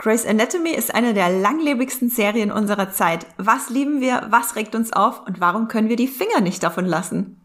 [0.00, 3.26] Grey's Anatomy ist eine der langlebigsten Serien unserer Zeit.
[3.36, 6.86] Was lieben wir, was regt uns auf und warum können wir die Finger nicht davon
[6.86, 7.39] lassen?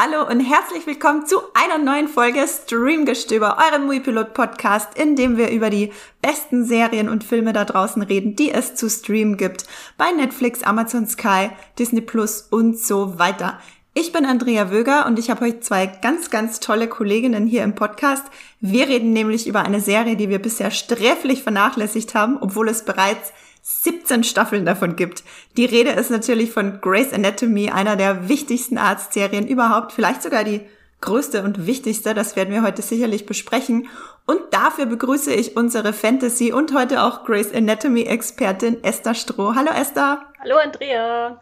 [0.00, 5.50] Hallo und herzlich willkommen zu einer neuen Folge Streamgestöber, eurem Muipilot Podcast, in dem wir
[5.50, 5.92] über die
[6.22, 9.64] besten Serien und Filme da draußen reden, die es zu streamen gibt.
[9.96, 13.58] Bei Netflix, Amazon Sky, Disney Plus und so weiter.
[13.92, 17.74] Ich bin Andrea Wöger und ich habe heute zwei ganz, ganz tolle Kolleginnen hier im
[17.74, 18.24] Podcast.
[18.60, 23.32] Wir reden nämlich über eine Serie, die wir bisher sträflich vernachlässigt haben, obwohl es bereits
[23.62, 25.24] 17 Staffeln davon gibt.
[25.56, 30.62] Die Rede ist natürlich von Grey's Anatomy, einer der wichtigsten Arztserien überhaupt, vielleicht sogar die
[31.00, 32.14] größte und wichtigste.
[32.14, 33.88] Das werden wir heute sicherlich besprechen.
[34.26, 39.54] Und dafür begrüße ich unsere Fantasy und heute auch Grey's Anatomy Expertin Esther Stroh.
[39.54, 40.22] Hallo Esther.
[40.40, 41.40] Hallo Andrea.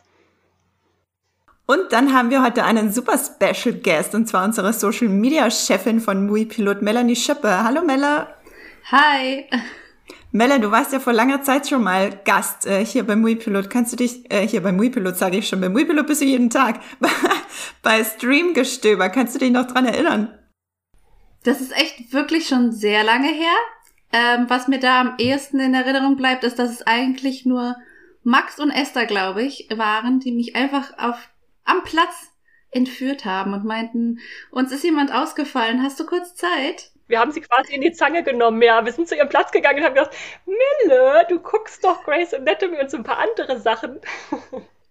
[1.67, 6.01] Und dann haben wir heute einen super Special Guest, und zwar unsere Social Media Chefin
[6.01, 7.65] von Mui Pilot, Melanie Schöppe.
[7.65, 8.29] Hallo Mella.
[8.93, 9.47] Hi.
[10.33, 13.71] Melle, du warst ja vor langer Zeit schon mal Gast äh, hier beim Muipilot.
[13.71, 16.51] Kannst du dich, äh, hier beim Muipilot sage ich schon, beim Muipilot bist du jeden
[16.51, 16.81] Tag,
[17.83, 19.09] bei Streamgestöber.
[19.09, 20.37] Kannst du dich noch dran erinnern?
[21.45, 23.55] Das ist echt wirklich schon sehr lange her.
[24.13, 27.77] Ähm, was mir da am ehesten in Erinnerung bleibt, ist, dass es eigentlich nur
[28.23, 31.29] Max und Esther, glaube ich, waren, die mich einfach auf,
[31.65, 32.33] am Platz
[32.71, 34.19] entführt haben und meinten,
[34.51, 36.91] uns ist jemand ausgefallen, hast du kurz Zeit?
[37.09, 38.61] Wir haben sie quasi in die Zange genommen.
[38.63, 42.35] Ja, wir sind zu ihrem Platz gegangen und haben gesagt, Mille, du guckst doch Grace
[42.35, 44.01] Anatomy und so ein paar andere Sachen.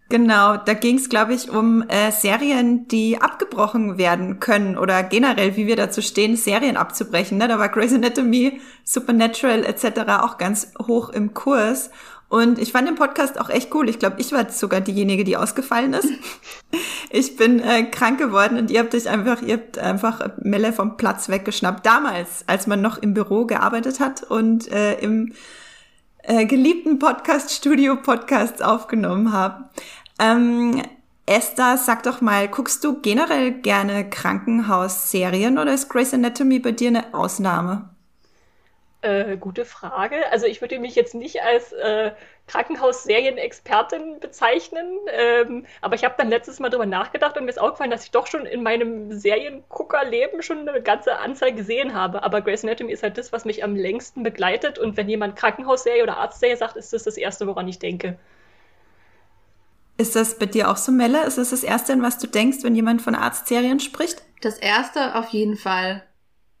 [0.08, 5.56] Genau, da ging es, glaube ich, um äh, Serien, die abgebrochen werden können oder generell,
[5.56, 7.38] wie wir dazu stehen, Serien abzubrechen.
[7.38, 7.48] Ne?
[7.48, 10.08] Da war Grey's Anatomy, Supernatural etc.
[10.22, 11.90] auch ganz hoch im Kurs.
[12.28, 13.88] Und ich fand den Podcast auch echt cool.
[13.88, 16.08] Ich glaube, ich war sogar diejenige, die ausgefallen ist.
[17.08, 20.96] Ich bin äh, krank geworden und ihr habt euch einfach, ihr habt einfach Melle vom
[20.96, 21.86] Platz weggeschnappt.
[21.86, 25.32] Damals, als man noch im Büro gearbeitet hat und äh, im
[26.24, 29.70] äh, geliebten Podcast-Studio Podcasts aufgenommen habe.
[30.18, 30.82] Ähm,
[31.26, 36.88] Esther, sag doch mal, guckst du generell gerne Krankenhausserien oder ist Grey's Anatomy bei dir
[36.88, 37.95] eine Ausnahme?
[39.06, 40.16] Äh, gute Frage.
[40.32, 42.10] Also ich würde mich jetzt nicht als äh,
[42.48, 47.92] Krankenhausserienexpertin bezeichnen, ähm, aber ich habe dann letztes Mal darüber nachgedacht und mir ist aufgefallen,
[47.92, 52.24] dass ich doch schon in meinem Serienguckerleben schon eine ganze Anzahl gesehen habe.
[52.24, 56.02] Aber Grey's Anatomy ist halt das, was mich am längsten begleitet und wenn jemand Krankenhausserie
[56.02, 58.18] oder Arztserie sagt, ist das das Erste, woran ich denke.
[59.98, 61.24] Ist das bei dir auch so, Melle?
[61.26, 64.20] Ist das das Erste, an was du denkst, wenn jemand von Arztserien spricht?
[64.40, 66.02] Das Erste auf jeden Fall.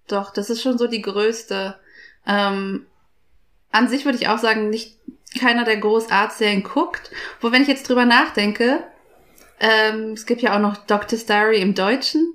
[0.06, 1.80] Doch, das ist schon so die größte.
[2.26, 2.86] Ähm,
[3.72, 4.96] an sich würde ich auch sagen, nicht
[5.38, 7.10] keiner der Großarztserien guckt.
[7.40, 8.84] Wo, wenn ich jetzt drüber nachdenke,
[9.60, 11.18] ähm, es gibt ja auch noch Dr.
[11.18, 12.32] Diary im Deutschen.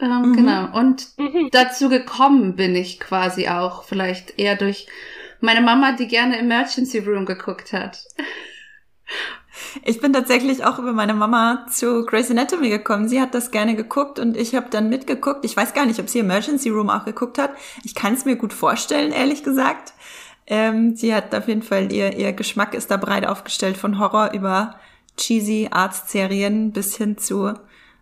[0.00, 0.36] Ähm, mhm.
[0.36, 0.78] Genau.
[0.78, 1.48] Und mhm.
[1.52, 4.86] dazu gekommen bin ich quasi auch vielleicht eher durch
[5.40, 8.04] meine Mama, die gerne Emergency Room geguckt hat.
[9.84, 13.08] Ich bin tatsächlich auch über meine Mama zu Grey's Anatomy gekommen.
[13.08, 15.44] Sie hat das gerne geguckt und ich habe dann mitgeguckt.
[15.44, 17.50] Ich weiß gar nicht, ob sie Emergency Room auch geguckt hat.
[17.84, 19.94] Ich kann es mir gut vorstellen, ehrlich gesagt.
[20.46, 24.32] Ähm, sie hat auf jeden Fall, ihr, ihr Geschmack ist da breit aufgestellt von Horror
[24.32, 24.76] über
[25.16, 27.54] cheesy Arztserien bis hin zu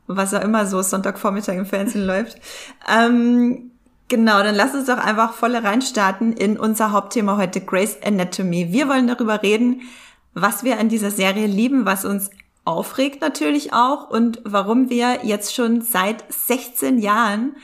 [0.06, 2.38] was auch immer so Sonntagvormittag im Fernsehen läuft.
[2.86, 3.70] Ähm,
[4.08, 8.70] Genau, dann lass uns doch einfach volle reinstarten in unser Hauptthema heute, Grey's Anatomy.
[8.70, 9.80] Wir wollen darüber reden,
[10.34, 12.30] was wir an dieser Serie lieben, was uns
[12.64, 17.56] aufregt natürlich auch und warum wir jetzt schon seit 16 Jahren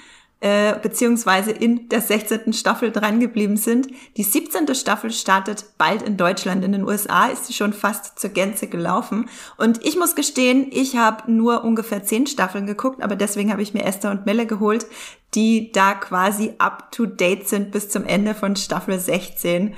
[0.43, 2.55] äh, beziehungsweise in der 16.
[2.55, 3.89] Staffel dran geblieben sind.
[4.17, 4.75] Die 17.
[4.75, 6.65] Staffel startet bald in Deutschland.
[6.65, 9.29] In den USA ist sie schon fast zur Gänze gelaufen.
[9.59, 13.75] Und ich muss gestehen, ich habe nur ungefähr 10 Staffeln geguckt, aber deswegen habe ich
[13.75, 14.87] mir Esther und Melle geholt,
[15.35, 19.75] die da quasi up to date sind bis zum Ende von Staffel 16.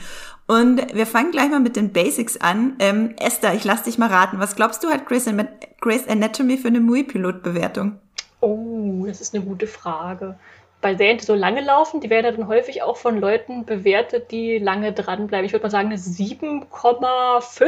[0.52, 2.76] Und wir fangen gleich mal mit den Basics an.
[2.78, 4.38] Ähm, Esther, ich lass dich mal raten.
[4.38, 5.30] Was glaubst du, hat Grace,
[5.80, 7.98] Grace Anatomy für eine Mui-Pilot-Bewertung?
[8.40, 10.38] Oh, das ist eine gute Frage.
[10.82, 14.58] Bei Serien, die so lange laufen, die werden dann häufig auch von Leuten bewertet, die
[14.58, 15.46] lange dranbleiben.
[15.46, 17.62] Ich würde mal sagen, eine 7,5.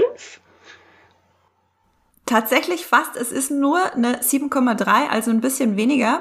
[2.26, 3.16] Tatsächlich fast.
[3.16, 6.20] Es ist nur eine 7,3, also ein bisschen weniger.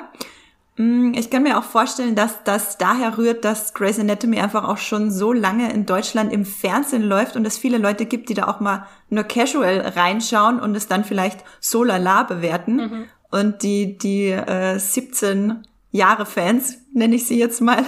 [0.78, 4.78] Mm, ich kann mir auch vorstellen, dass das daher rührt, dass Grey's Anatomy einfach auch
[4.78, 8.48] schon so lange in Deutschland im Fernsehen läuft und es viele Leute gibt, die da
[8.48, 12.76] auch mal nur casual reinschauen und es dann vielleicht so lala bewerten.
[12.76, 13.06] Mhm.
[13.30, 17.84] Und die, die äh, 17 Jahre-Fans, nenne ich sie jetzt mal,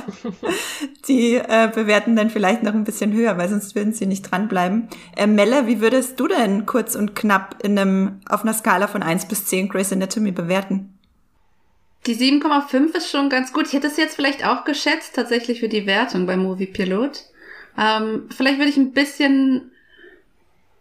[1.07, 4.89] die äh, bewerten dann vielleicht noch ein bisschen höher, weil sonst würden sie nicht dranbleiben.
[5.15, 9.01] Äh, Melle, wie würdest du denn kurz und knapp in einem, auf einer Skala von
[9.01, 10.94] 1 bis 10 Grey's Anatomy bewerten?
[12.05, 13.67] Die 7,5 ist schon ganz gut.
[13.67, 17.23] Ich hätte es jetzt vielleicht auch geschätzt, tatsächlich für die Wertung bei Movie Pilot.
[17.77, 19.71] Ähm, vielleicht würde ich ein bisschen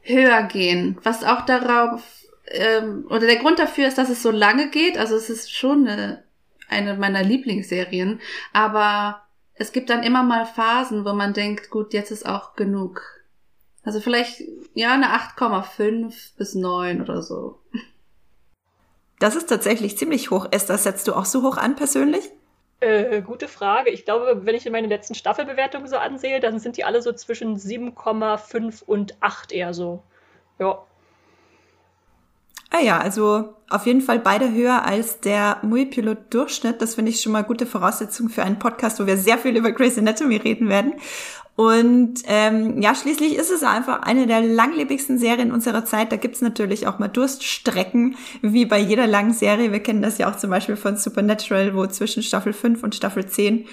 [0.02, 2.02] höher gehen, was auch darauf,
[2.48, 4.98] ähm, oder der Grund dafür ist, dass es so lange geht.
[4.98, 6.24] Also es ist schon eine
[6.68, 8.20] eine meiner Lieblingsserien.
[8.52, 9.22] Aber
[9.54, 13.02] es gibt dann immer mal Phasen, wo man denkt, gut, jetzt ist auch genug.
[13.82, 14.42] Also vielleicht,
[14.74, 17.58] ja, eine 8,5 bis 9 oder so.
[19.24, 20.48] Das ist tatsächlich ziemlich hoch.
[20.50, 22.30] Esther, setzt du auch so hoch an persönlich?
[22.80, 23.88] Äh, gute Frage.
[23.88, 27.56] Ich glaube, wenn ich meine letzten Staffelbewertungen so ansehe, dann sind die alle so zwischen
[27.56, 30.02] 7,5 und 8 eher so.
[30.58, 30.84] Ja.
[32.76, 36.82] Ah ja, also auf jeden Fall beide höher als der Muipilot-Durchschnitt.
[36.82, 39.70] Das finde ich schon mal gute Voraussetzung für einen Podcast, wo wir sehr viel über
[39.70, 40.94] Grey's Anatomy reden werden.
[41.54, 46.10] Und ähm, ja, schließlich ist es einfach eine der langlebigsten Serien unserer Zeit.
[46.10, 49.70] Da gibt's natürlich auch mal Durststrecken, wie bei jeder langen Serie.
[49.70, 53.24] Wir kennen das ja auch zum Beispiel von Supernatural, wo zwischen Staffel 5 und Staffel
[53.24, 53.66] 10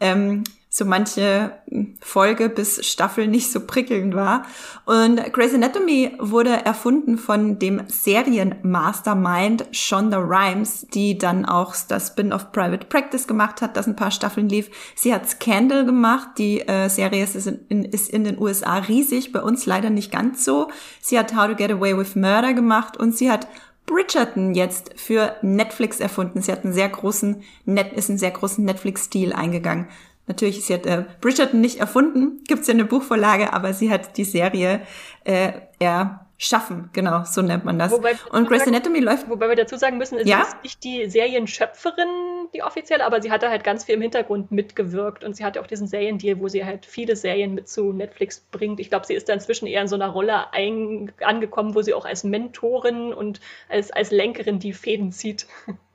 [0.00, 1.52] ähm, so manche
[2.00, 4.44] Folge bis Staffel nicht so prickelnd war.
[4.84, 12.52] Und Grey's Anatomy wurde erfunden von dem Serienmastermind Shonda Rhimes, die dann auch das Spin-off
[12.52, 14.70] Private Practice gemacht hat, das ein paar Staffeln lief.
[14.94, 16.28] Sie hat Scandal gemacht.
[16.36, 20.44] Die äh, Serie ist in, ist in den USA riesig, bei uns leider nicht ganz
[20.44, 20.68] so.
[21.00, 23.48] Sie hat How to Get Away with Murder gemacht und sie hat
[23.86, 26.42] Bridgerton jetzt für Netflix erfunden.
[26.42, 29.88] Sie hat einen sehr großen, Net, ist einen sehr großen Netflix-Stil eingegangen.
[30.28, 34.24] Natürlich, sie hat äh, Bridgerton nicht erfunden, gibt's ja eine Buchvorlage, aber sie hat die
[34.24, 34.82] Serie
[35.24, 37.90] äh, erschaffen, genau, so nennt man das.
[37.90, 39.28] Wobei, und Grey's Anatomy läuft.
[39.30, 40.42] Wobei wir dazu sagen müssen, sie Ja?
[40.42, 42.08] ist nicht die Serienschöpferin,
[42.54, 45.66] die offiziell, aber sie hatte halt ganz viel im Hintergrund mitgewirkt und sie hatte auch
[45.66, 48.80] diesen Seriendeal, wo sie halt viele Serien mit zu Netflix bringt.
[48.80, 51.94] Ich glaube, sie ist da inzwischen eher in so einer Rolle ein, angekommen, wo sie
[51.94, 53.40] auch als Mentorin und
[53.70, 55.46] als, als Lenkerin die Fäden zieht.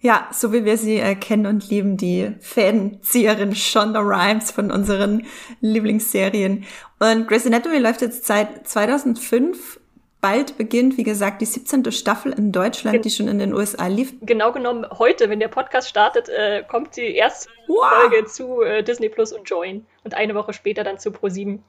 [0.00, 5.26] Ja, so wie wir sie äh, kennen und lieben, die Fädenzieherin Shonda Rhimes von unseren
[5.60, 6.64] Lieblingsserien.
[7.00, 9.80] Und Grey's Anatomy läuft jetzt seit 2005.
[10.20, 11.92] Bald beginnt, wie gesagt, die 17.
[11.92, 14.14] Staffel in Deutschland, die schon in den USA lief.
[14.22, 17.86] Genau genommen, heute, wenn der Podcast startet, äh, kommt die erste Wow.
[18.00, 19.86] Folge zu äh, Disney Plus und Join.
[20.02, 21.60] Und eine Woche später dann zu Pro7.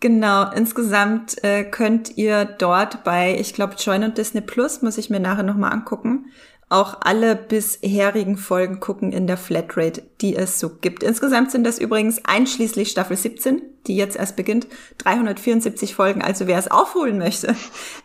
[0.00, 5.10] Genau, insgesamt äh, könnt ihr dort bei, ich glaube, Join und Disney Plus, muss ich
[5.10, 6.30] mir nachher nochmal angucken,
[6.70, 11.02] auch alle bisherigen Folgen gucken in der Flatrate, die es so gibt.
[11.02, 14.68] Insgesamt sind das übrigens einschließlich Staffel 17, die jetzt erst beginnt,
[14.98, 16.22] 374 Folgen.
[16.22, 17.56] Also wer es aufholen möchte,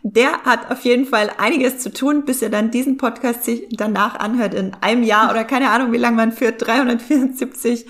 [0.01, 4.15] der hat auf jeden Fall einiges zu tun, bis er dann diesen Podcast sich danach
[4.19, 7.86] anhört in einem Jahr oder keine Ahnung, wie lange man für 374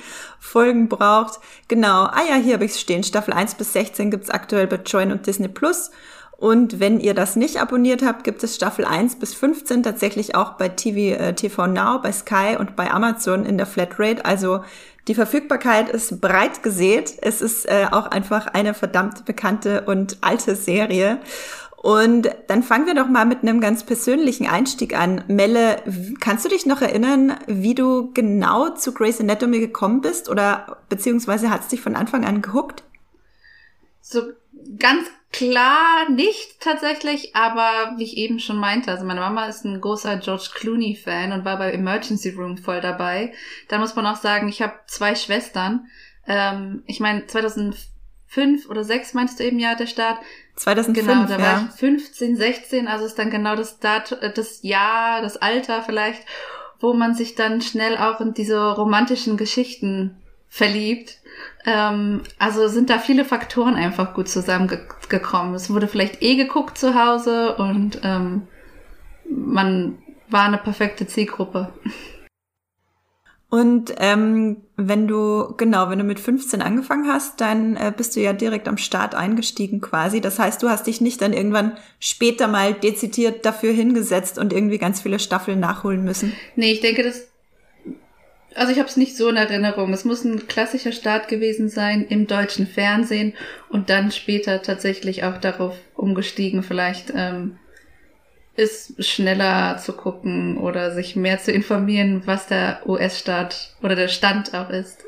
[0.45, 1.39] Folgen braucht.
[1.67, 2.03] Genau.
[2.03, 3.03] Ah ja, hier habe ich es stehen.
[3.03, 5.91] Staffel 1 bis 16 gibt's aktuell bei Join und Disney Plus.
[6.37, 10.53] Und wenn ihr das nicht abonniert habt, gibt es Staffel 1 bis 15 tatsächlich auch
[10.53, 14.25] bei TV, äh, TV Now, bei Sky und bei Amazon in der Flatrate.
[14.25, 14.61] Also
[15.07, 17.13] die Verfügbarkeit ist breit gesät.
[17.21, 21.19] Es ist äh, auch einfach eine verdammt bekannte und alte Serie.
[21.85, 25.23] Und dann fangen wir doch mal mit einem ganz persönlichen Einstieg an.
[25.27, 25.83] Melle,
[26.19, 30.27] kannst du dich noch erinnern, wie du genau zu Grey's Anatomy gekommen bist?
[30.27, 32.81] Oder beziehungsweise hat es dich von Anfang an gehuckt?
[34.01, 34.23] So
[34.79, 39.79] ganz klar nicht tatsächlich, aber wie ich eben schon meinte, also meine Mama ist ein
[39.79, 43.31] großer George Clooney-Fan und war bei Emergency Room voll dabei.
[43.67, 45.85] Da muss man auch sagen, ich habe zwei Schwestern.
[46.25, 47.27] Ähm, ich meine,
[48.35, 50.19] 2005 oder 6 meinst du eben ja der Start.
[50.55, 51.69] 2005, Genau, da war ja.
[51.69, 56.21] ich 15, 16, also ist dann genau das Dat äh, das Jahr, das Alter vielleicht,
[56.79, 60.17] wo man sich dann schnell auch in diese romantischen Geschichten
[60.49, 61.19] verliebt.
[61.65, 65.55] Ähm, also sind da viele Faktoren einfach gut zusammengekommen.
[65.55, 68.47] Es wurde vielleicht eh geguckt zu Hause und ähm,
[69.29, 69.97] man
[70.29, 71.73] war eine perfekte Zielgruppe.
[73.49, 78.19] Und ähm, wenn du, genau, wenn du mit 15 angefangen hast, dann äh, bist du
[78.19, 80.19] ja direkt am Start eingestiegen quasi.
[80.19, 84.77] Das heißt, du hast dich nicht dann irgendwann später mal dezidiert dafür hingesetzt und irgendwie
[84.79, 86.33] ganz viele Staffeln nachholen müssen.
[86.55, 87.27] Nee, ich denke, das.
[88.55, 89.93] Also ich habe es nicht so in Erinnerung.
[89.93, 93.33] Es muss ein klassischer Start gewesen sein im deutschen Fernsehen
[93.69, 97.57] und dann später tatsächlich auch darauf umgestiegen, vielleicht ähm,
[98.55, 104.53] ist schneller zu gucken oder sich mehr zu informieren, was der US-Staat oder der Stand
[104.53, 105.03] auch ist.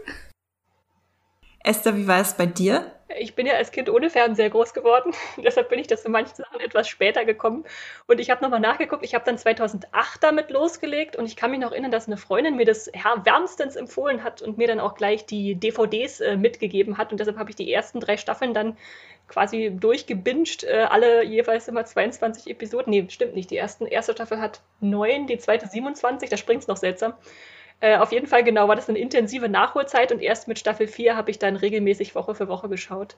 [1.63, 2.91] Esther, wie war es bei dir?
[3.19, 5.13] Ich bin ja als Kind ohne Fernseher groß geworden.
[5.37, 7.65] Deshalb bin ich das in manchen Sachen etwas später gekommen.
[8.05, 9.03] Und ich habe nochmal nachgeguckt.
[9.03, 11.15] Ich habe dann 2008 damit losgelegt.
[11.15, 12.87] Und ich kann mich noch erinnern, dass eine Freundin mir das
[13.23, 17.11] wärmstens empfohlen hat und mir dann auch gleich die DVDs äh, mitgegeben hat.
[17.11, 18.77] Und deshalb habe ich die ersten drei Staffeln dann
[19.27, 20.63] quasi durchgebinged.
[20.63, 22.91] Äh, alle jeweils immer 22 Episoden.
[22.91, 23.51] Nee, stimmt nicht.
[23.51, 26.29] Die ersten, erste Staffel hat neun, die zweite 27.
[26.29, 27.13] Da springt es noch seltsam.
[27.79, 31.15] Äh, auf jeden Fall, genau, war das eine intensive Nachholzeit und erst mit Staffel 4
[31.15, 33.17] habe ich dann regelmäßig Woche für Woche geschaut.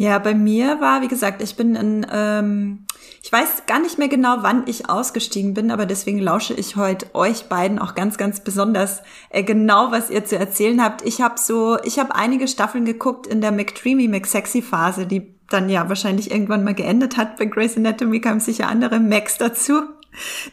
[0.00, 2.86] Ja, bei mir war, wie gesagt, ich bin in, ähm,
[3.22, 7.14] ich weiß gar nicht mehr genau, wann ich ausgestiegen bin, aber deswegen lausche ich heute
[7.14, 11.02] euch beiden auch ganz, ganz besonders äh, genau, was ihr zu erzählen habt.
[11.02, 15.68] Ich habe so, ich habe einige Staffeln geguckt in der McDreamy McSexy Phase, die dann
[15.68, 17.36] ja wahrscheinlich irgendwann mal geendet hat.
[17.36, 19.82] Bei Grey's Anatomy kamen sicher andere Macs dazu,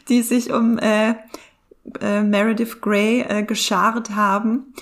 [0.10, 1.12] die sich um äh,
[2.02, 4.74] äh, Meredith Grey äh, geschart haben.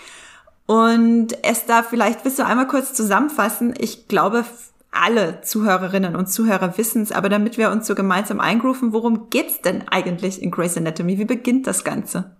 [0.67, 3.73] Und Esther, vielleicht willst du einmal kurz zusammenfassen.
[3.77, 4.45] Ich glaube,
[4.91, 9.61] alle Zuhörerinnen und Zuhörer wissen es, aber damit wir uns so gemeinsam eingrooven, worum geht's
[9.61, 11.19] denn eigentlich in Grey's Anatomy?
[11.19, 12.35] Wie beginnt das Ganze?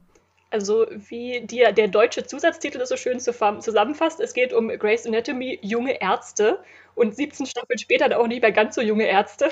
[0.52, 6.02] Also wie die, der deutsche Zusatztitel so schön zusammenfasst, es geht um Grey's Anatomy, junge
[6.02, 6.60] Ärzte
[6.96, 9.50] und 17 Staffeln später auch nicht mehr ganz so junge Ärzte.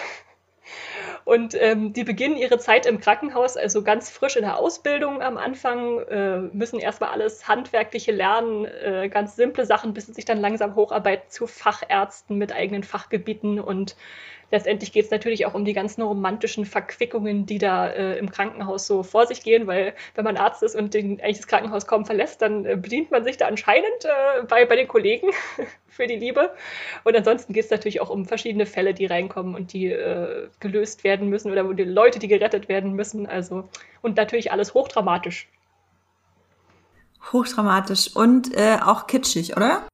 [1.25, 5.37] Und ähm, die beginnen ihre Zeit im Krankenhaus, also ganz frisch in der Ausbildung am
[5.37, 10.39] Anfang, äh, müssen erstmal alles Handwerkliche lernen, äh, ganz simple Sachen, bis sie sich dann
[10.39, 13.95] langsam hocharbeiten zu Fachärzten mit eigenen Fachgebieten und
[14.53, 18.85] letztendlich geht es natürlich auch um die ganzen romantischen Verquickungen, die da äh, im Krankenhaus
[18.85, 22.05] so vor sich gehen, weil wenn man Arzt ist und den, eigentlich das Krankenhaus kaum
[22.05, 25.29] verlässt, dann äh, bedient man sich da anscheinend äh, bei, bei den Kollegen
[25.87, 26.53] für die Liebe.
[27.03, 31.03] Und ansonsten geht es natürlich auch um verschiedene Fälle, die reinkommen und die äh, gelöst
[31.03, 33.25] werden müssen oder die Leute, die gerettet werden müssen.
[33.25, 33.67] Also
[34.03, 35.49] und natürlich alles hochdramatisch.
[37.31, 39.87] Hochdramatisch und äh, auch kitschig, oder?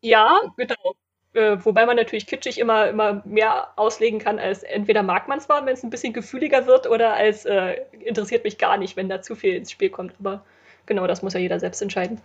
[0.00, 0.96] Ja, genau.
[1.34, 5.48] Äh, wobei man natürlich kitschig immer, immer mehr auslegen kann, als entweder mag man es
[5.48, 9.08] mal, wenn es ein bisschen gefühliger wird, oder als äh, interessiert mich gar nicht, wenn
[9.08, 10.14] da zu viel ins Spiel kommt.
[10.18, 10.44] Aber
[10.84, 12.20] genau, das muss ja jeder selbst entscheiden.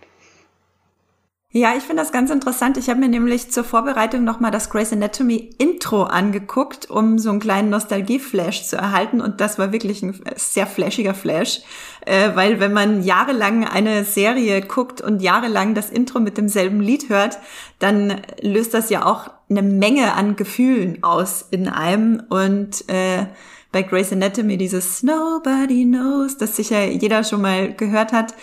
[1.50, 2.76] Ja, ich finde das ganz interessant.
[2.76, 7.40] Ich habe mir nämlich zur Vorbereitung nochmal das Grey's Anatomy Intro angeguckt, um so einen
[7.40, 9.22] kleinen Nostalgie-Flash zu erhalten.
[9.22, 11.60] Und das war wirklich ein sehr flashiger Flash,
[12.04, 17.08] äh, weil wenn man jahrelang eine Serie guckt und jahrelang das Intro mit demselben Lied
[17.08, 17.38] hört,
[17.78, 22.24] dann löst das ja auch eine Menge an Gefühlen aus in einem.
[22.28, 23.24] Und äh,
[23.72, 28.34] bei Grey's Anatomy dieses Nobody Knows, das sicher jeder schon mal gehört hat,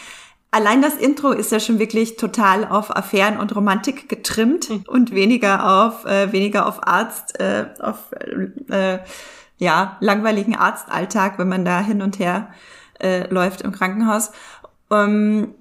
[0.56, 4.84] Allein das Intro ist ja schon wirklich total auf Affären und Romantik getrimmt mhm.
[4.88, 8.14] und weniger auf äh, weniger auf Arzt, äh, auf
[8.70, 9.00] äh,
[9.58, 12.54] ja langweiligen Arztalltag, wenn man da hin und her
[13.02, 14.32] äh, läuft im Krankenhaus.
[14.90, 15.56] Ähm,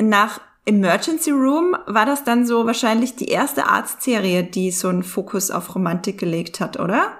[0.00, 5.50] nach Emergency Room war das dann so wahrscheinlich die erste Arztserie, die so einen Fokus
[5.50, 7.18] auf Romantik gelegt hat, oder?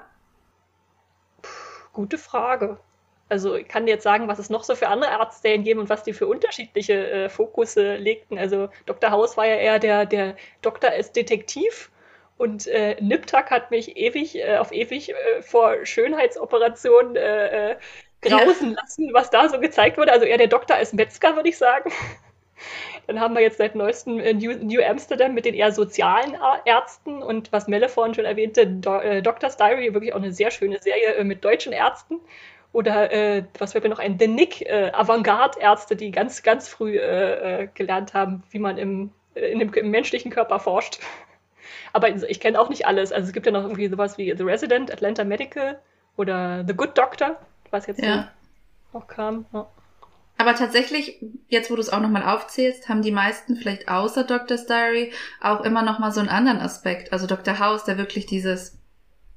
[1.93, 2.79] Gute Frage.
[3.29, 6.03] Also ich kann jetzt sagen, was es noch so für andere Arztserien geben und was
[6.03, 8.39] die für unterschiedliche äh, Fokusse legten.
[8.39, 9.11] Also Dr.
[9.11, 11.91] House war ja eher der, der Doktor als Detektiv
[12.39, 17.77] und äh, Niptak hat mich ewig äh, auf ewig äh, vor Schönheitsoperationen äh, äh,
[18.23, 20.13] grausen lassen, was da so gezeigt wurde.
[20.13, 21.91] Also eher der Doktor als Metzger, würde ich sagen.
[23.09, 27.23] Dann haben wir jetzt seit neuestem äh, New, New, Amsterdam mit den eher sozialen Ärzten
[27.23, 30.79] und was Melle vorhin schon erwähnte, Do äh, Doctor's Diary, wirklich auch eine sehr schöne
[30.79, 32.21] Serie mit deutschen Ärzten.
[32.73, 34.19] Oder äh, was mir noch ein?
[34.19, 39.11] The Nick, äh, Avantgarde-Ärzte, die ganz, ganz früh äh, äh gelernt haben, wie man im,
[39.35, 41.01] äh, in dem, im menschlichen Körper forscht.
[41.93, 43.13] Aber ich kenne auch nicht alles.
[43.13, 45.81] Also es gibt ja noch irgendwie sowas wie The Resident, Atlanta Medical
[46.17, 48.31] oder The Good Doctor, was jetzt ja.
[48.93, 49.47] auch kam.
[49.53, 49.69] Ja.
[50.37, 54.67] Aber tatsächlich, jetzt wo du es auch nochmal aufzählst, haben die meisten vielleicht außer Doctor's
[54.67, 57.13] Diary auch immer nochmal so einen anderen Aspekt.
[57.13, 57.59] Also Dr.
[57.59, 58.79] House, der wirklich dieses,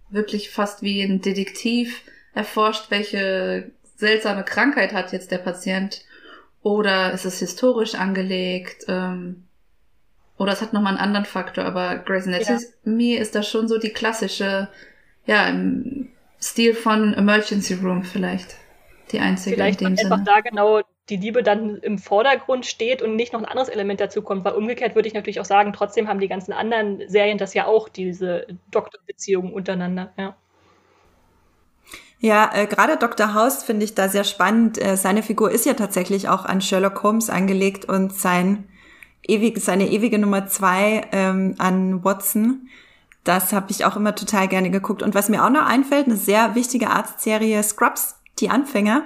[0.09, 6.03] wirklich fast wie ein Detektiv erforscht, welche seltsame Krankheit hat jetzt der Patient
[6.63, 9.43] oder ist es historisch angelegt ähm,
[10.37, 13.21] oder es hat nochmal einen anderen Faktor, aber Grey's Anatomy ja.
[13.21, 14.69] ist da schon so die klassische,
[15.25, 16.09] ja, im
[16.41, 18.55] Stil von Emergency Room vielleicht.
[19.11, 23.15] Die einzige Vielleicht in dem einfach da genau die Liebe dann im Vordergrund steht und
[23.15, 26.07] nicht noch ein anderes Element dazu kommt, weil umgekehrt würde ich natürlich auch sagen, trotzdem
[26.07, 30.35] haben die ganzen anderen Serien das ja auch, diese Doktorbeziehungen untereinander, ja.
[32.21, 33.33] Ja, äh, gerade Dr.
[33.33, 34.79] House finde ich da sehr spannend.
[34.79, 38.65] Äh, seine Figur ist ja tatsächlich auch an Sherlock Holmes angelegt und sein
[39.27, 42.69] ewig, seine ewige Nummer zwei ähm, an Watson.
[43.23, 45.01] Das habe ich auch immer total gerne geguckt.
[45.01, 49.01] Und was mir auch noch einfällt, eine sehr wichtige Arztserie Scrubs, die Anfänger,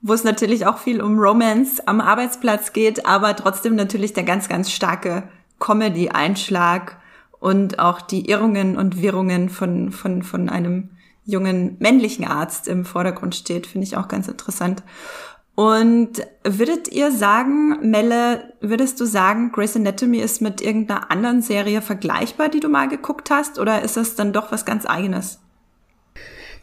[0.00, 4.48] wo es natürlich auch viel um Romance am Arbeitsplatz geht, aber trotzdem natürlich der ganz,
[4.48, 5.24] ganz starke
[5.60, 6.96] Comedy-Einschlag
[7.38, 10.95] und auch die Irrungen und Wirrungen von, von, von einem
[11.26, 14.82] jungen männlichen Arzt im Vordergrund steht, finde ich auch ganz interessant.
[15.56, 21.82] Und würdet ihr sagen, Melle, würdest du sagen, Grey's Anatomy ist mit irgendeiner anderen Serie
[21.82, 25.40] vergleichbar, die du mal geguckt hast, oder ist das dann doch was ganz eigenes?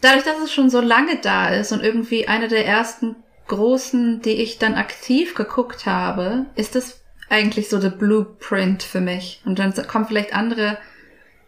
[0.01, 3.15] Dadurch, dass es schon so lange da ist und irgendwie eine der ersten
[3.48, 9.41] großen, die ich dann aktiv geguckt habe, ist das eigentlich so der Blueprint für mich.
[9.43, 10.77] Und dann kommen vielleicht andere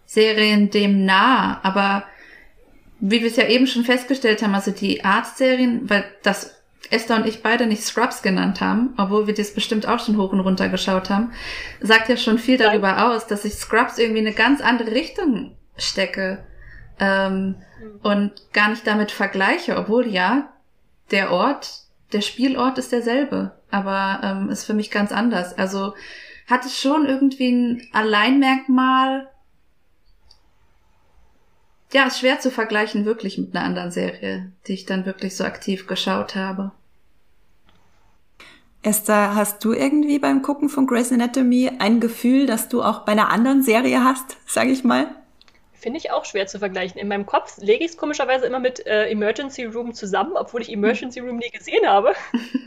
[0.05, 2.05] Serien dem nah, aber
[2.99, 6.55] wie wir es ja eben schon festgestellt haben, also die Arztserien, weil das
[6.91, 10.31] Esther und ich beide nicht Scrubs genannt haben, obwohl wir das bestimmt auch schon hoch
[10.31, 11.31] und runter geschaut haben,
[11.81, 16.43] sagt ja schon viel darüber aus, dass ich Scrubs irgendwie eine ganz andere Richtung stecke
[16.99, 17.99] ähm, mhm.
[18.03, 20.53] und gar nicht damit vergleiche, obwohl ja,
[21.11, 21.81] der Ort,
[22.13, 25.57] der Spielort ist derselbe, aber ähm, ist für mich ganz anders.
[25.57, 25.93] Also
[26.47, 29.27] hat es schon irgendwie ein Alleinmerkmal,
[31.93, 35.43] ja, ist schwer zu vergleichen wirklich mit einer anderen Serie, die ich dann wirklich so
[35.43, 36.71] aktiv geschaut habe.
[38.81, 43.13] Esther, hast du irgendwie beim Gucken von Grey's Anatomy ein Gefühl, dass du auch bei
[43.13, 45.07] einer anderen Serie hast, sage ich mal?
[45.85, 46.99] Finde ich auch schwer zu vergleichen.
[46.99, 50.71] In meinem Kopf lege ich es komischerweise immer mit äh, Emergency Room zusammen, obwohl ich
[50.71, 52.13] Emergency Room nie gesehen habe.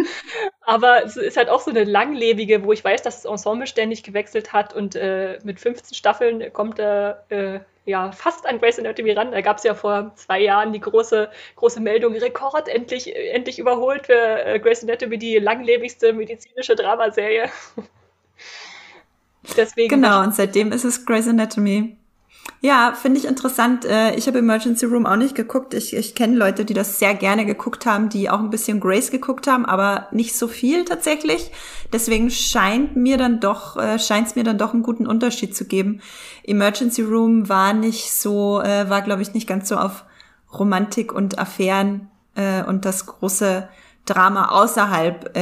[0.60, 4.04] Aber es ist halt auch so eine langlebige, wo ich weiß, dass das Ensemble ständig
[4.04, 9.10] gewechselt hat und äh, mit 15 Staffeln kommt er äh, ja fast an Grey's Anatomy
[9.10, 9.32] ran.
[9.32, 14.06] Da gab es ja vor zwei Jahren die große, große Meldung, Rekord endlich, endlich überholt
[14.06, 17.50] für äh, Grey's Anatomy, die langlebigste medizinische Dramaserie.
[19.56, 21.96] Deswegen genau, und seitdem ist es Grey's Anatomy.
[22.60, 23.84] Ja, finde ich interessant.
[23.84, 25.74] Äh, ich habe Emergency Room auch nicht geguckt.
[25.74, 29.12] Ich, ich kenne Leute, die das sehr gerne geguckt haben, die auch ein bisschen Grace
[29.12, 31.52] geguckt haben, aber nicht so viel tatsächlich.
[31.92, 35.66] Deswegen scheint mir dann doch, äh, scheint es mir dann doch einen guten Unterschied zu
[35.66, 36.00] geben.
[36.42, 40.04] Emergency Room war nicht so, äh, war glaube ich nicht ganz so auf
[40.52, 42.08] Romantik und Affären
[42.68, 43.68] und das große
[44.06, 45.36] Drama außerhalb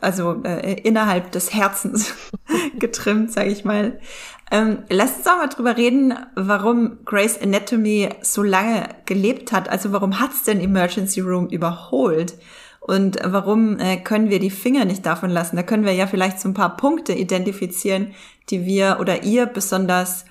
[0.00, 2.14] also innerhalb des Herzens
[2.80, 3.98] getrimmt, sage ich mal.
[4.50, 9.68] Ähm, lasst uns auch mal drüber reden, warum Grace Anatomy so lange gelebt hat.
[9.68, 12.34] Also warum hat's denn Emergency Room überholt?
[12.80, 15.56] Und warum äh, können wir die Finger nicht davon lassen?
[15.56, 18.14] Da können wir ja vielleicht so ein paar Punkte identifizieren,
[18.48, 20.24] die wir oder ihr besonders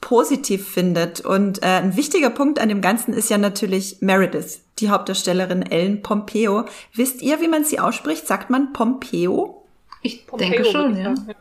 [0.00, 1.20] positiv findet.
[1.20, 6.02] Und äh, ein wichtiger Punkt an dem Ganzen ist ja natürlich Meredith, die Hauptdarstellerin Ellen
[6.02, 6.66] Pompeo.
[6.94, 8.26] Wisst ihr, wie man sie ausspricht?
[8.26, 9.64] Sagt man Pompeo?
[10.02, 11.14] Ich Pompeo, denke schon, ja.
[11.14, 11.34] ja.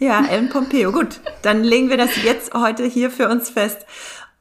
[0.00, 0.92] Ja, Ellen Pompeo.
[0.92, 3.86] Gut, dann legen wir das jetzt heute hier für uns fest.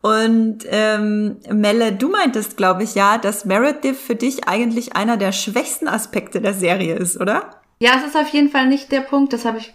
[0.01, 5.33] Und ähm, Melle, du meintest, glaube ich, ja, dass Meredith für dich eigentlich einer der
[5.33, 7.61] schwächsten Aspekte der Serie ist, oder?
[7.79, 9.33] Ja, es ist auf jeden Fall nicht der Punkt.
[9.33, 9.73] Das habe ich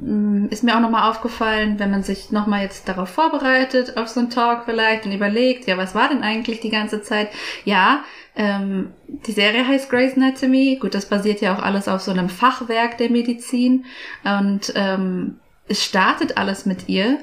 [0.00, 4.20] Mm, ist mir auch nochmal aufgefallen, wenn man sich nochmal jetzt darauf vorbereitet, auf so
[4.20, 7.28] einen Talk vielleicht und überlegt, ja, was war denn eigentlich die ganze Zeit?
[7.64, 8.04] Ja,
[8.38, 8.92] ähm,
[9.26, 10.78] die Serie heißt Grey's Anatomy.
[10.80, 13.84] Gut, das basiert ja auch alles auf so einem Fachwerk der Medizin
[14.22, 17.18] und ähm, es startet alles mit ihr.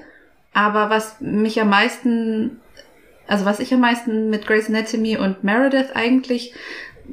[0.53, 2.59] Aber was mich am meisten,
[3.27, 6.53] also was ich am meisten mit Grey's Anatomy und Meredith eigentlich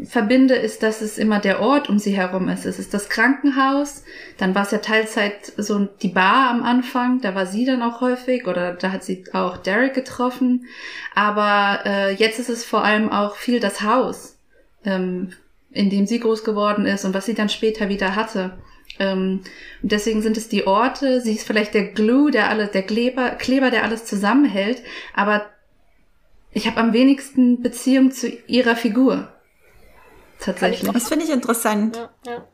[0.05, 2.64] verbinde, ist, dass es immer der Ort um sie herum ist.
[2.64, 4.05] Es ist das Krankenhaus,
[4.38, 8.00] dann war es ja Teilzeit so die Bar am Anfang, da war sie dann auch
[8.00, 10.66] häufig oder da hat sie auch Derek getroffen.
[11.14, 14.37] Aber äh, jetzt ist es vor allem auch viel das Haus,
[14.85, 15.33] ähm,
[15.70, 18.52] in dem sie groß geworden ist und was sie dann später wieder hatte.
[18.98, 19.40] Ähm,
[19.83, 23.31] und deswegen sind es die Orte, sie ist vielleicht der Glue, der alles, der Kleber,
[23.31, 24.83] Kleber, der alles zusammenhält,
[25.14, 25.46] aber
[26.55, 29.33] ich habe am wenigsten Beziehung zu ihrer Figur
[30.42, 30.90] tatsächlich.
[30.90, 31.96] Das finde ich interessant.
[31.96, 32.44] Ja, ja.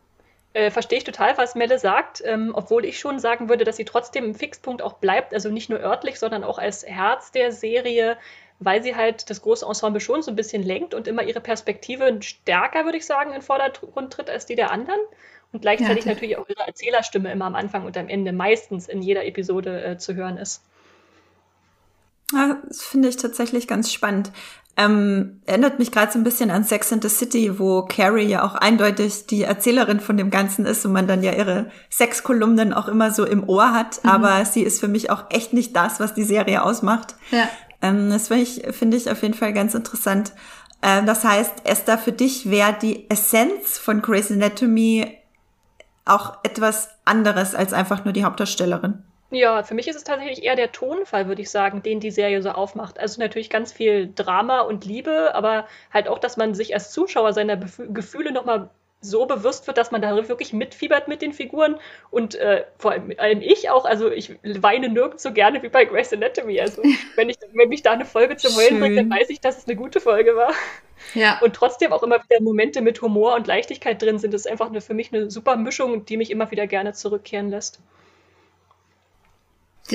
[0.54, 3.84] Äh, Verstehe ich total, was Melle sagt, ähm, obwohl ich schon sagen würde, dass sie
[3.84, 8.16] trotzdem im Fixpunkt auch bleibt, also nicht nur örtlich, sondern auch als Herz der Serie,
[8.58, 12.20] weil sie halt das große Ensemble schon so ein bisschen lenkt und immer ihre Perspektive
[12.22, 15.00] stärker, würde ich sagen, in den Vordergrund tritt als die der anderen.
[15.52, 19.00] Und gleichzeitig ja, natürlich auch ihre Erzählerstimme immer am Anfang und am Ende meistens in
[19.00, 20.62] jeder Episode äh, zu hören ist.
[22.32, 24.30] Ja, das finde ich tatsächlich ganz spannend.
[24.80, 28.44] Ähm, erinnert mich gerade so ein bisschen an Sex and the City, wo Carrie ja
[28.44, 32.86] auch eindeutig die Erzählerin von dem Ganzen ist und man dann ja ihre Sexkolumnen auch
[32.86, 34.04] immer so im Ohr hat.
[34.04, 34.10] Mhm.
[34.10, 37.16] Aber sie ist für mich auch echt nicht das, was die Serie ausmacht.
[37.32, 37.48] Ja.
[37.82, 40.32] Ähm, das finde ich, finde ich auf jeden Fall ganz interessant.
[40.80, 45.18] Ähm, das heißt, Esther, für dich wäre die Essenz von Grey's Anatomy
[46.04, 49.02] auch etwas anderes als einfach nur die Hauptdarstellerin.
[49.30, 52.40] Ja, für mich ist es tatsächlich eher der Tonfall, würde ich sagen, den die Serie
[52.40, 52.98] so aufmacht.
[52.98, 57.34] Also natürlich ganz viel Drama und Liebe, aber halt auch, dass man sich als Zuschauer
[57.34, 61.78] seiner Bef Gefühle nochmal so bewusst wird, dass man da wirklich mitfiebert mit den Figuren
[62.10, 66.12] und äh, vor allem ich auch, also ich weine nirgends so gerne wie bei Grey's
[66.12, 66.60] Anatomy.
[66.60, 66.82] Also
[67.16, 69.66] wenn, ich, wenn mich da eine Folge zum Heulen bringt, dann weiß ich, dass es
[69.66, 70.52] eine gute Folge war.
[71.14, 71.38] Ja.
[71.42, 74.34] Und trotzdem auch immer wieder Momente mit Humor und Leichtigkeit drin sind.
[74.34, 77.50] Das ist einfach eine, für mich eine super Mischung, die mich immer wieder gerne zurückkehren
[77.50, 77.80] lässt.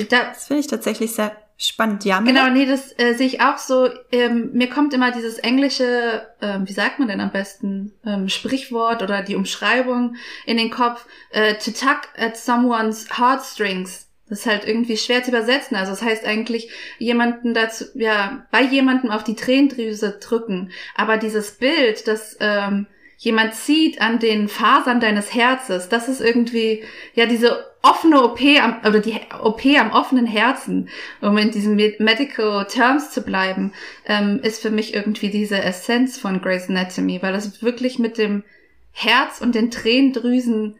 [0.08, 2.20] Das finde ich tatsächlich sehr spannend, ja.
[2.20, 3.88] Genau, nee, das äh, sehe ich auch so.
[4.10, 9.02] Ähm, mir kommt immer dieses englische, ähm, wie sagt man denn am besten, ähm, Sprichwort
[9.02, 14.08] oder die Umschreibung in den Kopf, äh, to tug at someone's heartstrings.
[14.28, 15.76] Das ist halt irgendwie schwer zu übersetzen.
[15.76, 20.72] Also das heißt eigentlich, jemanden dazu, ja, bei jemandem auf die Tränendrüse drücken.
[20.94, 22.86] Aber dieses Bild, das ähm,
[23.24, 26.84] jemand zieht an den Fasern deines Herzens, das ist irgendwie,
[27.14, 30.90] ja, diese offene OP am, oder die OP am offenen Herzen,
[31.22, 33.72] um in diesen Medical Terms zu bleiben,
[34.06, 38.44] ähm, ist für mich irgendwie diese Essenz von Grey's Anatomy, weil das wirklich mit dem
[38.92, 40.76] Herz und den Tränendrüsen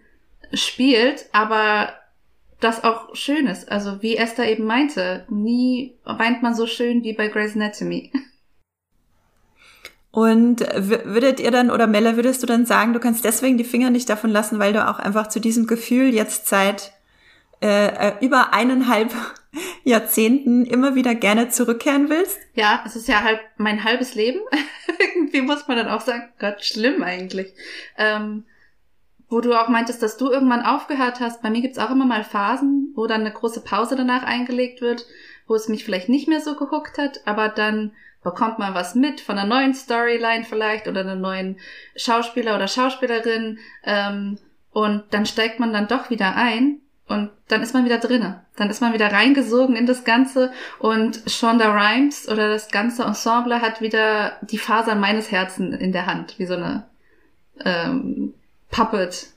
[0.52, 1.94] spielt, aber
[2.60, 3.72] das auch schön ist.
[3.72, 8.12] Also wie Esther eben meinte, nie weint man so schön wie bei Grey's Anatomy.
[10.14, 13.90] Und würdet ihr dann, oder Mella, würdest du dann sagen, du kannst deswegen die Finger
[13.90, 16.92] nicht davon lassen, weil du auch einfach zu diesem Gefühl jetzt seit
[17.60, 19.12] äh, äh über eineinhalb
[19.82, 22.38] Jahrzehnten immer wieder gerne zurückkehren willst?
[22.54, 24.38] Ja, es ist ja halt mein halbes Leben.
[25.16, 27.52] Irgendwie muss man dann auch sagen, Gott, schlimm eigentlich.
[27.98, 28.44] Ähm,
[29.28, 31.42] wo du auch meintest, dass du irgendwann aufgehört hast.
[31.42, 35.06] Bei mir gibt's auch immer mal Phasen, wo dann eine große Pause danach eingelegt wird,
[35.48, 37.90] wo es mich vielleicht nicht mehr so gehuckt hat, aber dann
[38.24, 41.60] bekommt man was mit von einer neuen Storyline vielleicht oder einer neuen
[41.94, 44.38] Schauspieler oder Schauspielerin ähm,
[44.72, 48.42] und dann steigt man dann doch wieder ein und dann ist man wieder drinne.
[48.56, 53.60] Dann ist man wieder reingesogen in das Ganze und Shonda Rhimes oder das ganze Ensemble
[53.60, 56.86] hat wieder die Fasern meines Herzens in der Hand, wie so eine
[57.64, 58.34] ähm,
[58.70, 59.28] Puppet,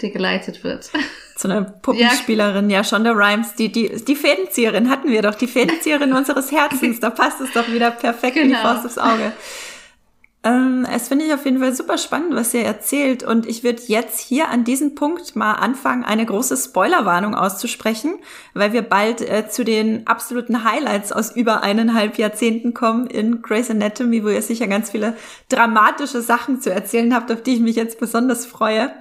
[0.00, 0.90] die geleitet wird.
[1.36, 6.12] So eine Puppenspielerin, ja, Shonda Rhimes, die, die, die Fädenzieherin hatten wir doch, die Fädenzieherin
[6.14, 6.98] unseres Herzens.
[6.98, 8.44] Da passt es doch wieder perfekt genau.
[8.44, 8.74] in die genau.
[8.74, 9.32] Faust aufs Auge.
[10.46, 13.24] Ähm, es finde ich auf jeden Fall super spannend, was ihr erzählt.
[13.24, 18.14] Und ich würde jetzt hier an diesem Punkt mal anfangen, eine große Spoilerwarnung auszusprechen,
[18.54, 23.70] weil wir bald äh, zu den absoluten Highlights aus über eineinhalb Jahrzehnten kommen in Grey's
[23.70, 25.16] Anatomy, wo ihr sicher ganz viele
[25.48, 28.92] dramatische Sachen zu erzählen habt, auf die ich mich jetzt besonders freue.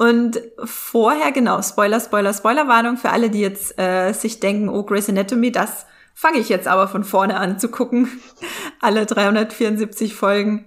[0.00, 5.10] Und vorher, genau, Spoiler, Spoiler, Spoilerwarnung für alle, die jetzt äh, sich denken, oh, Grey's
[5.10, 5.84] Anatomy, das
[6.14, 8.08] fange ich jetzt aber von vorne an zu gucken.
[8.80, 10.64] alle 374 Folgen.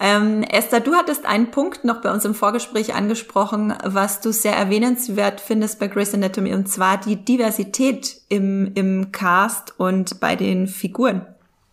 [0.00, 4.54] Ähm, Esther, du hattest einen Punkt noch bei uns im Vorgespräch angesprochen, was du sehr
[4.54, 10.66] erwähnenswert findest bei Grey's Anatomy, und zwar die Diversität im, im Cast und bei den
[10.66, 11.24] Figuren.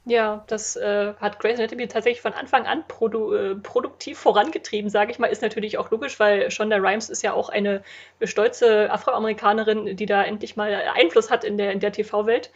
[0.08, 5.10] Ja, das äh, hat Grey's Anatomy tatsächlich von Anfang an produ äh, produktiv vorangetrieben, sage
[5.12, 5.28] ich mal.
[5.28, 7.84] Ist natürlich auch logisch, weil Shonda Rhimes ist ja auch eine
[8.22, 12.52] stolze Afroamerikanerin, die da endlich mal Einfluss hat in der, in der TV-Welt.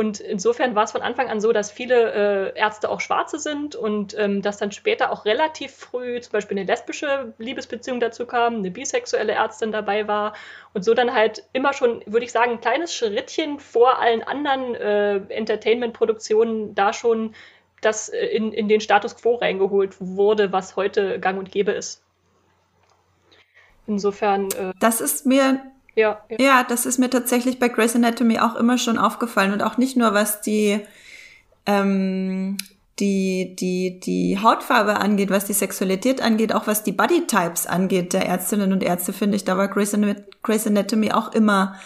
[0.00, 3.76] Und insofern war es von Anfang an so, dass viele äh, Ärzte auch Schwarze sind
[3.76, 8.54] und ähm, dass dann später auch relativ früh zum Beispiel eine lesbische Liebesbeziehung dazu kam,
[8.54, 10.32] eine bisexuelle Ärztin dabei war
[10.72, 14.74] und so dann halt immer schon, würde ich sagen, ein kleines Schrittchen vor allen anderen
[14.74, 17.34] äh, Entertainment-Produktionen da schon
[17.82, 22.02] das äh, in, in den Status quo reingeholt wurde, was heute gang und gäbe ist.
[23.86, 24.46] Insofern.
[24.52, 25.60] Äh, das ist mir
[25.94, 26.36] ja, ja.
[26.38, 29.96] ja, das ist mir tatsächlich bei Grey's Anatomy auch immer schon aufgefallen und auch nicht
[29.96, 30.80] nur was die
[31.66, 32.56] ähm,
[32.98, 38.26] die die die Hautfarbe angeht, was die Sexualität angeht, auch was die Bodytypes angeht der
[38.26, 41.76] Ärztinnen und Ärzte finde ich, da war Grey's, Anatomy auch immer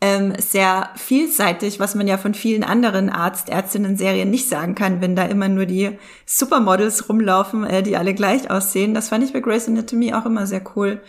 [0.00, 5.24] ähm, sehr vielseitig, was man ja von vielen anderen Arzt-Ärztinnen-Serien nicht sagen kann, wenn da
[5.24, 8.94] immer nur die Supermodels rumlaufen, äh, die alle gleich aussehen.
[8.94, 11.00] Das fand ich bei Grey's Anatomy auch immer sehr cool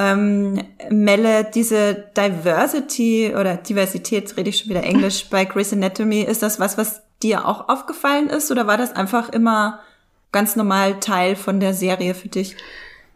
[0.00, 6.42] ähm, Melle, diese Diversity oder Diversität, rede ich schon wieder Englisch, bei Grey's Anatomy, ist
[6.42, 9.80] das was, was dir auch aufgefallen ist oder war das einfach immer
[10.32, 12.56] ganz normal Teil von der Serie für dich?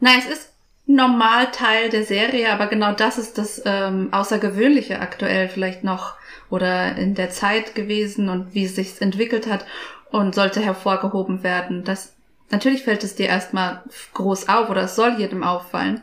[0.00, 0.50] Nein, es ist
[0.86, 6.16] normal Teil der Serie, aber genau das ist das ähm, Außergewöhnliche aktuell vielleicht noch
[6.50, 9.64] oder in der Zeit gewesen und wie es sich entwickelt hat
[10.10, 11.82] und sollte hervorgehoben werden.
[11.84, 12.12] Das
[12.50, 16.02] natürlich fällt es dir erstmal groß auf oder es soll jedem auffallen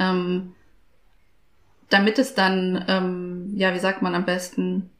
[0.00, 0.54] ähm,
[1.90, 4.90] damit es dann, ähm, ja, wie sagt man am besten,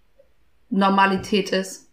[0.69, 1.89] Normalität ist.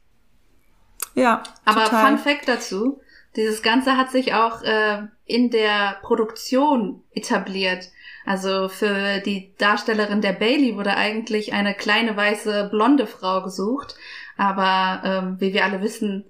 [1.16, 1.42] Ja.
[1.66, 2.06] Aber total.
[2.06, 3.00] Fun Fact dazu,
[3.36, 7.92] Dieses Ganze hat sich auch äh, in der Produktion etabliert.
[8.26, 13.96] Also für die Darstellerin der Bailey wurde eigentlich eine kleine weiße blonde Frau gesucht.
[14.38, 16.26] Aber ähm, wie wir alle wissen,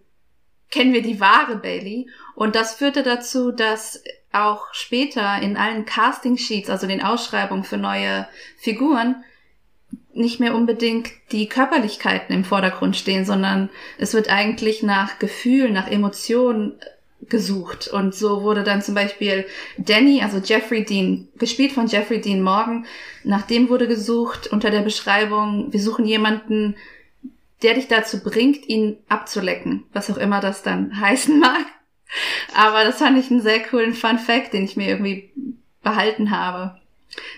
[0.70, 2.10] kennen wir die wahre Bailey.
[2.36, 7.78] Und das führte dazu, dass auch später in allen Casting Sheets, also den Ausschreibungen für
[7.78, 9.24] neue Figuren,
[10.14, 15.88] nicht mehr unbedingt die Körperlichkeiten im Vordergrund stehen, sondern es wird eigentlich nach Gefühl, nach
[15.88, 16.74] Emotionen
[17.30, 17.88] gesucht.
[17.88, 19.46] Und so wurde dann zum Beispiel
[19.78, 22.86] Danny, also Jeffrey Dean, gespielt von Jeffrey Dean Morgan,
[23.24, 26.76] nach dem wurde gesucht unter der Beschreibung, wir suchen jemanden,
[27.64, 31.66] der dich dazu bringt, ihn abzulecken, was auch immer das dann heißen mag.
[32.56, 35.32] Aber das fand ich einen sehr coolen Fun Fact, den ich mir irgendwie
[35.84, 36.80] behalten habe.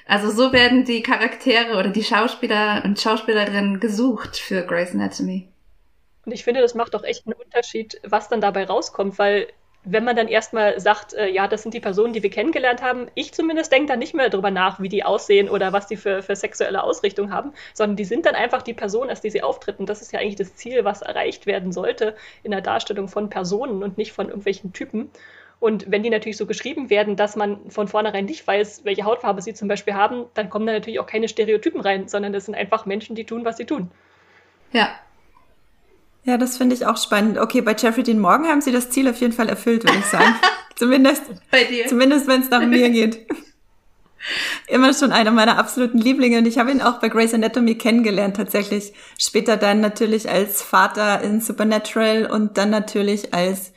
[0.06, 5.48] Also so werden die Charaktere oder die Schauspieler und Schauspielerinnen gesucht für Grey's Anatomy.
[6.26, 9.48] Und ich finde, das macht auch echt einen Unterschied, was dann dabei rauskommt, weil
[9.84, 13.08] wenn man dann erstmal sagt, äh, ja, das sind die Personen, die wir kennengelernt haben,
[13.15, 16.22] ich zumindest denke dann nicht mehr darüber nach, wie die aussehen oder was die für,
[16.22, 19.86] für sexuelle Ausrichtung haben, sondern die sind dann einfach die Personen, als die sie auftreten.
[19.86, 23.82] Das ist ja eigentlich das Ziel, was erreicht werden sollte in der Darstellung von Personen
[23.82, 25.10] und nicht von irgendwelchen Typen.
[25.62, 29.42] Und wenn die natürlich so geschrieben werden, dass man von vornherein nicht weiß, welche Hautfarbe
[29.42, 32.56] sie zum Beispiel haben, dann kommen da natürlich auch keine Stereotypen rein, sondern das sind
[32.56, 33.92] einfach Menschen, die tun, was sie tun.
[34.72, 34.89] Ja,
[36.30, 37.39] ja, das finde ich auch spannend.
[37.39, 40.06] Okay, bei Jeffrey Dean Morgan haben Sie das Ziel auf jeden Fall erfüllt, würde ich
[40.06, 40.36] sagen.
[40.76, 41.88] zumindest, bei dir.
[41.88, 43.26] Zumindest, wenn es nach mir geht.
[44.68, 48.38] Immer schon einer meiner absoluten Lieblinge und ich habe ihn auch bei Grey's Anatomy kennengelernt
[48.38, 48.94] tatsächlich.
[49.18, 53.74] Später dann natürlich als Vater in Supernatural und dann natürlich als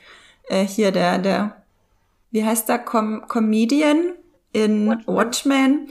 [0.49, 1.63] äh, hier der der
[2.29, 4.13] wie heißt der Com Comedian
[4.51, 5.15] in Watchmen.
[5.15, 5.89] Watchmen.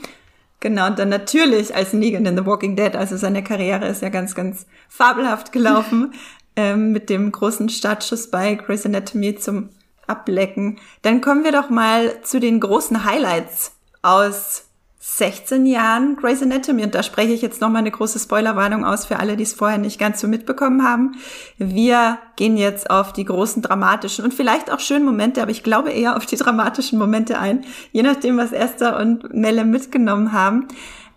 [0.59, 2.95] Genau, und dann natürlich als Negan in The Walking Dead.
[2.95, 6.13] Also seine Karriere ist ja ganz, ganz fabelhaft gelaufen.
[6.55, 9.69] ähm, mit dem großen Startschuss bei Grey's Anatomy zum
[10.07, 10.79] Ablecken.
[11.01, 14.65] Dann kommen wir doch mal zu den großen Highlights aus
[15.05, 16.83] 16 Jahren Grey's Anatomy.
[16.83, 19.77] Und da spreche ich jetzt nochmal eine große Spoilerwarnung aus für alle, die es vorher
[19.77, 21.17] nicht ganz so mitbekommen haben.
[21.57, 25.91] Wir gehen jetzt auf die großen dramatischen und vielleicht auch schönen Momente, aber ich glaube
[25.91, 30.69] eher auf die dramatischen Momente ein, je nachdem, was Esther und Melle mitgenommen haben.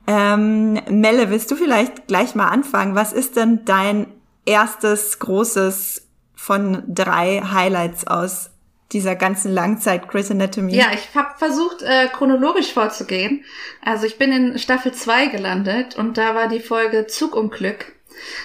[0.09, 2.97] Ähm, Melle, willst du vielleicht gleich mal anfangen?
[2.97, 4.07] Was ist denn dein
[4.47, 8.51] erstes großes von drei Highlights aus
[8.93, 10.75] dieser ganzen Langzeit Chris Anatomy.
[10.75, 13.45] Ja, ich habe versucht, äh, chronologisch vorzugehen.
[13.85, 17.97] Also ich bin in Staffel 2 gelandet und da war die Folge Zugunglück.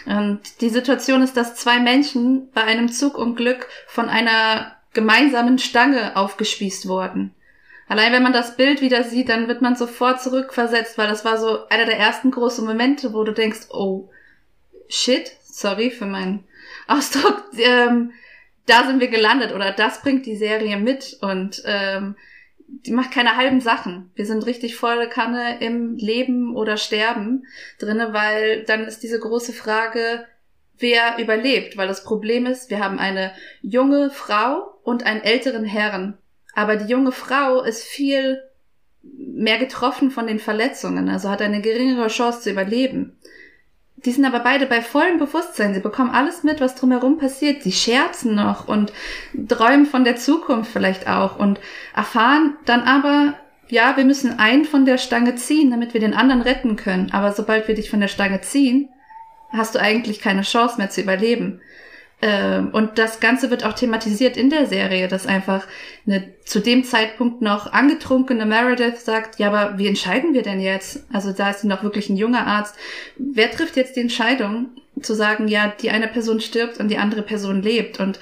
[0.05, 6.87] Und die Situation ist, dass zwei Menschen bei einem Zugunglück von einer gemeinsamen Stange aufgespießt
[6.87, 7.33] wurden.
[7.87, 11.37] Allein wenn man das Bild wieder sieht, dann wird man sofort zurückversetzt, weil das war
[11.37, 14.09] so einer der ersten großen Momente, wo du denkst, oh,
[14.87, 16.43] shit, sorry für meinen
[16.87, 18.11] Ausdruck, ähm,
[18.65, 22.15] da sind wir gelandet oder das bringt die Serie mit und ähm,
[22.67, 24.11] die macht keine halben Sachen.
[24.15, 27.45] Wir sind richtig volle Kanne im Leben oder Sterben
[27.79, 30.25] drinne, weil dann ist diese große Frage,
[30.77, 36.17] wer überlebt, weil das Problem ist, wir haben eine junge Frau und einen älteren Herrn,
[36.53, 38.41] aber die junge Frau ist viel
[39.03, 43.17] mehr getroffen von den Verletzungen, also hat eine geringere Chance zu überleben.
[44.05, 45.73] Die sind aber beide bei vollem Bewusstsein.
[45.73, 47.61] Sie bekommen alles mit, was drumherum passiert.
[47.61, 48.91] Sie scherzen noch und
[49.47, 51.59] träumen von der Zukunft vielleicht auch und
[51.95, 53.35] erfahren dann aber,
[53.67, 57.11] ja, wir müssen einen von der Stange ziehen, damit wir den anderen retten können.
[57.11, 58.89] Aber sobald wir dich von der Stange ziehen,
[59.51, 61.61] hast du eigentlich keine Chance mehr zu überleben.
[62.21, 65.65] Ähm, und das Ganze wird auch thematisiert in der Serie, dass einfach
[66.05, 71.03] eine zu dem Zeitpunkt noch angetrunkene Meredith sagt, ja, aber wie entscheiden wir denn jetzt?
[71.11, 72.75] Also da ist sie noch wirklich ein junger Arzt.
[73.17, 74.69] Wer trifft jetzt die Entscheidung,
[75.01, 77.99] zu sagen, ja, die eine Person stirbt und die andere Person lebt?
[77.99, 78.19] Und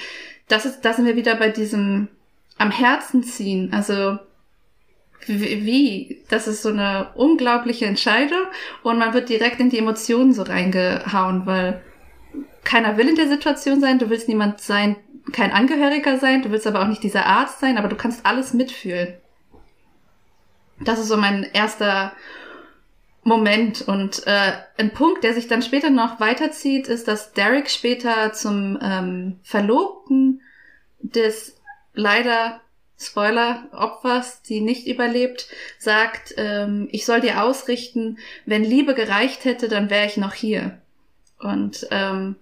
[0.47, 2.07] das ist, da sind wir wieder bei diesem
[2.57, 3.69] am Herzen ziehen.
[3.73, 4.17] Also
[5.25, 6.21] wie?
[6.29, 8.45] Das ist so eine unglaubliche Entscheidung
[8.83, 11.81] und man wird direkt in die Emotionen so reingehauen, weil
[12.63, 14.95] keiner will in der Situation sein, du willst niemand sein,
[15.31, 18.53] kein Angehöriger sein, du willst aber auch nicht dieser Arzt sein, aber du kannst alles
[18.53, 19.15] mitfühlen.
[20.79, 22.13] Das ist so mein erster
[23.23, 23.81] Moment.
[23.81, 28.79] Und äh, ein Punkt, der sich dann später noch weiterzieht, ist, dass Derek später zum
[28.81, 30.41] ähm, Verlobten
[30.99, 31.55] des
[31.93, 32.61] leider
[33.01, 39.69] Spoiler Opfers, die nicht überlebt, sagt, ähm, ich soll dir ausrichten, wenn Liebe gereicht hätte,
[39.69, 40.81] dann wäre ich noch hier.
[41.39, 42.35] Und ähm,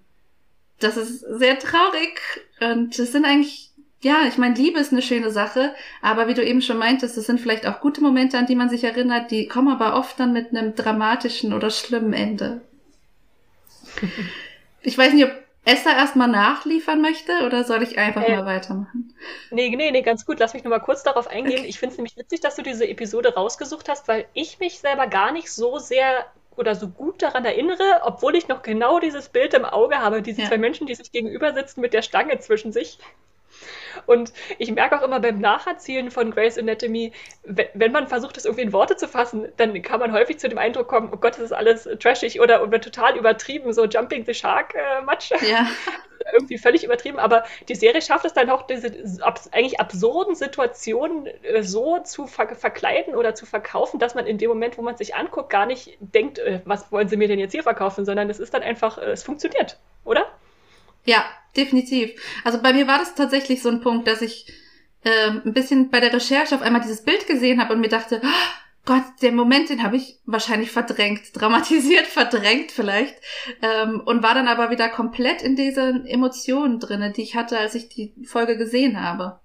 [0.80, 2.20] das ist sehr traurig.
[2.60, 6.44] Und es sind eigentlich, ja, ich meine, Liebe ist eine schöne Sache, aber wie du
[6.44, 9.48] eben schon meintest, es sind vielleicht auch gute Momente, an die man sich erinnert, die
[9.48, 12.62] kommen aber oft dann mit einem dramatischen oder schlimmen Ende.
[14.84, 15.32] Ich weiß nicht, ob
[15.68, 19.14] Esther erstmal nachliefern möchte oder soll ich einfach äh, mal weitermachen?
[19.52, 20.40] Nee, nee, nee, ganz gut.
[20.40, 21.60] Lass mich nochmal kurz darauf eingehen.
[21.60, 21.68] Okay.
[21.68, 25.08] Ich finde es nämlich witzig, dass du diese Episode rausgesucht hast, weil ich mich selber
[25.08, 26.26] gar nicht so sehr
[26.58, 30.42] oder so gut daran erinnere, obwohl ich noch genau dieses Bild im Auge habe, diese
[30.42, 30.48] ja.
[30.48, 33.00] zwei Menschen, die sich gegenüber sitzen mit der Stange zwischen sich.
[34.06, 37.12] Und ich merke auch immer beim Nacherzählen von Grey's Anatomy,
[37.44, 40.58] wenn man versucht, das irgendwie in Worte zu fassen, dann kann man häufig zu dem
[40.58, 44.34] Eindruck kommen, oh Gott, das ist alles trashig oder, oder total übertrieben, so Jumping the
[44.34, 45.50] Shark äh.
[45.50, 45.68] Ja.
[46.34, 48.92] irgendwie völlig übertrieben, aber die Serie schafft es dann auch, diese
[49.52, 54.50] eigentlich absurden Situationen äh, so zu ver verkleiden oder zu verkaufen, dass man in dem
[54.50, 57.52] Moment, wo man sich anguckt, gar nicht denkt, äh, was wollen sie mir denn jetzt
[57.52, 60.26] hier verkaufen, sondern es ist dann einfach, äh, es funktioniert, oder?
[61.06, 62.22] Ja, definitiv.
[62.44, 64.52] Also bei mir war das tatsächlich so ein Punkt, dass ich
[65.06, 68.22] ähm, ein bisschen bei der Recherche auf einmal dieses Bild gesehen habe und mir dachte,
[68.24, 68.28] oh
[68.88, 73.16] Gott, der Moment, den habe ich wahrscheinlich verdrängt, dramatisiert, verdrängt vielleicht,
[73.62, 77.76] ähm, und war dann aber wieder komplett in diesen Emotionen drinne, die ich hatte, als
[77.76, 79.42] ich die Folge gesehen habe.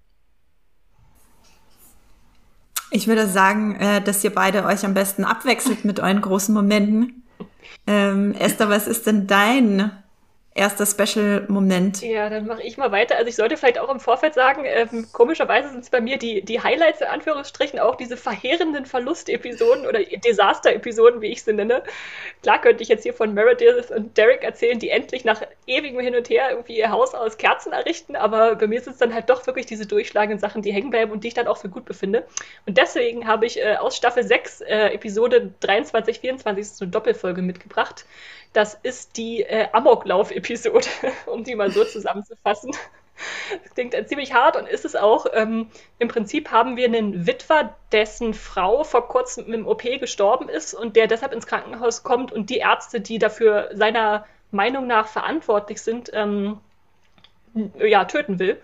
[2.93, 7.25] Ich würde sagen, äh, dass ihr beide euch am besten abwechselt mit euren großen Momenten.
[7.87, 9.91] Ähm, Esther, was ist denn dein
[10.55, 12.03] erster Special-Moment.
[12.03, 13.17] Ja, dann mache ich mal weiter.
[13.17, 16.43] Also ich sollte vielleicht auch im Vorfeld sagen, ähm, komischerweise sind es bei mir die,
[16.43, 21.83] die Highlights in Anführungsstrichen auch diese verheerenden Verlustepisoden oder Desaster-Episoden, wie ich sie nenne.
[22.43, 26.15] Klar könnte ich jetzt hier von Meredith und Derek erzählen, die endlich nach ewigem Hin
[26.15, 29.31] und Her irgendwie ihr Haus aus Kerzen errichten, aber bei mir sind es dann halt
[29.31, 31.87] doch wirklich diese durchschlagenden Sachen, die hängen bleiben und die ich dann auch für gut
[31.87, 32.27] befinde.
[32.67, 37.41] Und deswegen habe ich äh, aus Staffel 6, äh, Episode 23, 24, so eine Doppelfolge
[37.41, 38.05] mitgebracht
[38.53, 40.87] das ist die äh, Amoklauf-Episode,
[41.27, 42.73] um die mal so zusammenzufassen.
[43.63, 45.27] Das klingt äh, ziemlich hart und ist es auch.
[45.33, 50.75] Ähm, Im Prinzip haben wir einen Witwer, dessen Frau vor kurzem im OP gestorben ist
[50.75, 55.81] und der deshalb ins Krankenhaus kommt und die Ärzte, die dafür seiner Meinung nach verantwortlich
[55.81, 56.59] sind, ähm,
[57.79, 58.61] ja, töten will.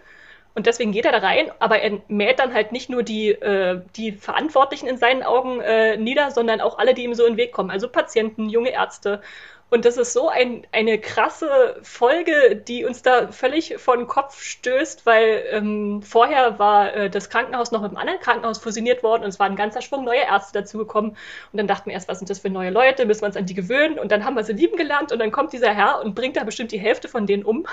[0.54, 3.80] Und deswegen geht er da rein, aber er mäht dann halt nicht nur die, äh,
[3.94, 7.38] die Verantwortlichen in seinen Augen äh, nieder, sondern auch alle, die ihm so in den
[7.38, 7.70] Weg kommen.
[7.70, 9.22] Also Patienten, junge Ärzte.
[9.70, 14.40] Und das ist so ein, eine krasse Folge, die uns da völlig vor den Kopf
[14.40, 19.24] stößt, weil ähm, vorher war äh, das Krankenhaus noch mit einem anderen Krankenhaus fusioniert worden
[19.24, 21.10] und es war ein ganzer Schwung neue Ärzte dazugekommen.
[21.10, 23.44] Und dann dachten wir erst, was sind das für neue Leute, müssen wir uns an
[23.44, 23.98] die gewöhnen.
[23.98, 26.44] Und dann haben wir sie lieben gelernt und dann kommt dieser Herr und bringt da
[26.44, 27.66] bestimmt die Hälfte von denen um.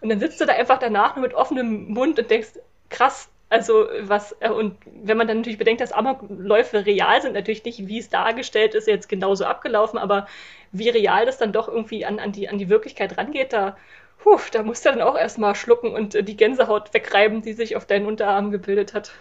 [0.00, 2.58] Und dann sitzt du da einfach danach nur mit offenem Mund und denkst,
[2.90, 7.64] krass, also was, äh, und wenn man dann natürlich bedenkt, dass Amokläufe real sind, natürlich
[7.64, 10.26] nicht, wie es dargestellt ist, jetzt genauso abgelaufen, aber
[10.72, 13.76] wie real das dann doch irgendwie an, an, die, an die Wirklichkeit rangeht, da,
[14.18, 17.76] puh, da musst du dann auch erstmal schlucken und äh, die Gänsehaut wegreiben, die sich
[17.76, 19.12] auf deinen Unterarm gebildet hat.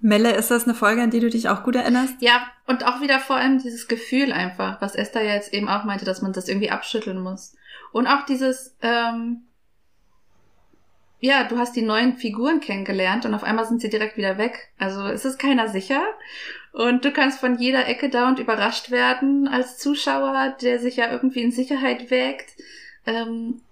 [0.00, 2.14] Melle, ist das eine Folge, an die du dich auch gut erinnerst?
[2.20, 5.84] Ja, und auch wieder vor allem dieses Gefühl einfach, was Esther ja jetzt eben auch
[5.84, 7.56] meinte, dass man das irgendwie abschütteln muss.
[7.90, 9.46] Und auch dieses, ähm,
[11.24, 14.68] ja, du hast die neuen Figuren kennengelernt und auf einmal sind sie direkt wieder weg.
[14.78, 16.02] Also es ist keiner sicher.
[16.70, 21.40] Und du kannst von jeder Ecke dauernd überrascht werden als Zuschauer, der sich ja irgendwie
[21.40, 22.50] in Sicherheit wägt.
[23.06, 23.62] Ähm,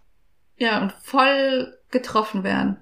[0.56, 2.78] ja, und voll getroffen werden.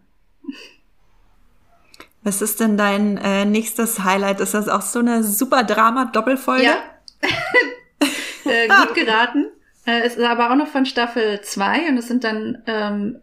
[2.23, 4.39] Was ist denn dein äh, nächstes Highlight?
[4.39, 6.63] Ist das auch so eine super Drama-Doppelfolge?
[6.63, 6.77] Ja.
[8.45, 9.47] äh, gut geraten.
[9.85, 13.21] Äh, es ist aber auch noch von Staffel 2 und es sind dann ähm,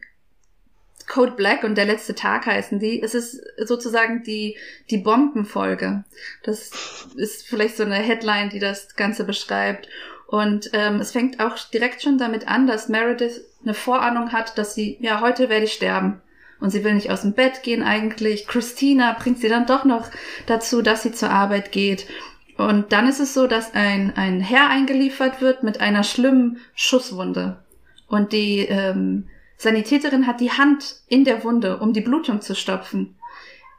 [1.07, 3.01] Code Black und der letzte Tag heißen die.
[3.01, 4.57] Es ist sozusagen die,
[4.89, 6.03] die Bombenfolge.
[6.43, 9.87] Das ist vielleicht so eine Headline, die das Ganze beschreibt.
[10.27, 14.75] Und ähm, es fängt auch direkt schon damit an, dass Meredith eine Vorahnung hat, dass
[14.75, 16.21] sie, ja, heute werde ich sterben.
[16.59, 18.45] Und sie will nicht aus dem Bett gehen eigentlich.
[18.45, 20.09] Christina bringt sie dann doch noch
[20.47, 22.07] dazu, dass sie zur Arbeit geht.
[22.57, 27.63] Und dann ist es so, dass ein, ein Herr eingeliefert wird mit einer schlimmen Schusswunde.
[28.07, 33.15] Und die ähm, Sanitäterin hat die Hand in der Wunde, um die Blutung zu stopfen.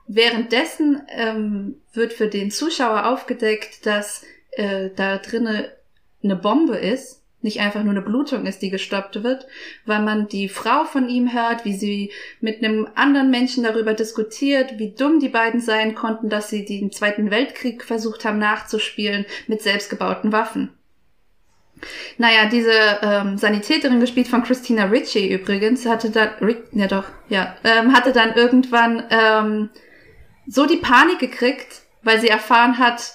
[0.08, 5.72] Währenddessen ähm, wird für den Zuschauer aufgedeckt, dass äh, da drinne
[6.22, 9.46] eine Bombe ist, nicht einfach nur eine Blutung ist, die gestoppt wird,
[9.86, 12.10] weil man die Frau von ihm hört, wie sie
[12.40, 16.90] mit einem anderen Menschen darüber diskutiert, wie dumm die beiden sein konnten, dass sie den
[16.90, 20.70] Zweiten Weltkrieg versucht haben nachzuspielen mit selbstgebauten Waffen.
[22.16, 26.30] Naja, diese ähm, Sanitäterin, gespielt von Christina Ritchie übrigens, hatte dann,
[26.72, 29.70] ja doch, ja, ähm, hatte dann irgendwann ähm,
[30.46, 33.14] so die Panik gekriegt, weil sie erfahren hat,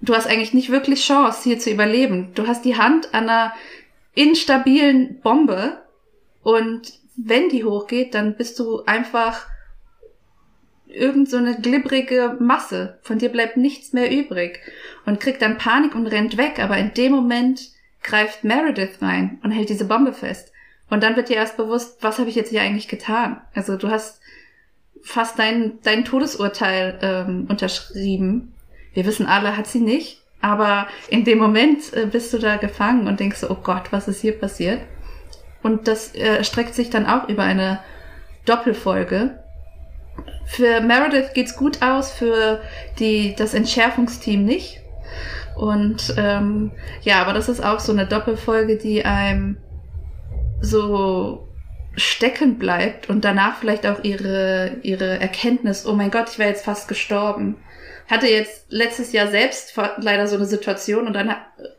[0.00, 2.32] du hast eigentlich nicht wirklich Chance, hier zu überleben.
[2.34, 3.52] Du hast die Hand an einer
[4.14, 5.82] instabilen Bombe
[6.42, 9.46] und wenn die hochgeht, dann bist du einfach
[10.86, 12.98] irgend so eine glibbrige Masse.
[13.02, 14.60] Von dir bleibt nichts mehr übrig
[15.06, 16.58] und kriegt dann Panik und rennt weg.
[16.58, 17.70] Aber in dem Moment
[18.02, 20.52] greift Meredith rein und hält diese Bombe fest.
[20.88, 23.40] Und dann wird dir erst bewusst, was habe ich jetzt hier eigentlich getan?
[23.54, 24.20] Also du hast
[25.02, 28.54] fast dein, dein Todesurteil ähm, unterschrieben.
[28.92, 30.22] Wir wissen alle, hat sie nicht.
[30.40, 34.08] Aber in dem Moment äh, bist du da gefangen und denkst so, oh Gott, was
[34.08, 34.80] ist hier passiert?
[35.62, 37.80] Und das äh, streckt sich dann auch über eine
[38.46, 39.38] Doppelfolge.
[40.46, 42.60] Für Meredith geht's gut aus, für
[42.98, 44.80] die, das Entschärfungsteam nicht.
[45.60, 46.70] Und ähm,
[47.02, 49.58] ja, aber das ist auch so eine Doppelfolge, die einem
[50.62, 51.48] so
[51.96, 56.64] stecken bleibt und danach vielleicht auch ihre, ihre Erkenntnis, oh mein Gott, ich wäre jetzt
[56.64, 57.56] fast gestorben.
[58.08, 61.34] Hatte jetzt letztes Jahr selbst leider so eine Situation und dann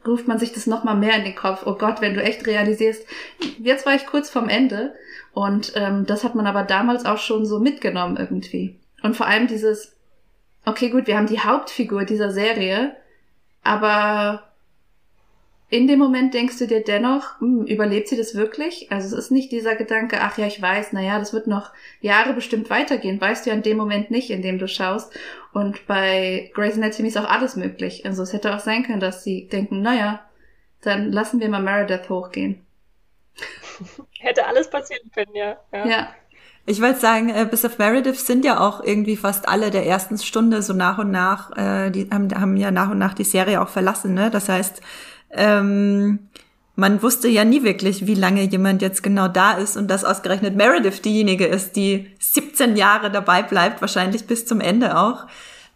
[0.05, 1.63] ruft man sich das nochmal mehr in den Kopf.
[1.65, 3.03] Oh Gott, wenn du echt realisierst,
[3.57, 4.93] jetzt war ich kurz vorm Ende.
[5.33, 8.79] Und ähm, das hat man aber damals auch schon so mitgenommen irgendwie.
[9.01, 9.95] Und vor allem dieses,
[10.67, 12.95] okay gut, wir haben die Hauptfigur dieser Serie,
[13.63, 14.43] aber
[15.71, 18.91] in dem Moment denkst du dir dennoch, hm, überlebt sie das wirklich?
[18.91, 22.33] Also es ist nicht dieser Gedanke, ach ja, ich weiß, naja, das wird noch Jahre
[22.33, 23.21] bestimmt weitergehen.
[23.21, 25.17] Weißt du ja in dem Moment nicht, in dem du schaust.
[25.53, 28.05] Und bei Grey's Anatomy ist auch alles möglich.
[28.05, 30.21] Also es hätte auch sein können, dass sie denken, naja,
[30.81, 32.65] dann lassen wir mal Meredith hochgehen.
[34.19, 35.57] Hätte alles passieren können, ja.
[35.71, 35.87] Ja.
[35.87, 36.15] ja.
[36.65, 40.17] Ich wollte sagen, äh, bis auf Meredith sind ja auch irgendwie fast alle der ersten
[40.19, 43.61] Stunde so nach und nach, äh, die haben, haben ja nach und nach die Serie
[43.61, 44.29] auch verlassen, ne?
[44.29, 44.81] Das heißt,
[45.31, 46.19] ähm,
[46.75, 50.55] man wusste ja nie wirklich, wie lange jemand jetzt genau da ist und dass ausgerechnet
[50.55, 55.27] Meredith diejenige ist, die 17 Jahre dabei bleibt, wahrscheinlich bis zum Ende auch.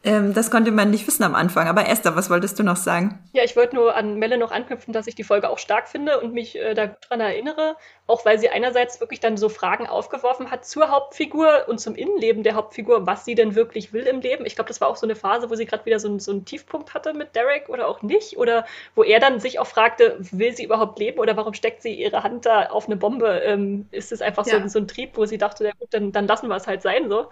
[0.06, 1.68] Ähm, das konnte man nicht wissen am Anfang.
[1.68, 3.18] Aber Esther, was wolltest du noch sagen?
[3.34, 6.20] Ja, ich wollte nur an Melle noch anknüpfen, dass ich die Folge auch stark finde
[6.20, 7.76] und mich äh, daran erinnere,
[8.06, 12.44] auch weil sie einerseits wirklich dann so Fragen aufgeworfen hat zur Hauptfigur und zum Innenleben
[12.44, 14.46] der Hauptfigur, was sie denn wirklich will im Leben.
[14.46, 16.46] Ich glaube, das war auch so eine Phase, wo sie gerade wieder so, so einen
[16.46, 18.38] Tiefpunkt hatte mit Derek oder auch nicht.
[18.38, 21.96] Oder wo er dann sich auch fragte, will sie überhaupt leben oder warum steckt sie
[21.96, 23.42] ihre Hand da auf eine Bombe?
[23.44, 24.62] Ähm, ist es einfach ja.
[24.62, 26.84] so, so, ein Trieb, wo sie dachte, ja gut, dann, dann lassen wir es halt
[26.84, 27.32] sein so.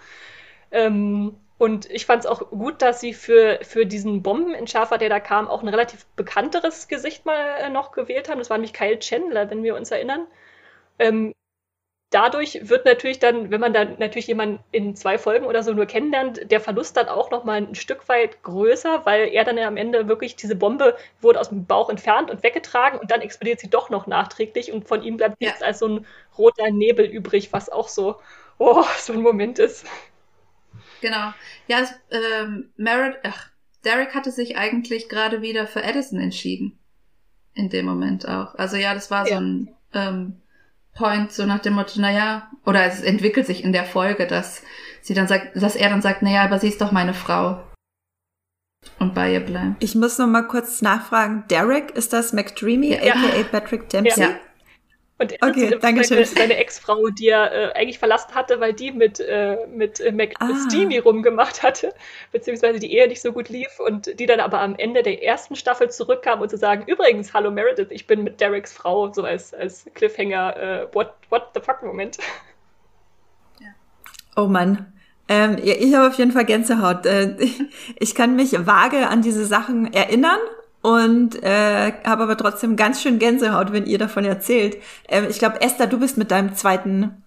[0.71, 5.21] Ähm, und ich fand es auch gut, dass sie für, für diesen Bombenentschärfer, der da
[5.21, 8.39] kam, auch ein relativ bekannteres Gesicht mal äh, noch gewählt haben.
[8.39, 10.27] Das war nämlich Kyle Chandler, wenn wir uns erinnern.
[10.99, 11.31] Ähm,
[12.09, 15.85] dadurch wird natürlich dann, wenn man dann natürlich jemanden in zwei Folgen oder so nur
[15.85, 19.69] kennenlernt, der Verlust dann auch noch mal ein Stück weit größer, weil er dann ja
[19.69, 23.61] am Ende wirklich diese Bombe wurde aus dem Bauch entfernt und weggetragen und dann explodiert
[23.61, 25.47] sie doch noch nachträglich und von ihm bleibt ja.
[25.47, 26.05] nichts als so ein
[26.37, 28.19] roter Nebel übrig, was auch so,
[28.57, 29.85] oh, so ein Moment ist.
[31.03, 31.33] Genau.
[31.67, 33.49] Ja, es, ähm, Merritt, ach,
[33.83, 36.79] Derek hatte sich eigentlich gerade wieder für Edison entschieden.
[37.53, 38.55] In dem Moment auch.
[38.55, 39.35] Also ja, das war ja.
[39.35, 40.37] so ein ähm,
[40.95, 44.63] Point, so nach dem Motto, naja, oder es entwickelt sich in der Folge, dass
[45.01, 47.61] sie dann sagt, dass er dann sagt, naja, aber sie ist doch meine Frau.
[48.97, 49.83] Und bei ihr bleibt.
[49.83, 51.43] Ich muss noch mal kurz nachfragen.
[51.49, 53.13] Derek, ist das McDreamy, ja.
[53.13, 54.23] aka Patrick Dempsey?
[54.23, 54.39] Ja.
[55.23, 58.91] Und er okay, danke seine, seine Ex-Frau, die er äh, eigentlich verlassen hatte, weil die
[58.91, 60.49] mit, äh, mit äh, Mac ah.
[60.67, 61.93] Steamy rumgemacht hatte,
[62.33, 65.55] beziehungsweise die Ehe nicht so gut lief und die dann aber am Ende der ersten
[65.55, 69.53] Staffel zurückkam und zu sagen, übrigens, hallo Meredith, ich bin mit Dereks Frau, so als,
[69.53, 72.17] als Cliffhanger, äh, what, what the fuck Moment.
[73.61, 73.67] Ja.
[74.35, 74.91] Oh Mann.
[75.29, 77.05] Ähm, ja, ich habe auf jeden Fall Gänsehaut.
[77.05, 77.37] Äh,
[77.99, 80.39] ich kann mich vage an diese Sachen erinnern,
[80.83, 84.77] und äh, habe aber trotzdem ganz schön Gänsehaut, wenn ihr davon erzählt.
[85.07, 87.23] Ähm, ich glaube, Esther, du bist mit deinem zweiten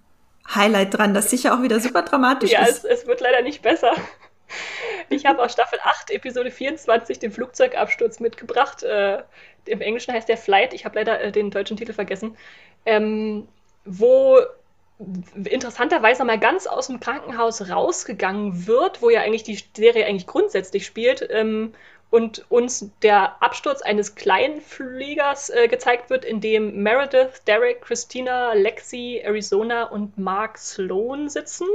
[0.54, 2.84] Highlight dran, das sicher auch wieder super dramatisch ja, ist.
[2.84, 3.92] Ja, es, es, wird leider nicht besser.
[5.08, 8.82] Ich habe aus Staffel 8, Episode 24, den Flugzeugabsturz mitgebracht.
[8.82, 9.22] Äh,
[9.64, 12.36] Im Englischen heißt der Flight, ich habe leider äh, den deutschen Titel vergessen.
[12.84, 13.48] Ähm,
[13.84, 14.38] wo
[15.44, 20.86] interessanterweise mal ganz aus dem Krankenhaus rausgegangen wird, wo ja eigentlich die Serie eigentlich grundsätzlich
[20.86, 21.72] spielt, ähm,
[22.10, 28.52] und uns der Absturz eines kleinen Fliegers äh, gezeigt wird, in dem Meredith, Derek, Christina,
[28.52, 31.66] Lexi, Arizona und Mark Sloan sitzen.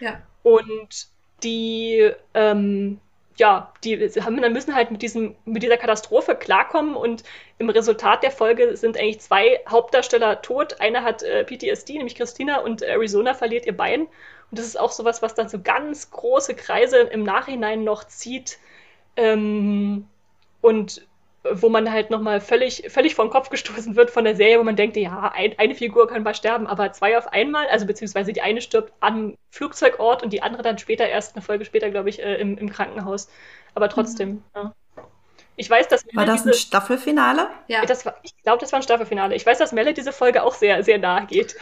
[0.00, 0.20] Ja.
[0.42, 1.08] Und
[1.42, 3.00] die, ähm,
[3.36, 7.22] ja, die haben, dann müssen halt mit, diesem, mit dieser Katastrophe klarkommen und
[7.58, 10.80] im Resultat der Folge sind eigentlich zwei Hauptdarsteller tot.
[10.80, 14.02] Einer hat äh, PTSD, nämlich Christina, und Arizona verliert ihr Bein.
[14.50, 18.58] Und das ist auch sowas, was dann so ganz große Kreise im Nachhinein noch zieht
[19.16, 20.06] ähm,
[20.60, 21.06] und
[21.52, 24.76] wo man halt nochmal völlig, völlig den Kopf gestoßen wird von der Serie, wo man
[24.76, 28.42] denkt, ja, ein, eine Figur kann mal sterben, aber zwei auf einmal, also beziehungsweise die
[28.42, 32.22] eine stirbt am Flugzeugort und die andere dann später, erst eine Folge später, glaube ich,
[32.22, 33.28] äh, im, im Krankenhaus.
[33.74, 34.42] Aber trotzdem, mhm.
[34.54, 34.74] ja.
[35.58, 37.48] Ich weiß, dass Melle War das diese, ein Staffelfinale?
[37.68, 37.84] Ja.
[37.86, 39.34] Das war, ich glaube, das war ein Staffelfinale.
[39.34, 41.56] Ich weiß, dass Melle diese Folge auch sehr, sehr nahe geht.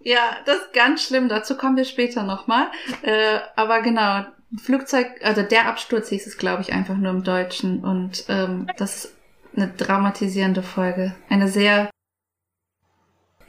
[0.00, 1.28] Ja, das ist ganz schlimm.
[1.28, 2.66] Dazu kommen wir später nochmal.
[3.02, 4.24] Äh, aber genau,
[4.56, 7.84] Flugzeug, also der Absturz hieß es, glaube ich, einfach nur im Deutschen.
[7.84, 9.12] Und ähm, das
[9.54, 11.14] eine dramatisierende Folge.
[11.28, 11.90] Eine sehr,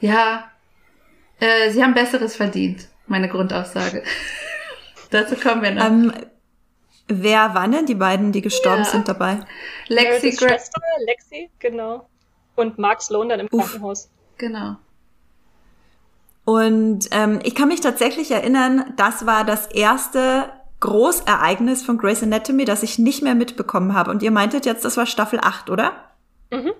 [0.00, 0.50] ja,
[1.38, 4.02] äh, sie haben Besseres verdient, meine Grundaussage.
[5.10, 5.86] Dazu kommen wir noch.
[5.86, 6.12] Ähm,
[7.08, 8.88] wer waren denn die beiden, die gestorben Ja.
[8.90, 9.40] sind dabei?
[9.88, 12.08] Lexi Schwester, Lexi, genau.
[12.56, 13.70] Und Mark Sloan dann im Uff.
[13.70, 14.10] Krankenhaus.
[14.36, 14.76] Genau.
[16.44, 22.64] Und ähm, ich kann mich tatsächlich erinnern, das war das erste Großereignis von Grey's Anatomy,
[22.64, 24.10] das ich nicht mehr mitbekommen habe.
[24.10, 25.92] Und ihr meintet jetzt, das war Staffel 8, oder?
[26.50, 26.72] Mhm.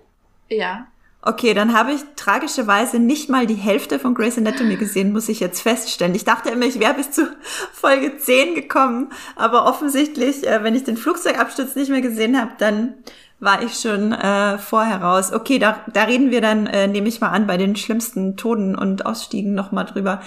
[0.48, 0.86] Ja.
[1.22, 5.38] Okay, dann habe ich tragischerweise nicht mal die Hälfte von Grey's Anatomy gesehen, muss ich
[5.38, 6.14] jetzt feststellen.
[6.14, 7.28] Ich dachte immer, ich wäre bis zu
[7.72, 12.94] Folge 10 gekommen, aber offensichtlich, äh, wenn ich den Flugzeugabsturz nicht mehr gesehen habe, dann
[13.38, 15.32] war ich schon äh, vorher raus.
[15.32, 18.74] Okay, da, da reden wir dann, äh, nehme ich mal an, bei den schlimmsten Toten
[18.74, 20.22] und Ausstiegen nochmal drüber.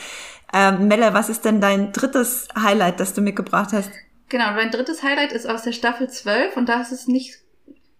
[0.53, 3.91] Ähm, Melle, was ist denn dein drittes Highlight, das du mitgebracht hast?
[4.29, 7.39] Genau, mein drittes Highlight ist aus der Staffel 12 und da ist es nicht,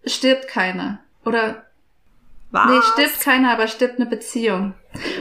[0.06, 1.00] stirbt keiner.
[1.24, 1.64] Oder
[2.50, 2.70] Was?
[2.70, 4.74] Nee, stirbt keiner, aber stirbt eine Beziehung.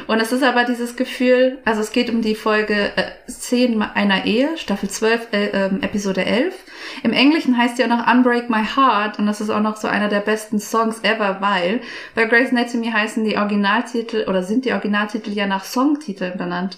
[0.06, 4.26] Und es ist aber dieses Gefühl, also es geht um die Folge äh, 10 einer
[4.26, 6.54] Ehe, Staffel 12, äh, ähm, Episode 11.
[7.02, 9.88] Im Englischen heißt die auch noch Unbreak My Heart und das ist auch noch so
[9.88, 11.82] einer der besten Songs ever, weil
[12.14, 16.78] bei Grey's Anatomy heißen die Originaltitel oder sind die Originaltitel ja nach Songtiteln benannt.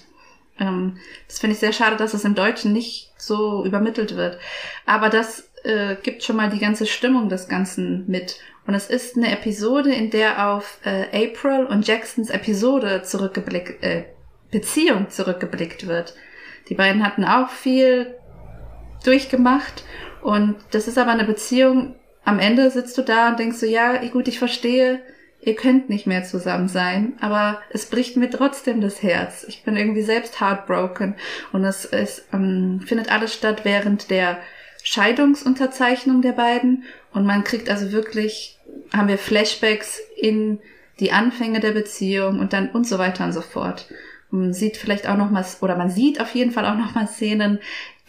[0.58, 0.98] Ähm,
[1.28, 4.38] das finde ich sehr schade, dass es im Deutschen nicht so übermittelt wird.
[4.84, 8.38] Aber das äh, gibt schon mal die ganze Stimmung des Ganzen mit.
[8.66, 14.04] Und es ist eine Episode, in der auf äh, April und Jacksons Episode zurückgeblickt, äh,
[14.50, 16.14] Beziehung zurückgeblickt wird.
[16.68, 18.16] Die beiden hatten auch viel
[19.04, 19.84] durchgemacht
[20.22, 21.94] und das ist aber eine Beziehung,
[22.24, 25.00] am Ende sitzt du da und denkst so, ja, gut, ich verstehe,
[25.46, 29.44] ihr könnt nicht mehr zusammen sein, aber es bricht mir trotzdem das Herz.
[29.48, 31.14] Ich bin irgendwie selbst heartbroken
[31.52, 34.38] und es, es ähm, findet alles statt während der
[34.82, 36.82] Scheidungsunterzeichnung der beiden
[37.12, 38.58] und man kriegt also wirklich,
[38.92, 40.58] haben wir Flashbacks in
[40.98, 43.88] die Anfänge der Beziehung und dann und so weiter und so fort.
[44.30, 47.06] Man sieht vielleicht auch noch mal, oder man sieht auf jeden Fall auch noch mal
[47.06, 47.60] Szenen,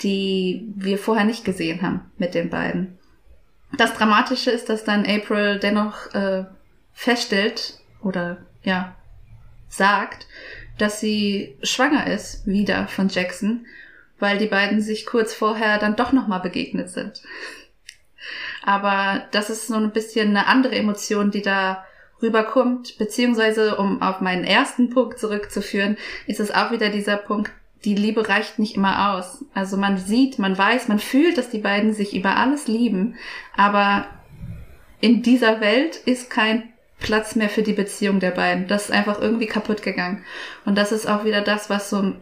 [0.02, 2.98] die wir vorher nicht gesehen haben mit den beiden.
[3.78, 6.46] Das Dramatische ist, dass dann April dennoch äh,
[6.98, 8.96] feststellt oder ja
[9.70, 10.26] sagt,
[10.80, 13.68] dass sie schwanger ist wieder von Jackson,
[14.20, 17.22] weil die beiden sich kurz vorher dann doch noch mal begegnet sind.
[18.64, 21.86] Aber das ist so ein bisschen eine andere Emotion, die da
[22.20, 27.52] rüberkommt, beziehungsweise um auf meinen ersten Punkt zurückzuführen, ist es auch wieder dieser Punkt,
[27.86, 29.46] die Liebe reicht nicht immer aus.
[29.54, 33.16] Also man sieht, man weiß, man fühlt, dass die beiden sich über alles lieben,
[33.56, 34.08] aber
[35.00, 38.68] in dieser Welt ist kein Platz mehr für die Beziehung der beiden.
[38.68, 40.24] Das ist einfach irgendwie kaputt gegangen.
[40.66, 42.14] Und das ist auch wieder das, was so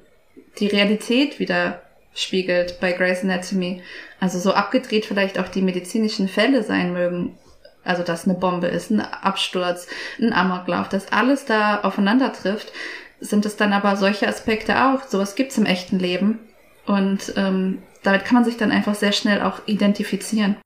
[0.60, 1.82] die Realität wieder
[2.14, 3.82] spiegelt bei Grey's Anatomy.
[4.20, 7.38] Also so abgedreht vielleicht auch die medizinischen Fälle sein mögen.
[7.84, 9.88] Also dass eine Bombe ist, ein Absturz,
[10.20, 12.72] ein Amoklauf, dass alles da aufeinander trifft,
[13.20, 15.04] sind es dann aber solche Aspekte auch.
[15.04, 16.40] Sowas gibt's im echten Leben.
[16.86, 20.58] Und ähm, damit kann man sich dann einfach sehr schnell auch identifizieren.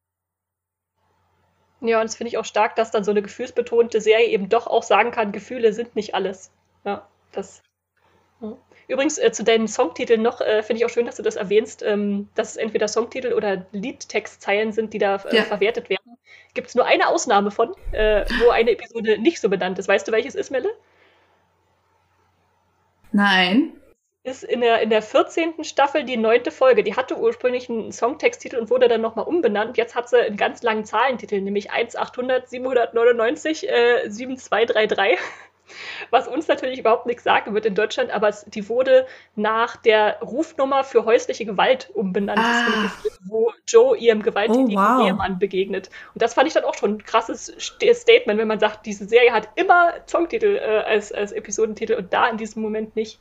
[1.82, 4.68] Ja, und das finde ich auch stark, dass dann so eine gefühlsbetonte Serie eben doch
[4.68, 6.52] auch sagen kann, Gefühle sind nicht alles.
[6.84, 7.62] Ja, das.
[8.42, 8.58] Ja.
[8.88, 11.84] Übrigens, äh, zu deinen Songtiteln noch, äh, finde ich auch schön, dass du das erwähnst,
[11.84, 15.44] ähm, dass es entweder Songtitel oder Liedtextzeilen sind, die da äh, Ja.
[15.44, 16.18] verwertet werden.
[16.54, 19.88] Gibt es nur eine Ausnahme von, äh, wo eine Episode nicht so benannt ist.
[19.88, 20.70] Weißt du, welches ist, Melle?
[23.12, 23.74] Nein.
[24.24, 25.64] Ist in der, in der 14.
[25.64, 26.84] Staffel die neunte Folge.
[26.84, 29.78] Die hatte ursprünglich einen Songtexttitel und wurde dann nochmal umbenannt.
[29.78, 35.18] Jetzt hat sie einen ganz langen Zahlentitel, nämlich 1800 799 äh, 7233.
[36.10, 39.06] Was uns natürlich überhaupt nichts sagen wird in Deutschland, aber es, die wurde
[39.36, 42.92] nach der Rufnummer für häusliche Gewalt umbenannt, Ah.
[43.26, 45.06] Wo Joe ihrem gewalttätigen Oh, wow.
[45.08, 45.92] Ehemann begegnet.
[46.16, 49.06] Und das fand ich dann auch schon ein krasses St- Statement, wenn man sagt, diese
[49.06, 53.20] Serie hat immer Songtitel äh, als, als Episodentitel und da in diesem Moment nicht.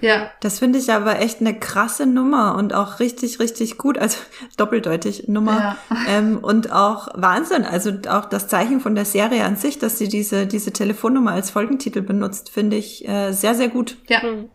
[0.00, 0.30] Ja.
[0.40, 3.96] Das finde ich aber echt eine krasse Nummer und auch richtig, richtig gut.
[3.96, 4.18] Also
[4.56, 5.58] doppeldeutig Nummer.
[5.58, 5.76] Ja.
[6.06, 7.64] Ähm, und auch Wahnsinn.
[7.64, 11.50] Also auch das Zeichen von der Serie an sich, dass sie diese, diese Telefonnummer als
[11.50, 13.96] Folgentitel benutzt, finde ich äh, sehr, sehr gut.
[14.08, 14.20] Ja.
[14.20, 14.50] Hm.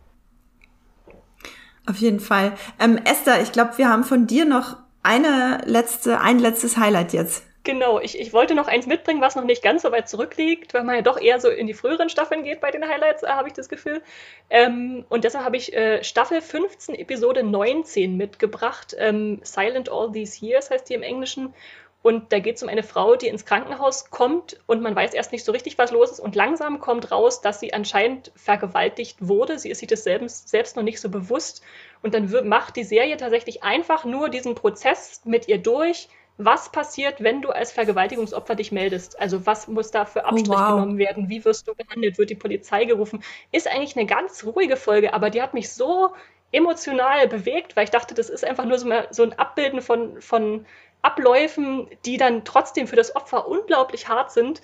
[1.87, 2.53] Auf jeden Fall.
[2.79, 7.43] Ähm, Esther, ich glaube, wir haben von dir noch eine letzte, ein letztes Highlight jetzt.
[7.66, 10.84] Genau, ich, ich wollte noch eins mitbringen, was noch nicht ganz so weit zurückliegt, weil
[10.86, 13.49] man ja doch eher so in die früheren Staffeln geht bei den Highlights, äh, habe
[13.49, 14.01] ich das Gefühl.
[14.49, 18.95] Ähm, und deshalb habe ich äh, Staffel 15, Episode 19 mitgebracht.
[18.97, 21.53] Ähm, Silent All These Years heißt die im Englischen.
[22.01, 25.34] Und da geht es um eine Frau, die ins Krankenhaus kommt und man weiß erst
[25.34, 26.22] nicht so richtig, was los ist.
[26.22, 29.60] Und langsam kommt raus, dass sie anscheinend vergewaltigt wurde.
[29.60, 31.62] Sie ist sich das selbst, selbst noch nicht so bewusst.
[32.01, 36.07] Und dann wir- macht die Serie tatsächlich einfach nur diesen Prozess mit ihr durch,
[36.41, 39.19] was passiert, wenn du als Vergewaltigungsopfer dich meldest?
[39.19, 40.69] Also was muss da für Abstrich oh, wow.
[40.69, 41.27] genommen werden?
[41.27, 42.17] Wie wirst du behandelt?
[42.17, 43.21] Wird die Polizei gerufen?
[43.51, 46.11] Ist eigentlich eine ganz ruhige Folge, aber die hat mich so
[46.53, 50.65] emotional bewegt, weil ich dachte, das ist einfach nur so, so ein Abbilden von, von
[51.01, 54.61] Abläufen, die dann trotzdem für das Opfer unglaublich hart sind.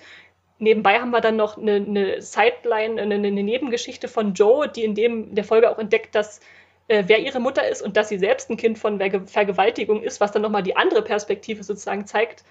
[0.58, 4.94] Nebenbei haben wir dann noch eine, eine Sideline, eine, eine, Nebengeschichte von Joe, die in
[4.94, 6.40] dem der Folge auch entdeckt, dass
[6.88, 10.20] äh, wer ihre Mutter ist und dass sie selbst ein Kind von Ver Vergewaltigung ist,
[10.20, 12.44] was dann nochmal die andere Perspektive sozusagen zeigt.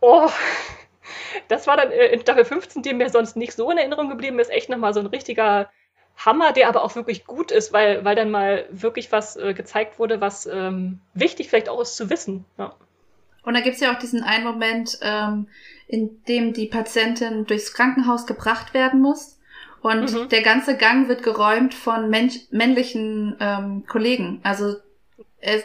[0.00, 0.28] Oh,
[1.48, 4.38] das war dann äh, in Staffel 15, die mir sonst nicht so in Erinnerung geblieben
[4.38, 5.70] ist, echt nochmal so ein richtiger
[6.16, 9.98] Hammer, der aber auch wirklich gut ist, weil, weil dann mal wirklich was äh, gezeigt
[9.98, 12.44] wurde, was ähm, wichtig vielleicht auch ist zu wissen.
[12.56, 12.74] Ja.
[13.44, 15.48] Und da gibt's ja auch diesen einen Moment, ähm,
[15.86, 19.35] in dem die Patientin durchs Krankenhaus gebracht werden muss.
[19.82, 20.28] Und mhm.
[20.28, 24.40] der ganze Gang wird geräumt von Mensch männlichen ähm, Kollegen.
[24.42, 24.76] Also
[25.38, 25.62] es,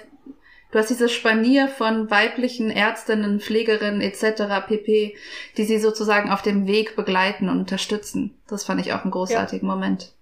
[0.71, 4.65] du hast dieses Spanier von weiblichen Ärztinnen, Pflegerinnen etc.
[4.67, 5.15] pp,
[5.57, 8.37] die sie sozusagen auf dem Weg begleiten und unterstützen.
[8.47, 9.75] Das fand ich auch einen großartigen ja.
[9.75, 10.13] Moment.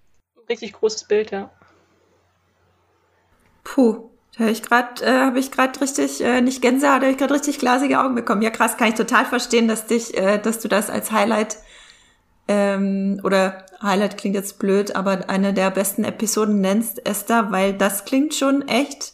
[0.48, 1.52] Richtig großes Bild, ja.
[3.64, 7.18] Puh, da habe ich gerade, äh, habe ich gerade richtig, äh, nicht Gänsehaut, habe ich
[7.18, 8.42] gerade richtig glasige Augen bekommen.
[8.42, 11.58] Ja, krass, kann ich total verstehen, dass dich, äh, dass du das als Highlight
[12.50, 18.06] ähm, oder Highlight klingt jetzt blöd, aber eine der besten Episoden nennst, Esther, weil das
[18.06, 19.14] klingt schon echt,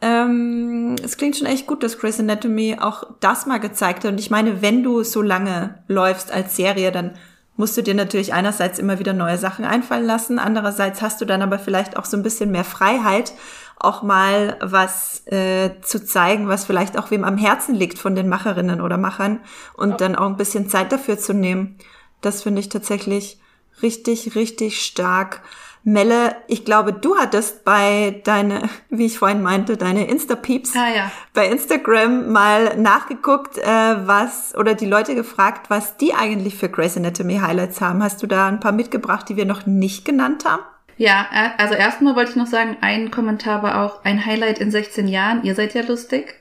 [0.00, 4.12] ähm, es klingt schon echt gut, dass Chris Anatomy auch das mal gezeigt hat.
[4.12, 7.16] Und ich meine, wenn du so lange läufst als Serie, dann
[7.56, 11.42] musst du dir natürlich einerseits immer wieder neue Sachen einfallen lassen, andererseits hast du dann
[11.42, 13.32] aber vielleicht auch so ein bisschen mehr Freiheit
[13.80, 18.28] auch mal was äh, zu zeigen, was vielleicht auch wem am Herzen liegt von den
[18.28, 19.40] Macherinnen oder Machern
[19.74, 19.96] und ja.
[19.96, 21.78] dann auch ein bisschen Zeit dafür zu nehmen.
[22.20, 23.38] Das finde ich tatsächlich
[23.82, 25.42] richtig, richtig stark.
[25.82, 31.10] Melle, ich glaube, du hattest bei deine, wie ich vorhin meinte, deine Insta-Peeps ah, ja.
[31.32, 36.96] bei Instagram mal nachgeguckt, äh, was, oder die Leute gefragt, was die eigentlich für Grey's
[36.96, 38.02] Anatomy Highlights haben.
[38.02, 40.62] Hast du da ein paar mitgebracht, die wir noch nicht genannt haben?
[40.98, 44.70] Ja, äh, also erstmal wollte ich noch sagen, ein Kommentar war auch ein Highlight in
[44.70, 45.44] 16 Jahren.
[45.44, 46.34] Ihr seid ja lustig.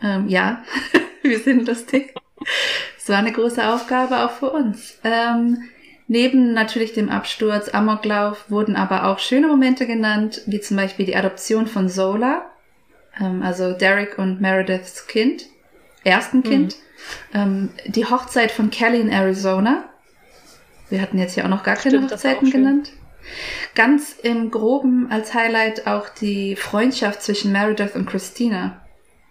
[0.00, 0.62] Ähm, ja,
[1.22, 2.14] wir sind lustig.
[2.98, 4.98] Es war eine große Aufgabe auch für uns.
[5.04, 5.62] Ähm,
[6.08, 11.16] neben natürlich dem Absturz, Amoklauf wurden aber auch schöne Momente genannt, wie zum Beispiel die
[11.16, 12.50] Adoption von Zola,
[13.20, 15.46] ähm, also Derek und Merediths Kind,
[16.04, 16.42] ersten.
[16.42, 16.76] Kind,
[17.32, 17.40] mhm.
[17.40, 19.84] ähm, die Hochzeit von Kelly in Arizona.
[20.88, 22.92] Wir hatten jetzt ja auch noch gar keine Stimmt, Hochzeiten genannt.
[23.74, 28.84] Ganz im Groben als Highlight auch die Freundschaft zwischen Meredith und Christina,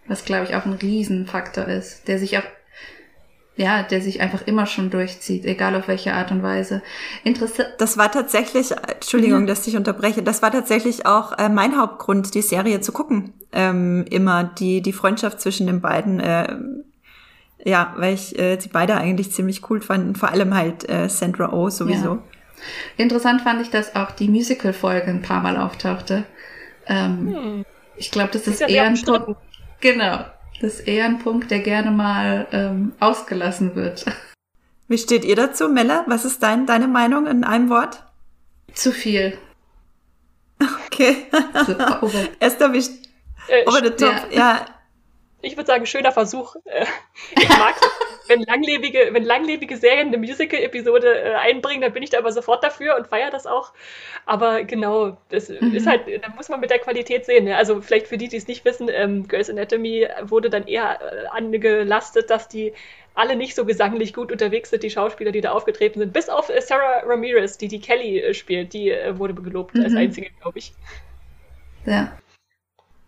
[0.07, 2.43] was glaube ich auch ein Riesenfaktor ist, der sich auch
[3.60, 6.82] ja, der sich einfach immer schon durchzieht, egal auf welche Art und Weise.
[7.26, 7.68] Interessant.
[7.78, 9.47] Das war tatsächlich, Entschuldigung, ja.
[9.47, 13.34] dass ich unterbreche, das war tatsächlich auch äh, mein Hauptgrund, die Serie zu gucken.
[13.51, 16.22] Ähm, immer die, die Freundschaft zwischen den beiden.
[16.22, 16.55] Äh,
[17.66, 21.51] ja, weil ich äh, sie beide eigentlich ziemlich cool fanden, vor allem halt äh, Sandra
[21.51, 22.14] Oh sowieso.
[22.14, 22.24] Ja.
[22.95, 26.24] Interessant fand ich, dass auch die Musical-Folge ein paar Mal auftauchte.
[26.88, 27.66] Ähm, hm.
[27.97, 28.97] Ich glaube, das ist, ist eher ein.
[29.82, 30.26] Genau.
[30.60, 34.05] Das ist eher ein Punkt, der gerne mal ähm, ausgelassen wird.
[34.88, 36.03] Wie steht ihr dazu, Melle?
[36.07, 38.03] Was ist dein, deine Meinung in einem Wort?
[38.74, 39.38] Zu viel.
[40.88, 41.28] Okay.
[41.66, 41.76] So,
[42.39, 42.80] Esther, wie
[43.47, 44.32] äh, over the top.
[44.32, 44.38] Ja.
[44.38, 44.66] ja.
[45.41, 46.55] Ich würde sagen, schöner Versuch.
[46.65, 46.85] Äh,
[47.37, 47.75] ich mag
[48.29, 52.63] wenn langlebige, wenn langlebige Serien eine Musical-Episode äh, einbringen, dann bin ich da aber sofort
[52.63, 53.73] dafür und feiere das auch.
[54.25, 55.73] Aber genau, das mhm.
[55.73, 57.45] ist halt, da muss man mit der Qualität sehen.
[57.45, 57.57] Ne?
[57.57, 61.27] Also vielleicht für die, die es nicht wissen, ähm, Girls Anatomy wurde dann eher äh,
[61.27, 62.73] angelastet, dass die
[63.15, 66.13] alle nicht so gesanglich gut unterwegs sind, die Schauspieler, die da aufgetreten sind.
[66.13, 69.83] Bis auf Sarah Ramirez, die die Kelly spielt, die wurde gelobt mhm.
[69.83, 70.73] als einzige, glaube ich.
[71.85, 72.13] Ja.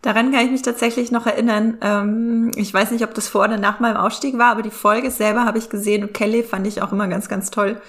[0.01, 1.77] Daran kann ich mich tatsächlich noch erinnern.
[1.81, 5.11] Ähm, ich weiß nicht, ob das vor oder nach meinem Ausstieg war, aber die Folge
[5.11, 7.79] selber habe ich gesehen und Kelly fand ich auch immer ganz, ganz toll.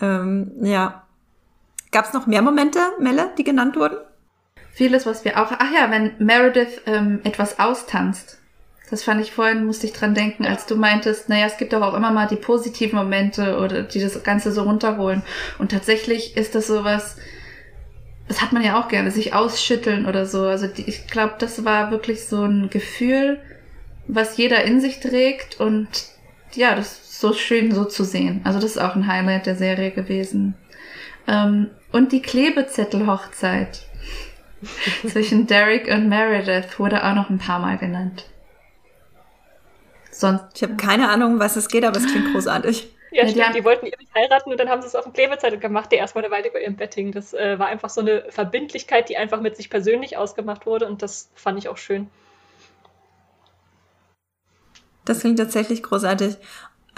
[0.00, 1.02] Ähm, ja.
[1.92, 3.96] Gab es noch mehr Momente, Melle, die genannt wurden?
[4.72, 5.52] Vieles, was wir auch.
[5.56, 8.38] Ach ja, wenn Meredith ähm, etwas austanzt.
[8.90, 11.82] Das fand ich vorhin, musste ich dran denken, als du meintest, naja, es gibt doch
[11.82, 15.22] auch immer mal die positiven Momente oder die das Ganze so runterholen.
[15.58, 17.16] Und tatsächlich ist das sowas,
[18.28, 20.42] das hat man ja auch gerne, sich ausschütteln oder so.
[20.46, 23.40] Also die, ich glaube, das war wirklich so ein Gefühl,
[24.08, 25.88] was jeder in sich trägt und
[26.54, 28.40] ja, das ist so schön so zu sehen.
[28.44, 30.54] Also das ist auch ein Highlight der Serie gewesen.
[31.26, 33.86] Ähm, und die Klebezettel-Hochzeit
[35.06, 38.26] zwischen Derek und Meredith wurde auch noch ein paar Mal genannt.
[40.10, 40.44] Sonst.
[40.54, 42.88] Ich habe keine Ahnung, was es geht, aber es klingt großartig.
[43.10, 43.48] Ja, ja stimmt.
[43.48, 45.96] Die, die wollten ewig heiraten und dann haben sie es auf dem Klebezettel gemacht, die
[45.96, 47.12] erstmal eine Weile über ihrem Betting.
[47.12, 51.02] Das äh, war einfach so eine Verbindlichkeit, die einfach mit sich persönlich ausgemacht wurde und
[51.02, 52.08] das fand ich auch schön.
[55.04, 56.36] Das klingt tatsächlich großartig.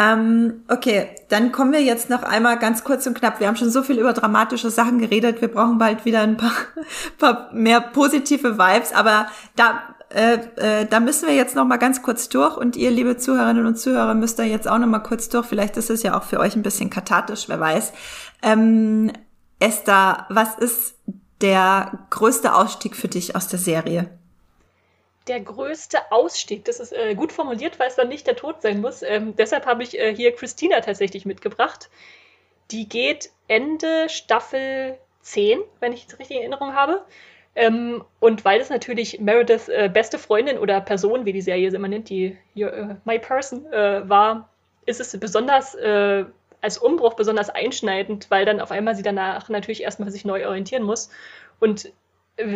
[0.01, 3.41] Ähm, okay, dann kommen wir jetzt noch einmal ganz kurz und knapp.
[3.41, 5.41] Wir haben schon so viel über dramatische Sachen geredet.
[5.41, 6.53] Wir brauchen bald wieder ein paar,
[7.19, 8.93] paar mehr positive Vibes.
[8.93, 12.57] Aber da, äh, äh, da müssen wir jetzt noch mal ganz kurz durch.
[12.57, 15.47] Und ihr, liebe Zuhörerinnen und Zuhörer, müsst da jetzt auch noch mal kurz durch.
[15.47, 17.93] Vielleicht ist es ja auch für euch ein bisschen kathartisch, wer weiß.
[18.43, 19.13] Ähm,
[19.59, 20.95] Esther, was ist
[21.41, 24.11] der größte Ausstieg für dich aus der Serie?
[25.29, 26.65] der größte Ausstieg.
[26.65, 29.03] Das ist äh, gut formuliert, weil es dann nicht der Tod sein muss.
[29.03, 31.91] Ähm, deshalb habe ich äh, hier Christina tatsächlich mitgebracht.
[32.71, 37.05] Die geht Ende Staffel 10, wenn ich es richtig in Erinnerung habe.
[37.59, 41.77] Ähm, und weil es natürlich Merediths äh, beste Freundin oder Person, wie die Serie sie
[41.77, 44.49] immer nennt, die uh, My Person äh, war,
[44.87, 46.25] ist es besonders äh,
[46.61, 50.85] als Umbruch besonders einschneidend, weil dann auf einmal sie danach natürlich erstmal sich neu orientieren
[50.85, 51.11] muss.
[51.59, 51.93] Und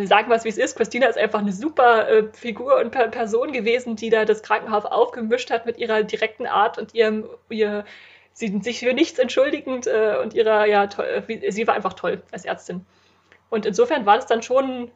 [0.05, 3.09] sagen wir es wie es ist, Christina ist einfach eine super äh, Figur und per
[3.09, 7.83] Person gewesen, die da das Krankenhaus aufgemischt hat mit ihrer direkten Art und ihrem, ihr,
[8.31, 12.21] sie sich für nichts entschuldigend äh, und ihrer, ja, toll, wie, sie war einfach toll
[12.31, 12.85] als Ärztin.
[13.53, 14.89] Und insofern war das dann schon,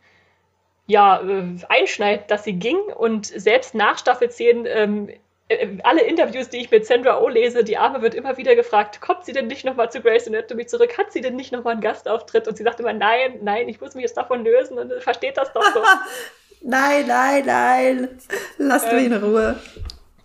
[0.87, 5.09] ja, äh, einschneidend, dass sie ging und selbst nach Staffel 10 ähm,
[5.47, 8.99] äh, alle Interviews, die ich mit Sandra Oh lese, die Arme wird immer wieder gefragt,
[8.99, 10.97] kommt sie denn nicht nochmal zu Grace Anatomy zurück?
[10.97, 12.47] Hat sie denn nicht nochmal einen Gastauftritt?
[12.47, 15.53] Und sie sagt immer, nein, nein, ich muss mich jetzt davon lösen und versteht das
[15.53, 15.83] doch so.
[16.61, 18.19] nein, nein, nein,
[18.57, 19.59] lasst ähm, mich in Ruhe.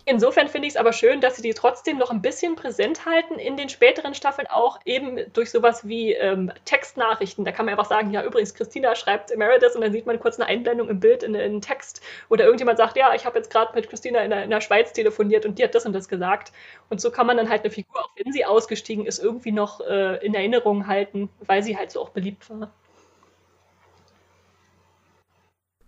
[0.05, 3.35] Insofern finde ich es aber schön, dass sie die trotzdem noch ein bisschen präsent halten
[3.35, 7.45] in den späteren Staffeln, auch eben durch sowas wie ähm, Textnachrichten.
[7.45, 10.37] Da kann man einfach sagen, ja, übrigens, Christina schreibt Meredith und dann sieht man kurz
[10.37, 12.01] eine Einblendung im Bild in, in Text.
[12.29, 14.91] Oder irgendjemand sagt, ja, ich habe jetzt gerade mit Christina in der, in der Schweiz
[14.91, 16.51] telefoniert und die hat das und das gesagt.
[16.89, 19.79] Und so kann man dann halt eine Figur, auch wenn sie ausgestiegen ist, irgendwie noch
[19.79, 22.69] äh, in Erinnerung halten, weil sie halt so auch beliebt war.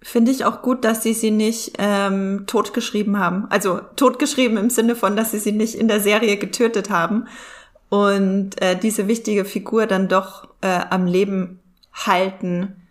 [0.08, 3.48] Finde ich auch gut, dass sie sie nicht ähm, totgeschrieben haben.
[3.50, 7.28] Also totgeschrieben im Sinne von, dass sie sie nicht in der Serie getötet haben
[7.90, 11.60] und äh, diese wichtige Figur dann doch äh, am Leben
[11.92, 12.88] halten.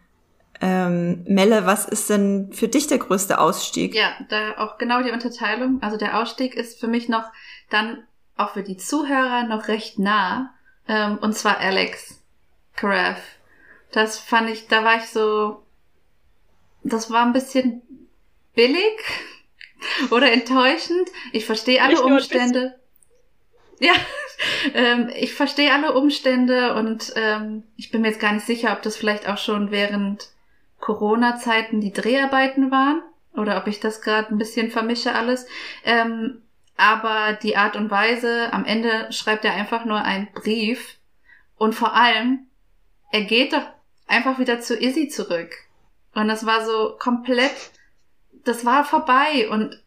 [0.61, 3.95] Ähm, Melle, was ist denn für dich der größte Ausstieg?
[3.95, 5.81] Ja, da auch genau die Unterteilung.
[5.83, 7.31] Also der Ausstieg ist für mich noch
[7.71, 8.03] dann
[8.37, 10.53] auch für die Zuhörer noch recht nah.
[10.89, 12.21] Ähm, und zwar Alex
[12.75, 13.23] Carafe.
[13.93, 15.64] Das fand ich, da war ich so,
[16.85, 17.83] das war ein bisschen
[18.55, 19.01] billig
[20.11, 21.09] oder enttäuschend.
[21.33, 22.79] Ich verstehe alle Umstände.
[23.81, 23.93] Ja,
[24.75, 28.83] ähm, ich verstehe alle Umstände und ähm, ich bin mir jetzt gar nicht sicher, ob
[28.83, 30.29] das vielleicht auch schon während
[30.81, 33.03] Corona-Zeiten die Dreharbeiten waren
[33.35, 35.47] oder ob ich das gerade ein bisschen vermische alles.
[35.85, 36.43] Ähm,
[36.77, 40.99] aber die Art und Weise, am Ende schreibt er einfach nur einen Brief
[41.57, 42.47] und vor allem,
[43.13, 43.67] er geht doch
[44.07, 45.64] einfach wieder zu Izzy zurück.
[46.15, 47.73] Und das war so komplett,
[48.45, 49.81] das war vorbei und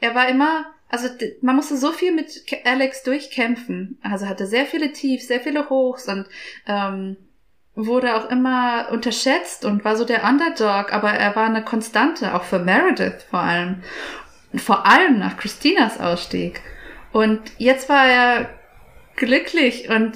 [0.00, 1.08] er war immer, also
[1.40, 3.98] man musste so viel mit Alex durchkämpfen.
[4.02, 6.26] Also hatte sehr viele Tiefs, sehr viele Hochs und
[6.66, 7.16] ähm,
[7.74, 12.44] wurde auch immer unterschätzt und war so der Underdog, aber er war eine Konstante, auch
[12.44, 13.82] für Meredith vor allem.
[14.54, 16.60] Vor allem nach Christinas Ausstieg.
[17.12, 18.50] Und jetzt war er
[19.16, 20.12] glücklich und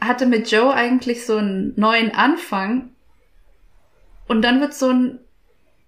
[0.00, 2.91] hatte mit Joe eigentlich so einen neuen Anfang
[4.32, 5.20] und dann wird so ein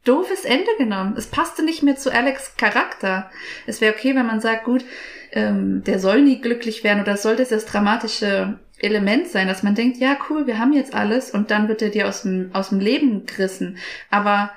[0.04, 1.14] doofes Ende genommen.
[1.16, 3.30] Es passte nicht mehr zu Alex Charakter.
[3.66, 4.84] Es wäre okay, wenn man sagt, gut,
[5.32, 9.74] ähm, der soll nie glücklich werden oder soll das das dramatische Element sein, dass man
[9.74, 12.68] denkt, ja, cool, wir haben jetzt alles und dann wird er dir aus dem, aus
[12.68, 13.78] dem Leben gerissen.
[14.10, 14.50] Aber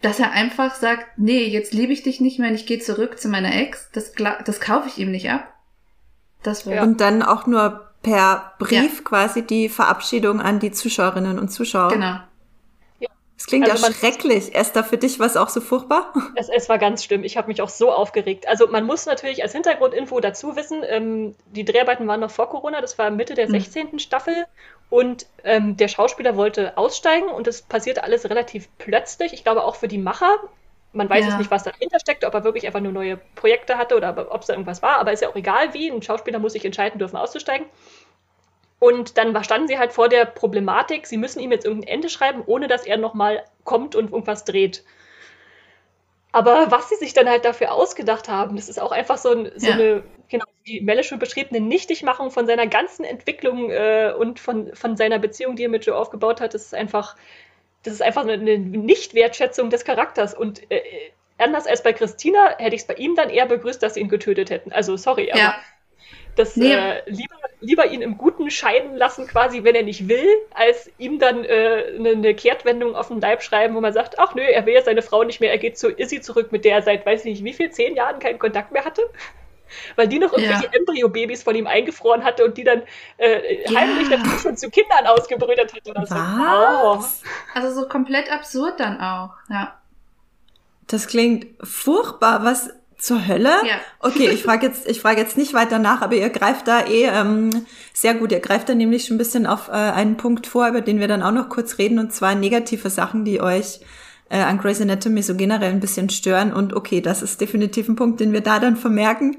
[0.00, 3.20] dass er einfach sagt, nee, jetzt liebe ich dich nicht mehr und ich gehe zurück
[3.20, 5.52] zu meiner Ex, das, das kaufe ich ihm nicht ab.
[6.42, 6.82] Das ja.
[6.82, 9.04] Und dann auch nur per Brief ja.
[9.04, 11.92] quasi die Verabschiedung an die Zuschauerinnen und Zuschauer.
[11.92, 12.20] Genau.
[13.40, 14.54] Es klingt also ja schrecklich.
[14.54, 16.12] Esther, für dich war es auch so furchtbar?
[16.36, 17.24] Es, es war ganz schlimm.
[17.24, 18.46] Ich habe mich auch so aufgeregt.
[18.46, 22.82] Also man muss natürlich als Hintergrundinfo dazu wissen, ähm, die Dreharbeiten waren noch vor Corona,
[22.82, 23.52] das war Mitte der mhm.
[23.52, 23.98] 16.
[23.98, 24.44] Staffel
[24.90, 29.32] und ähm, der Schauspieler wollte aussteigen und das passierte alles relativ plötzlich.
[29.32, 30.36] Ich glaube auch für die Macher.
[30.92, 31.30] Man weiß ja.
[31.30, 34.42] jetzt nicht, was dahinter steckt, ob er wirklich einfach nur neue Projekte hatte oder ob
[34.42, 35.90] es da irgendwas war, aber ist ja auch egal wie.
[35.90, 37.66] Ein Schauspieler muss sich entscheiden dürfen, auszusteigen.
[38.80, 42.42] Und dann standen sie halt vor der Problematik, sie müssen ihm jetzt irgendein Ende schreiben,
[42.46, 44.82] ohne dass er nochmal kommt und irgendwas dreht.
[46.32, 49.52] Aber was sie sich dann halt dafür ausgedacht haben, das ist auch einfach so, ein,
[49.56, 49.74] so ja.
[49.74, 54.96] eine, genau, wie Melle schon beschriebene Nichtigmachung von seiner ganzen Entwicklung äh, und von, von
[54.96, 56.54] seiner Beziehung, die er mit Joe aufgebaut hat.
[56.54, 57.16] Das ist einfach,
[57.82, 60.32] das ist einfach eine Nichtwertschätzung des Charakters.
[60.32, 60.80] Und äh,
[61.36, 64.08] anders als bei Christina hätte ich es bei ihm dann eher begrüßt, dass sie ihn
[64.08, 64.72] getötet hätten.
[64.72, 65.40] Also sorry, aber
[66.36, 66.72] dass nee.
[66.72, 71.18] äh, lieber, lieber ihn im Guten scheiden lassen, quasi, wenn er nicht will, als ihm
[71.18, 74.66] dann äh, eine, eine, Kehrtwendung auf den Leib schreiben, wo man sagt, ach nö, er
[74.66, 77.04] will jetzt seine Frau nicht mehr, er geht zu Izzy zurück, mit der er seit
[77.04, 79.02] weiß ich nicht wie viel, zehn Jahren keinen Kontakt mehr hatte.
[79.94, 80.72] Weil die noch irgendwelche ja.
[80.72, 82.82] Embryo-Babys von ihm eingefroren hatte und die dann
[83.18, 83.80] äh, ja.
[83.80, 85.90] heimlich natürlich schon zu Kindern ausgebrütet hatte.
[85.90, 87.20] Oder Was?
[87.20, 87.26] So.
[87.26, 87.30] Oh.
[87.54, 89.78] Also so komplett absurd dann auch, ja.
[90.88, 92.42] Das klingt furchtbar.
[92.42, 92.70] Was
[93.00, 93.50] zur Hölle?
[93.66, 93.80] Ja.
[93.98, 97.06] Okay, ich frage jetzt, ich frage jetzt nicht weiter nach, aber ihr greift da eh
[97.06, 98.30] ähm, sehr gut.
[98.32, 101.08] Ihr greift da nämlich schon ein bisschen auf äh, einen Punkt vor, über den wir
[101.08, 103.80] dann auch noch kurz reden, und zwar negative Sachen, die euch
[104.28, 106.52] äh, an Grey's Anatomy so generell ein bisschen stören.
[106.52, 109.38] Und okay, das ist definitiv ein Punkt, den wir da dann vermerken.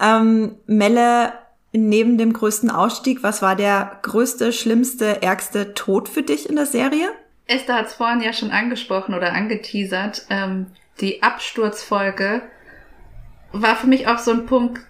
[0.00, 1.32] Ähm, Melle,
[1.72, 6.66] neben dem größten Ausstieg, was war der größte, schlimmste, ärgste Tod für dich in der
[6.66, 7.08] Serie?
[7.46, 10.26] Esther hat es vorhin ja schon angesprochen oder angeteasert.
[10.30, 10.66] Ähm,
[11.00, 12.42] die Absturzfolge
[13.62, 14.80] war für mich auch so ein Punkt.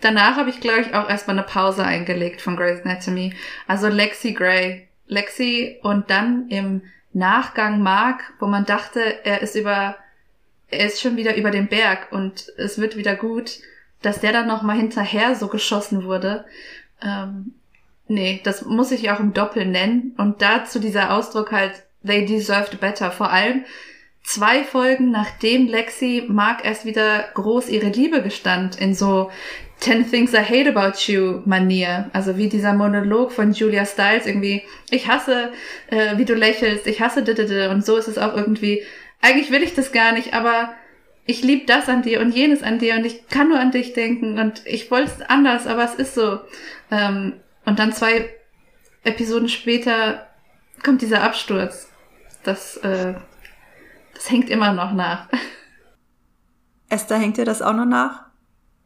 [0.00, 3.34] Danach habe ich, glaube ich, auch erstmal eine Pause eingelegt von Grey's Anatomy.
[3.66, 4.88] Also Lexi Grey.
[5.06, 9.96] Lexi und dann im Nachgang Mark, wo man dachte, er ist über,
[10.70, 13.60] er ist schon wieder über den Berg und es wird wieder gut,
[14.02, 16.44] dass der dann nochmal hinterher so geschossen wurde.
[17.02, 17.54] Ähm,
[18.08, 20.14] nee, das muss ich auch im Doppel nennen.
[20.18, 23.10] Und dazu dieser Ausdruck halt, they deserved better.
[23.10, 23.64] Vor allem,
[24.26, 29.30] zwei Folgen nachdem Lexi Mark erst wieder groß ihre Liebe gestand in so
[29.78, 32.10] Ten Things I Hate About You Manier.
[32.12, 35.52] Also wie dieser Monolog von Julia Stiles irgendwie, ich hasse,
[35.90, 38.82] äh, wie du lächelst, ich hasse d und so ist es auch irgendwie,
[39.20, 40.74] eigentlich will ich das gar nicht, aber
[41.24, 43.92] ich lieb das an dir und jenes an dir und ich kann nur an dich
[43.92, 46.40] denken und ich wollte es anders, aber es ist so.
[46.90, 48.28] Ähm, und dann zwei
[49.04, 50.26] Episoden später
[50.82, 51.90] kommt dieser Absturz.
[52.42, 53.14] Das äh,
[54.16, 55.28] das hängt immer noch nach.
[56.88, 58.26] Esther, hängt dir das auch noch nach?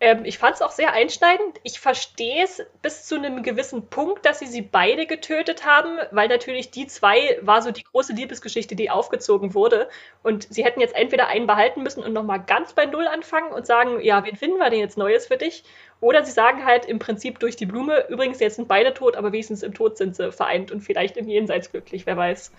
[0.03, 1.61] Ähm, ich fand es auch sehr einschneidend.
[1.63, 6.29] Ich verstehe es bis zu einem gewissen Punkt, dass sie sie beide getötet haben, weil
[6.29, 9.91] natürlich die zwei war so die große Liebesgeschichte, die aufgezogen wurde.
[10.23, 13.67] Und sie hätten jetzt entweder einen behalten müssen und nochmal ganz bei Null anfangen und
[13.67, 15.65] sagen, ja, wen finden wir denn jetzt Neues für dich?
[16.01, 19.33] Oder sie sagen halt im Prinzip durch die Blume, übrigens, jetzt sind beide tot, aber
[19.33, 22.53] wenigstens im Tod sind sie vereint und vielleicht im Jenseits glücklich, wer weiß.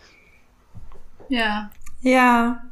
[1.28, 2.64] Ja, ja,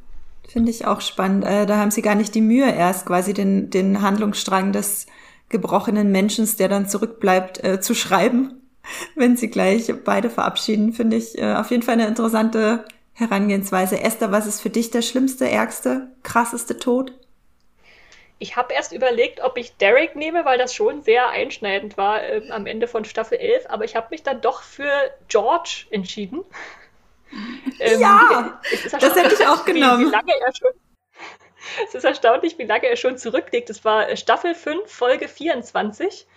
[0.47, 1.45] finde ich auch spannend.
[1.45, 5.07] Äh, da haben sie gar nicht die Mühe, erst quasi den, den Handlungsstrang des
[5.49, 8.61] gebrochenen Menschen, der dann zurückbleibt, äh, zu schreiben,
[9.15, 13.99] wenn sie gleich beide verabschieden, finde ich äh, auf jeden Fall eine interessante Herangehensweise.
[13.99, 17.13] Esther, was ist für dich der schlimmste, ärgste, krasseste Tod?
[18.41, 22.49] Ich habe erst überlegt, ob ich Derek nehme, weil das schon sehr einschneidend war äh,
[22.51, 24.89] am Ende von Staffel 11, aber ich habe mich dann doch für
[25.27, 26.45] George entschieden.
[27.79, 28.59] Ähm, ja,
[28.99, 30.07] das hätte ich auch genommen.
[30.07, 30.71] Wie, lange er schon,
[31.85, 33.69] es ist erstaunlich, wie lange er schon zurückliegt.
[33.69, 36.27] Es war Staffel 5, Folge 24.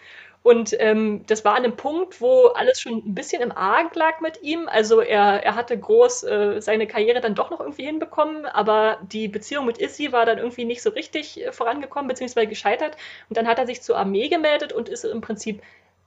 [0.43, 4.21] Und ähm, das war an einem Punkt, wo alles schon ein bisschen im Arg lag
[4.21, 4.69] mit ihm.
[4.69, 9.29] Also er, er hatte groß äh, seine Karriere dann doch noch irgendwie hinbekommen, aber die
[9.29, 12.97] Beziehung mit Issy war dann irgendwie nicht so richtig äh, vorangekommen, beziehungsweise gescheitert.
[13.29, 15.63] Und dann hat er sich zur Armee gemeldet und ist im Prinzip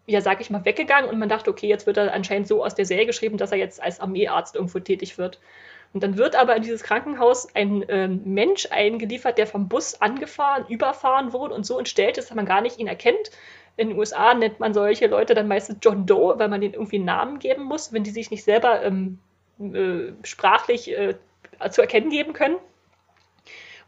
[0.08, 2.76] ja, sag ich mal, weggegangen und man dachte, okay, jetzt wird er anscheinend so aus
[2.76, 5.40] der Serie geschrieben, dass er jetzt als Armeearzt irgendwo tätig wird.
[5.94, 10.66] Und dann wird aber in dieses Krankenhaus ein ähm, Mensch eingeliefert, der vom Bus angefahren,
[10.68, 13.32] überfahren wurde und so entstellt ist, dass man gar nicht ihn erkennt.
[13.78, 16.98] In den USA nennt man solche Leute dann meistens John Doe, weil man denen irgendwie
[16.98, 19.20] einen Namen geben muss, wenn die sich nicht selber ähm,
[19.60, 21.16] äh, sprachlich äh,
[21.72, 22.58] zu erkennen geben können.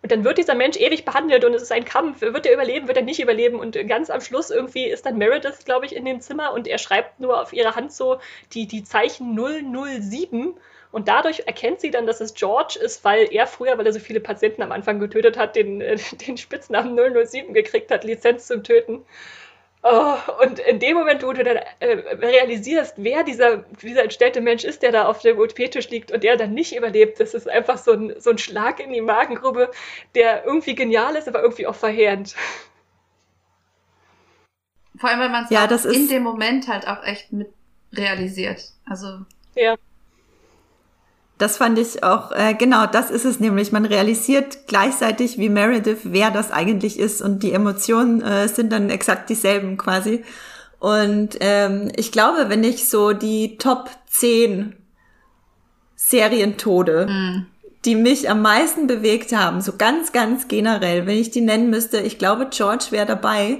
[0.01, 2.21] Und dann wird dieser Mensch ewig behandelt und es ist ein Kampf.
[2.21, 3.59] Wird er überleben, wird er nicht überleben?
[3.59, 6.77] Und ganz am Schluss irgendwie ist dann Meredith, glaube ich, in dem Zimmer und er
[6.77, 8.19] schreibt nur auf ihrer Hand so
[8.53, 10.53] die, die Zeichen 007.
[10.91, 13.99] Und dadurch erkennt sie dann, dass es George ist, weil er früher, weil er so
[13.99, 15.79] viele Patienten am Anfang getötet hat, den,
[16.27, 19.03] den Spitznamen 007 gekriegt hat, Lizenz zum Töten.
[19.83, 24.63] Oh, und in dem Moment, wo du dann äh, realisierst, wer dieser, dieser entstellte Mensch
[24.63, 27.77] ist, der da auf dem OP-Tisch liegt und der dann nicht überlebt, das ist einfach
[27.77, 29.71] so ein, so ein Schlag in die Magengrube,
[30.15, 32.35] der irgendwie genial ist, aber irgendwie auch verheerend.
[34.97, 37.53] Vor allem, weil man es ja, in dem Moment halt auch echt mit
[37.93, 38.71] realisiert.
[38.85, 39.19] Also.
[39.55, 39.75] Ja.
[41.37, 43.71] Das fand ich auch, äh, genau, das ist es nämlich.
[43.71, 48.89] Man realisiert gleichzeitig wie Meredith, wer das eigentlich ist und die Emotionen äh, sind dann
[48.89, 50.23] exakt dieselben quasi.
[50.79, 54.75] Und ähm, ich glaube, wenn ich so die Top 10
[55.95, 57.45] Serientode, mm.
[57.85, 61.99] die mich am meisten bewegt haben, so ganz, ganz generell, wenn ich die nennen müsste,
[61.99, 63.59] ich glaube, George wäre dabei.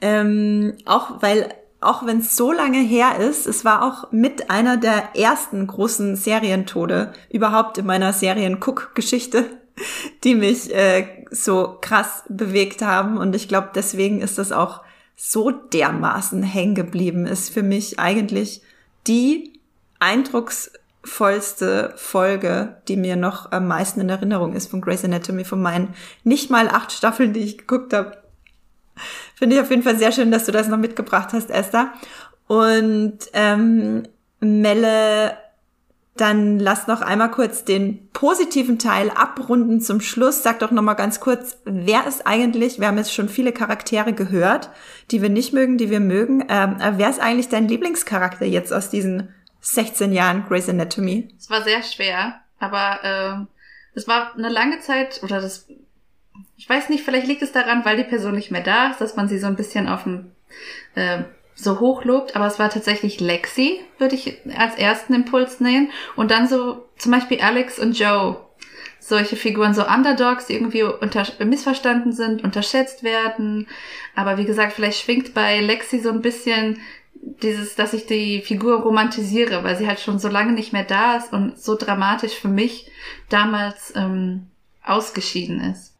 [0.00, 4.76] Ähm, auch weil auch wenn es so lange her ist, es war auch mit einer
[4.76, 9.44] der ersten großen Serientode überhaupt in meiner Serien-Cook-Geschichte,
[10.24, 13.16] die mich äh, so krass bewegt haben.
[13.16, 14.82] Und ich glaube, deswegen ist das auch
[15.16, 18.62] so dermaßen hängen geblieben ist für mich eigentlich
[19.06, 19.60] die
[20.00, 25.94] eindrucksvollste Folge, die mir noch am meisten in Erinnerung ist von Grey's Anatomy, von meinen
[26.24, 28.21] nicht mal acht Staffeln, die ich geguckt habe.
[29.34, 31.92] Finde ich auf jeden Fall sehr schön, dass du das noch mitgebracht hast, Esther.
[32.46, 34.04] Und ähm,
[34.40, 35.36] Melle
[36.16, 40.42] dann lass noch einmal kurz den positiven Teil abrunden zum Schluss.
[40.42, 44.12] Sag doch noch mal ganz kurz, wer ist eigentlich, wir haben jetzt schon viele Charaktere
[44.12, 44.68] gehört,
[45.10, 46.44] die wir nicht mögen, die wir mögen.
[46.48, 51.34] Ähm, wer ist eigentlich dein Lieblingscharakter jetzt aus diesen 16 Jahren Grey's Anatomy?
[51.38, 53.48] Es war sehr schwer, aber ähm,
[53.94, 55.66] es war eine lange Zeit, oder das,
[56.62, 59.16] ich weiß nicht, vielleicht liegt es daran, weil die Person nicht mehr da ist, dass
[59.16, 60.30] man sie so ein bisschen auf dem
[60.94, 61.24] äh,
[61.56, 65.90] so hoch lobt, aber es war tatsächlich Lexi, würde ich als ersten Impuls nehmen.
[66.14, 68.36] Und dann so zum Beispiel Alex und Joe.
[69.00, 73.66] Solche Figuren, so Underdogs, die irgendwie unter, missverstanden sind, unterschätzt werden.
[74.14, 76.78] Aber wie gesagt, vielleicht schwingt bei Lexi so ein bisschen
[77.14, 81.16] dieses, dass ich die Figur romantisiere, weil sie halt schon so lange nicht mehr da
[81.16, 82.88] ist und so dramatisch für mich
[83.30, 84.46] damals ähm,
[84.84, 85.91] ausgeschieden ist.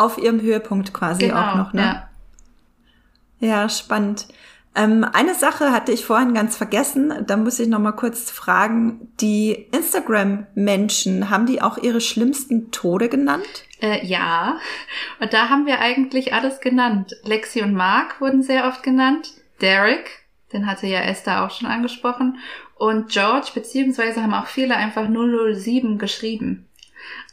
[0.00, 1.82] Auf ihrem Höhepunkt quasi genau, auch noch, ne?
[1.82, 3.48] Ja.
[3.48, 4.26] Ja, spannend.
[4.74, 9.12] Ähm, eine Sache hatte ich vorhin ganz vergessen, da muss ich noch mal kurz fragen.
[9.20, 13.64] Die Instagram-Menschen, haben die auch ihre schlimmsten Tode genannt?
[13.80, 14.58] Äh, ja,
[15.20, 17.16] und da haben wir eigentlich alles genannt.
[17.24, 19.32] Lexi und Mark wurden sehr oft genannt.
[19.60, 22.38] Derek, den hatte ja Esther auch schon angesprochen.
[22.76, 26.66] Und George, beziehungsweise haben auch viele einfach 007 geschrieben.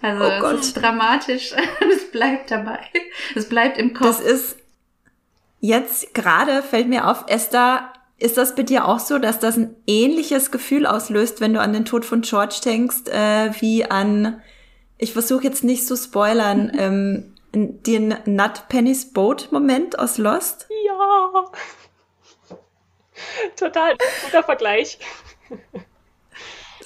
[0.02, 1.54] Also oh es ist dramatisch.
[1.94, 2.80] es bleibt dabei.
[3.36, 4.08] Es bleibt im Kopf.
[4.08, 4.58] Das ist
[5.60, 9.76] Jetzt gerade fällt mir auf, Esther, ist das bei dir auch so, dass das ein
[9.88, 14.42] ähnliches Gefühl auslöst, wenn du an den Tod von George denkst, äh, wie an,
[14.98, 20.68] ich versuche jetzt nicht zu spoilern, ähm, den Nut Penny's Boat Moment aus Lost?
[20.86, 21.46] Ja.
[23.56, 23.96] Total
[24.26, 25.00] guter Vergleich.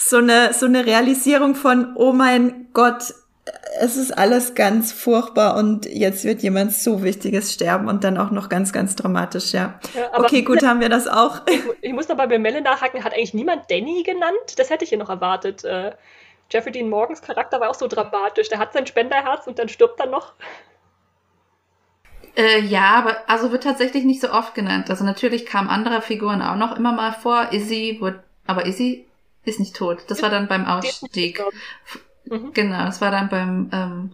[0.04, 3.14] So eine, so eine Realisierung von, oh mein Gott,
[3.80, 8.32] es ist alles ganz furchtbar und jetzt wird jemand so Wichtiges sterben und dann auch
[8.32, 9.80] noch ganz, ganz dramatisch, ja.
[9.94, 11.42] ja okay, gut, haben wir das auch.
[11.48, 14.36] Ich, ich muss noch bei Melle nachhaken, hat eigentlich niemand Danny genannt?
[14.58, 15.64] Das hätte ich hier noch erwartet.
[15.64, 15.92] Äh,
[16.52, 18.50] Jeffrey Dean Morgans Charakter war auch so dramatisch.
[18.50, 20.34] Der hat sein Spenderherz und dann stirbt er noch.
[22.36, 24.90] Äh, ja, aber also wird tatsächlich nicht so oft genannt.
[24.90, 27.52] Also natürlich kamen andere Figuren auch noch immer mal vor.
[27.52, 29.06] Izzy wurde, aber Izzy
[29.46, 30.06] ist nicht tot.
[30.08, 31.42] Das war dann beim Ausstieg.
[32.26, 32.54] Mhm.
[32.54, 34.12] Genau, es war dann beim, ähm,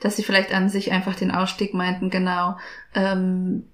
[0.00, 2.58] dass sie vielleicht an sich einfach den Ausstieg meinten, genau.
[2.94, 3.64] Ähm,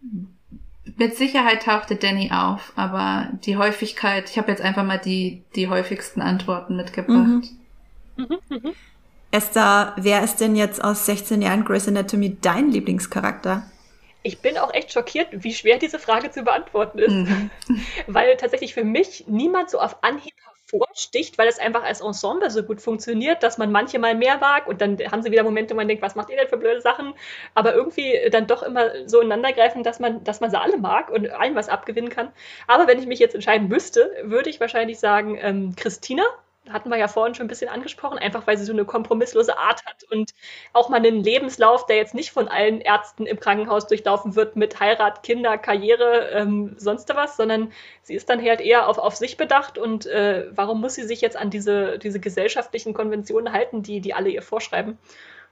[0.96, 5.68] mit Sicherheit tauchte Danny auf, aber die Häufigkeit, ich habe jetzt einfach mal die, die
[5.68, 7.44] häufigsten Antworten mitgebracht.
[8.16, 8.72] Mhm, mhm.
[9.30, 13.62] Esther, wer ist denn jetzt aus 16 Jahren Grey's Anatomy dein Lieblingscharakter?
[14.22, 17.10] Ich bin auch echt schockiert, wie schwer diese Frage zu beantworten ist.
[17.10, 17.50] Mhm.
[18.06, 20.34] Weil tatsächlich für mich niemand so auf Anhieb
[20.70, 24.66] hervorsticht, weil es einfach als Ensemble so gut funktioniert, dass man manche mal mehr mag
[24.66, 26.80] und dann haben sie wieder Momente, wo man denkt, was macht ihr denn für blöde
[26.80, 27.14] Sachen?
[27.54, 31.30] Aber irgendwie dann doch immer so ineinandergreifen, dass man, dass man sie alle mag und
[31.30, 32.32] allen was abgewinnen kann.
[32.66, 36.22] Aber wenn ich mich jetzt entscheiden müsste, würde ich wahrscheinlich sagen, ähm, Christina
[36.68, 39.84] hatten wir ja vorhin schon ein bisschen angesprochen, einfach weil sie so eine kompromisslose Art
[39.86, 40.32] hat und
[40.72, 44.78] auch mal einen Lebenslauf, der jetzt nicht von allen Ärzten im Krankenhaus durchlaufen wird mit
[44.78, 49.36] Heirat, Kinder, Karriere, ähm, sonst was, sondern sie ist dann halt eher auf, auf sich
[49.36, 54.00] bedacht und äh, warum muss sie sich jetzt an diese, diese gesellschaftlichen Konventionen halten, die,
[54.00, 54.98] die alle ihr vorschreiben?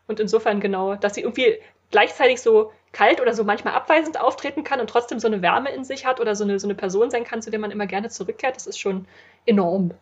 [0.07, 1.59] Und insofern genau, dass sie irgendwie
[1.91, 5.85] gleichzeitig so kalt oder so manchmal abweisend auftreten kann und trotzdem so eine Wärme in
[5.85, 8.09] sich hat oder so eine, so eine Person sein kann, zu der man immer gerne
[8.09, 9.07] zurückkehrt, das ist schon
[9.47, 9.93] enorm.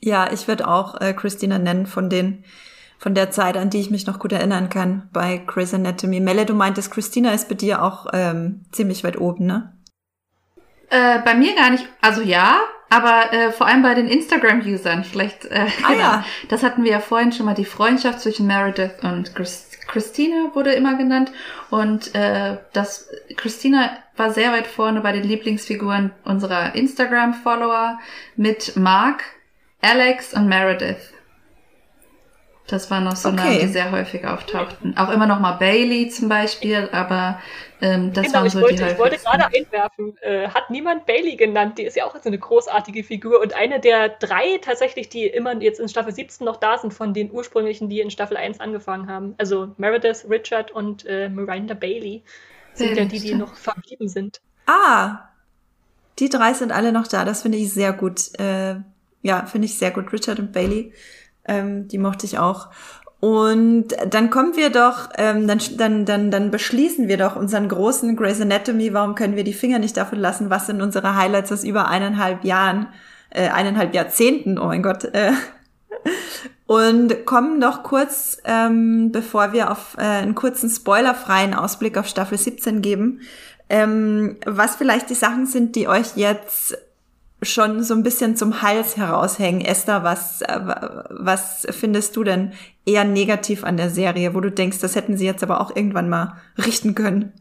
[0.00, 2.44] Ja, ich würde auch äh, Christina nennen von den
[2.98, 6.20] von der Zeit, an die ich mich noch gut erinnern kann bei Grey's Anatomy.
[6.20, 9.72] Melle, du meintest, Christina ist bei dir auch ähm, ziemlich weit oben, ne?
[10.90, 15.04] Äh, bei mir gar nicht, also ja, aber äh, vor allem bei den Instagram-Usern.
[15.04, 16.00] Vielleicht, äh, ah, genau.
[16.00, 16.24] ja.
[16.50, 20.72] das hatten wir ja vorhin schon mal, die Freundschaft zwischen Meredith und Chris Christina wurde
[20.72, 21.32] immer genannt.
[21.70, 27.98] Und äh, das Christina war sehr weit vorne bei den Lieblingsfiguren unserer Instagram-Follower
[28.36, 29.24] mit Mark,
[29.80, 31.14] Alex und Meredith.
[32.70, 33.36] Das waren noch so okay.
[33.36, 34.96] Namen, die sehr häufig auftauchten.
[34.96, 37.40] Auch immer noch mal Bailey zum Beispiel, aber
[37.80, 41.34] ähm, das genau, waren so wollte, die Ich wollte gerade einwerfen, äh, hat niemand Bailey
[41.34, 41.78] genannt?
[41.78, 45.60] Die ist ja auch so eine großartige Figur und eine der drei tatsächlich, die immer
[45.60, 49.08] jetzt in Staffel 17 noch da sind, von den ursprünglichen, die in Staffel 1 angefangen
[49.08, 49.34] haben.
[49.38, 52.22] Also Meredith, Richard und äh, Miranda Bailey
[52.74, 54.40] sind ja, ja die, die noch verblieben sind.
[54.66, 55.28] Ah,
[56.20, 57.24] die drei sind alle noch da.
[57.24, 58.38] Das finde ich sehr gut.
[58.38, 58.76] Äh,
[59.22, 60.12] ja, finde ich sehr gut.
[60.12, 60.92] Richard und Bailey,
[61.46, 62.68] ähm, die mochte ich auch.
[63.20, 68.16] Und dann kommen wir doch, ähm, dann, dann, dann, dann beschließen wir doch unseren großen
[68.16, 71.62] Grey's Anatomy, warum können wir die Finger nicht davon lassen, was sind unsere Highlights aus
[71.62, 72.86] über eineinhalb Jahren,
[73.28, 75.04] äh, eineinhalb Jahrzehnten, oh mein Gott.
[75.04, 75.32] Äh,
[76.66, 82.38] und kommen doch kurz, ähm, bevor wir auf äh, einen kurzen spoilerfreien Ausblick auf Staffel
[82.38, 83.20] 17 geben,
[83.68, 86.78] ähm, was vielleicht die Sachen sind, die euch jetzt
[87.42, 89.64] schon so ein bisschen zum Hals heraushängen.
[89.64, 90.60] Esther, was, äh,
[91.10, 92.52] was findest du denn
[92.84, 96.08] eher negativ an der Serie, wo du denkst, das hätten sie jetzt aber auch irgendwann
[96.08, 97.32] mal richten können?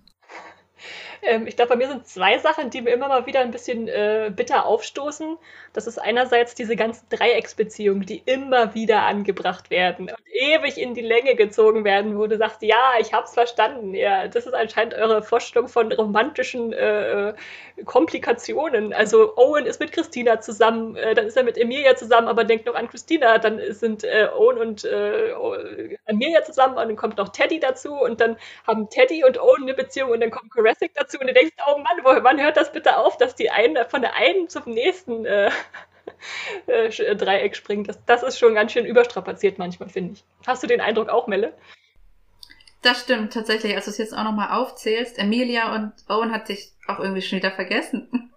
[1.22, 3.88] Ähm, ich glaube, bei mir sind zwei Sachen, die mir immer mal wieder ein bisschen
[3.88, 5.38] äh, bitter aufstoßen.
[5.74, 11.02] Das ist einerseits diese ganzen Dreiecksbeziehungen, die immer wieder angebracht werden und ewig in die
[11.02, 13.94] Länge gezogen werden, wo du sagst, ja, ich hab's verstanden.
[13.94, 17.34] Ja, das ist anscheinend eure Vorstellung von romantischen äh,
[17.86, 18.94] Komplikationen.
[18.94, 22.66] Also Owen ist mit Christina zusammen, äh, dann ist er mit Emilia zusammen, aber denkt
[22.66, 23.38] noch an Christina.
[23.38, 25.32] Dann sind äh, Owen und äh,
[26.06, 29.74] Emilia zusammen und dann kommt noch Teddy dazu und dann haben Teddy und Owen eine
[29.74, 32.72] Beziehung und dann kommt Jurassic dazu und du denkst, oh Mann, wo, wann hört das
[32.72, 35.52] bitte auf, dass die eine von der einen zum nächsten äh,
[36.68, 37.90] äh, Dreieck springt.
[37.90, 40.24] Das, das ist schon ganz schön überstrapaziert manchmal, finde ich.
[40.46, 41.54] Hast du den Eindruck auch, Melle?
[42.82, 43.76] Das stimmt tatsächlich.
[43.76, 47.40] Als du es jetzt auch nochmal aufzählst, Emilia und Owen hat sich auch irgendwie schon
[47.40, 48.32] wieder vergessen.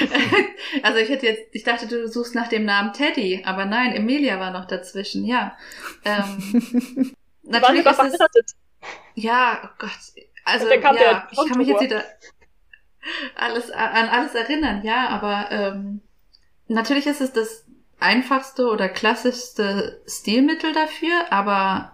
[0.82, 4.38] also ich hätte jetzt, ich dachte, du suchst nach dem Namen Teddy, aber nein, Emilia
[4.38, 5.56] war noch dazwischen, ja.
[6.04, 8.56] Ähm, natürlich ist es,
[9.14, 9.90] Ja, oh Gott.
[10.52, 12.04] Also ja, ich kann mich jetzt wieder
[13.36, 16.00] alles an alles erinnern, ja, aber ähm,
[16.68, 17.64] natürlich ist es das
[17.98, 21.92] einfachste oder klassischste Stilmittel dafür, aber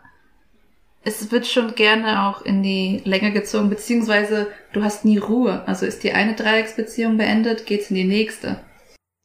[1.05, 5.63] es wird schon gerne auch in die Länge gezogen, beziehungsweise du hast nie Ruhe.
[5.67, 8.61] Also ist die eine Dreiecksbeziehung beendet, geht's in die nächste.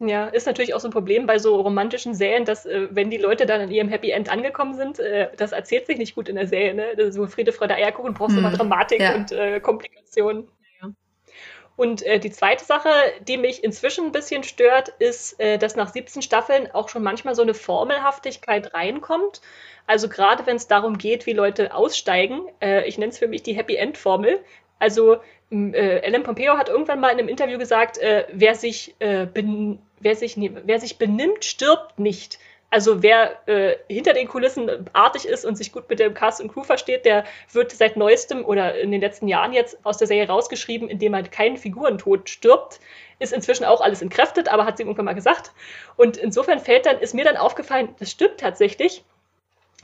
[0.03, 3.17] Ja, ist natürlich auch so ein Problem bei so romantischen Serien, dass äh, wenn die
[3.17, 6.37] Leute dann an ihrem Happy End angekommen sind, äh, das erzählt sich nicht gut in
[6.37, 6.73] der Serie.
[6.73, 6.95] Ne?
[6.97, 9.13] Das ist so Friede, Freude, Eierkuchen, brauchst hm, immer Dramatik ja.
[9.13, 10.47] und äh, Komplikationen.
[11.77, 12.89] Und äh, die zweite Sache,
[13.27, 17.33] die mich inzwischen ein bisschen stört, ist, äh, dass nach 17 Staffeln auch schon manchmal
[17.33, 19.41] so eine Formelhaftigkeit reinkommt.
[19.87, 23.41] Also gerade wenn es darum geht, wie Leute aussteigen, äh, ich nenne es für mich
[23.43, 24.43] die Happy End Formel.
[24.81, 25.17] Also
[25.51, 29.27] äh, Ellen Pompeo hat irgendwann mal in einem Interview gesagt, äh, wer, sich, äh,
[29.99, 32.39] wer, sich, nee, wer sich benimmt, stirbt nicht.
[32.71, 36.51] Also wer äh, hinter den Kulissen artig ist und sich gut mit dem Cast und
[36.51, 40.27] Crew versteht, der wird seit neuestem oder in den letzten Jahren jetzt aus der Serie
[40.27, 42.79] rausgeschrieben, indem er keinen Figurentod stirbt.
[43.19, 45.51] Ist inzwischen auch alles entkräftet, aber hat sie irgendwann mal gesagt.
[45.95, 49.03] Und insofern fällt dann, ist mir dann aufgefallen, das stimmt tatsächlich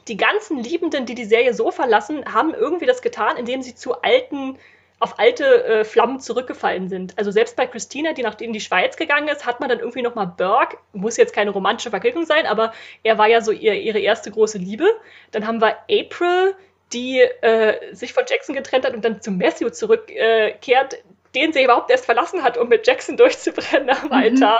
[0.07, 4.01] die ganzen Liebenden, die die Serie so verlassen, haben irgendwie das getan, indem sie zu
[4.01, 4.57] alten,
[4.99, 7.17] auf alte äh, Flammen zurückgefallen sind.
[7.17, 10.01] Also selbst bei Christina, die nach in die Schweiz gegangen ist, hat man dann irgendwie
[10.01, 12.73] nochmal Burke, muss jetzt keine romantische Verquickung sein, aber
[13.03, 14.87] er war ja so ihr, ihre erste große Liebe.
[15.31, 16.55] Dann haben wir April,
[16.93, 20.97] die äh, sich von Jackson getrennt hat und dann zu Matthew zurückkehrt, äh,
[21.35, 24.57] den sie überhaupt erst verlassen hat, um mit Jackson durchzubrennen am mhm.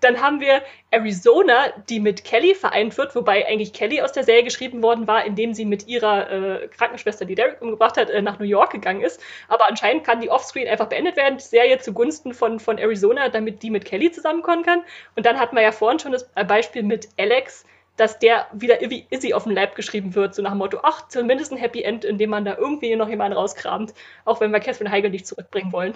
[0.00, 4.44] Dann haben wir Arizona, die mit Kelly vereint wird, wobei eigentlich Kelly aus der Serie
[4.44, 8.38] geschrieben worden war, indem sie mit ihrer äh, Krankenschwester, die Derek umgebracht hat, äh, nach
[8.38, 9.20] New York gegangen ist.
[9.48, 13.62] Aber anscheinend kann die Offscreen einfach beendet werden, die Serie zugunsten von, von Arizona, damit
[13.62, 14.82] die mit Kelly zusammenkommen kann.
[15.16, 17.64] Und dann hatten wir ja vorhin schon das Beispiel mit Alex,
[17.96, 21.08] dass der wieder wie Izzy auf dem Lab geschrieben wird, so nach dem Motto, ach,
[21.08, 23.92] zumindest ein Happy End, in dem man da irgendwie noch jemanden rauskramt,
[24.24, 25.92] auch wenn wir Catherine Heigl nicht zurückbringen wollen.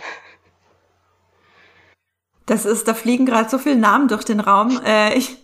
[2.46, 4.80] Das ist, da fliegen gerade so viele Namen durch den Raum.
[4.84, 5.36] Äh, ich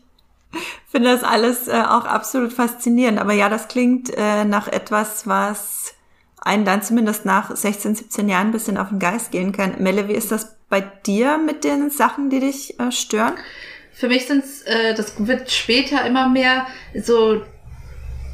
[0.88, 3.18] finde das alles äh, auch absolut faszinierend.
[3.18, 5.94] Aber ja, das klingt äh, nach etwas, was
[6.42, 9.74] einen dann zumindest nach 16, 17 Jahren ein bisschen auf den Geist gehen kann.
[9.78, 13.34] Melle, wie ist das bei dir mit den Sachen, die dich äh, stören?
[13.92, 17.42] Für mich sind es, äh, das wird später immer mehr so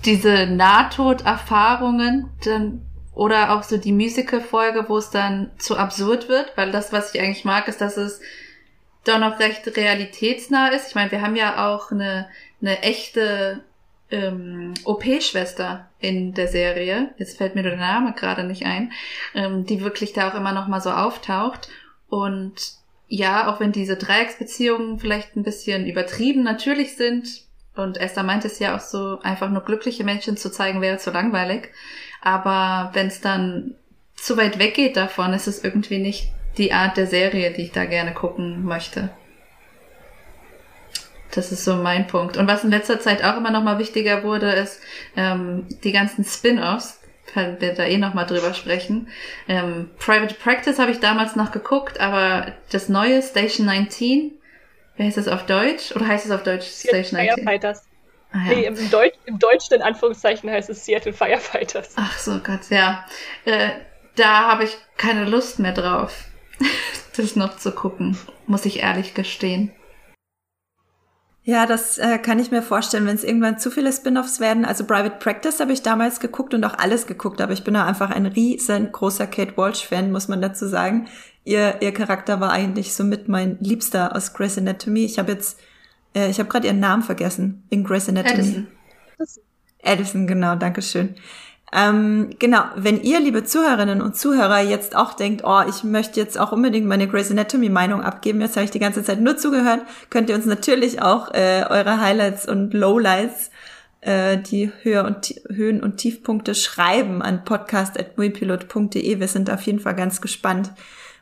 [0.04, 6.70] diese Nahtoderfahrungen, dann oder auch so die Musical-Folge, wo es dann zu absurd wird, weil
[6.70, 8.20] das, was ich eigentlich mag, ist, dass es
[9.09, 10.88] doch noch recht realitätsnah ist.
[10.88, 12.28] Ich meine, wir haben ja auch eine,
[12.61, 13.62] eine echte
[14.11, 17.14] ähm, OP-Schwester in der Serie.
[17.18, 18.92] Jetzt fällt mir der Name gerade nicht ein,
[19.34, 21.68] ähm, die wirklich da auch immer noch mal so auftaucht.
[22.08, 22.54] Und
[23.08, 27.46] ja, auch wenn diese Dreiecksbeziehungen vielleicht ein bisschen übertrieben natürlich sind,
[27.76, 31.11] und Esther meint es ja auch so, einfach nur glückliche Menschen zu zeigen, wäre zu
[31.11, 31.70] langweilig.
[32.22, 33.74] Aber wenn es dann
[34.14, 37.84] zu weit weggeht davon, ist es irgendwie nicht die Art der Serie, die ich da
[37.84, 39.11] gerne gucken möchte.
[41.37, 42.37] Das ist so mein Punkt.
[42.37, 44.80] Und was in letzter Zeit auch immer noch mal wichtiger wurde, ist
[45.16, 47.00] ähm, die ganzen Spin-offs.
[47.33, 49.08] Können wir da eh noch mal drüber sprechen.
[49.49, 54.33] Ähm, Private Practice habe ich damals noch geguckt, aber das neue Station 19,
[54.96, 55.95] wie heißt das auf Deutsch?
[55.95, 57.34] Oder heißt es auf Deutsch Station 19?
[57.34, 57.84] Firefighters.
[58.33, 58.54] Ah, ja.
[58.54, 61.95] Nee, im, Deut im Deutschen in Anführungszeichen heißt es Seattle Firefighters.
[61.96, 63.04] Ach so Gott, ja.
[63.45, 63.70] Äh,
[64.14, 66.25] da habe ich keine Lust mehr drauf,
[67.16, 68.16] das noch zu gucken,
[68.46, 69.72] muss ich ehrlich gestehen.
[71.46, 74.64] Ja, das äh, kann ich mir vorstellen, wenn es irgendwann zu viele Spin-offs werden.
[74.64, 77.87] Also Private Practice habe ich damals geguckt und auch alles geguckt, aber ich bin da
[77.87, 81.07] einfach ein riesengroßer Kate Walsh-Fan, muss man dazu sagen.
[81.45, 85.04] Ihr, ihr Charakter war eigentlich somit mein Liebster aus Grey's Anatomy.
[85.04, 85.61] Ich habe jetzt,
[86.16, 88.41] äh, ich habe gerade ihren Namen vergessen in Grey's Anatomy.
[88.41, 88.66] Addison.
[89.84, 91.14] Addison, genau, Dankeschön.
[91.76, 96.40] Ähm, genau, wenn ihr, liebe Zuhörerinnen und Zuhörer, jetzt auch denkt, oh, ich möchte jetzt
[96.40, 99.82] auch unbedingt meine Grey's Anatomy Meinung abgeben, jetzt habe ich die ganze Zeit nur zugehört,
[100.08, 103.50] könnt ihr uns natürlich auch äh, eure Highlights und Lowlights,
[104.00, 109.20] äh, die Höhe und, Höhen und Tiefpunkte schreiben an podcast.muipilot.de.
[109.20, 110.70] Wir sind auf jeden Fall ganz gespannt,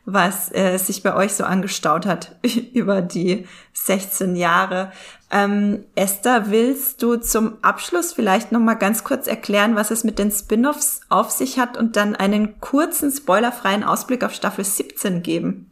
[0.06, 2.36] was äh, sich bei euch so angestaut hat
[2.72, 4.93] über die 16 Jahre.
[5.31, 10.18] Ähm, Esther, willst du zum Abschluss vielleicht noch mal ganz kurz erklären, was es mit
[10.18, 15.70] den Spin-offs auf sich hat und dann einen kurzen spoilerfreien Ausblick auf Staffel 17 geben?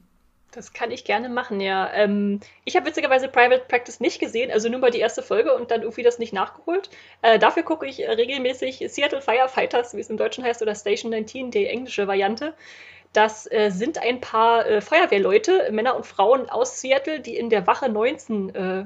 [0.54, 1.90] Das kann ich gerne machen, ja.
[1.94, 5.70] Ähm, ich habe witzigerweise Private Practice nicht gesehen, also nur mal die erste Folge und
[5.70, 6.90] dann irgendwie das nicht nachgeholt.
[7.22, 11.50] Äh, dafür gucke ich regelmäßig Seattle Firefighters, wie es im Deutschen heißt, oder Station 19,
[11.50, 12.52] die englische Variante.
[13.12, 17.66] Das äh, sind ein paar äh, Feuerwehrleute, Männer und Frauen aus Seattle, die in der
[17.66, 18.84] Wache 19 äh,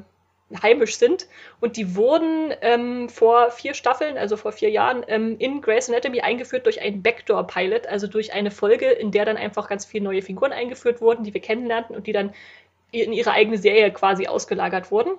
[0.62, 1.28] heimisch sind.
[1.60, 6.20] Und die wurden ähm, vor vier Staffeln, also vor vier Jahren, ähm, in Grey's Anatomy
[6.20, 10.22] eingeführt durch einen Backdoor-Pilot, also durch eine Folge, in der dann einfach ganz viele neue
[10.22, 12.34] Figuren eingeführt wurden, die wir kennenlernten und die dann
[12.92, 15.12] in ihre eigene Serie quasi ausgelagert wurden.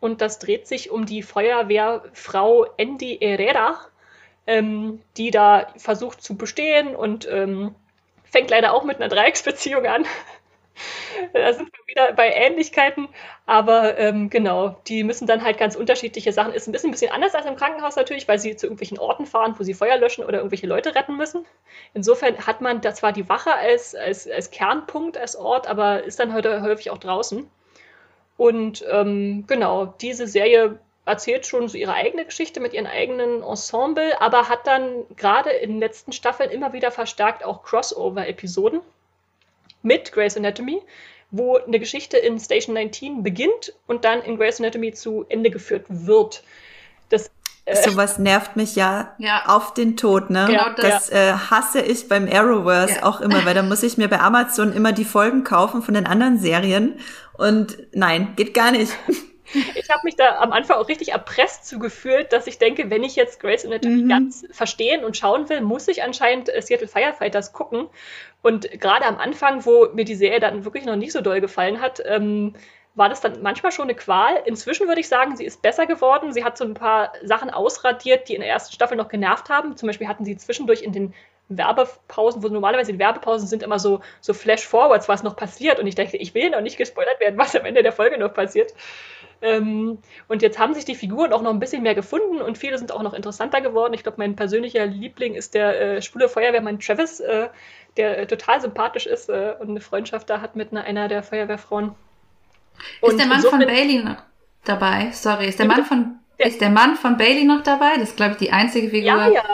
[0.00, 3.80] Und das dreht sich um die Feuerwehrfrau Andy Herrera,
[4.46, 7.74] ähm, die da versucht zu bestehen und ähm,
[8.30, 10.06] Fängt leider auch mit einer Dreiecksbeziehung an.
[11.32, 13.08] da sind wir wieder bei Ähnlichkeiten.
[13.46, 16.52] Aber ähm, genau, die müssen dann halt ganz unterschiedliche Sachen.
[16.52, 19.26] Ist ein bisschen, ein bisschen anders als im Krankenhaus natürlich, weil sie zu irgendwelchen Orten
[19.26, 21.44] fahren, wo sie Feuer löschen oder irgendwelche Leute retten müssen.
[21.94, 26.20] Insofern hat man da zwar die Wache als, als, als Kernpunkt, als Ort, aber ist
[26.20, 27.50] dann heute häufig auch draußen.
[28.36, 30.78] Und ähm, genau, diese Serie
[31.08, 35.70] erzählt schon so ihre eigene Geschichte mit ihren eigenen Ensemble, aber hat dann gerade in
[35.70, 38.80] den letzten Staffeln immer wieder verstärkt auch Crossover-Episoden
[39.82, 40.82] mit Grey's Anatomy,
[41.30, 45.86] wo eine Geschichte in Station 19 beginnt und dann in Grey's Anatomy zu Ende geführt
[45.88, 46.42] wird.
[47.08, 47.30] Das
[47.64, 50.46] äh, Sowas nervt mich ja, ja, auf den Tod, ne?
[50.46, 51.16] Genau, das ja.
[51.16, 53.02] äh, hasse ich beim Arrowverse ja.
[53.04, 56.06] auch immer, weil da muss ich mir bei Amazon immer die Folgen kaufen von den
[56.06, 56.98] anderen Serien
[57.34, 58.92] und nein, geht gar nicht.
[59.74, 63.16] Ich habe mich da am Anfang auch richtig erpresst zugefühlt, dass ich denke, wenn ich
[63.16, 64.08] jetzt Grace Anatomy mhm.
[64.08, 67.88] ganz verstehen und schauen will, muss ich anscheinend äh, Seattle Firefighters gucken.
[68.42, 71.80] Und gerade am Anfang, wo mir die Serie dann wirklich noch nicht so doll gefallen
[71.80, 72.54] hat, ähm,
[72.94, 74.42] war das dann manchmal schon eine Qual.
[74.44, 76.32] Inzwischen würde ich sagen, sie ist besser geworden.
[76.32, 79.76] Sie hat so ein paar Sachen ausradiert, die in der ersten Staffel noch genervt haben.
[79.76, 81.14] Zum Beispiel hatten sie zwischendurch in den
[81.48, 85.78] Werbepausen, wo normalerweise die Werbepausen sind immer so, so Flash-Forwards, was noch passiert.
[85.78, 88.34] Und ich dachte, ich will noch nicht gespoilert werden, was am Ende der Folge noch
[88.34, 88.74] passiert.
[89.40, 92.76] Ähm, und jetzt haben sich die Figuren auch noch ein bisschen mehr gefunden und viele
[92.76, 93.94] sind auch noch interessanter geworden.
[93.94, 97.48] Ich glaube, mein persönlicher Liebling ist der äh, schwule Feuerwehrmann Travis, äh,
[97.96, 101.22] der äh, total sympathisch ist äh, und eine Freundschaft da hat mit einer, einer der
[101.22, 101.94] Feuerwehrfrauen.
[103.00, 104.22] Und ist der Mann so von Bailey noch
[104.64, 105.10] dabei?
[105.12, 107.94] Sorry, ist der Mann von der, ist der Mann von Bailey noch dabei?
[107.94, 109.08] Das ist, glaube ich, die einzige Figur.
[109.08, 109.44] Ja, ja.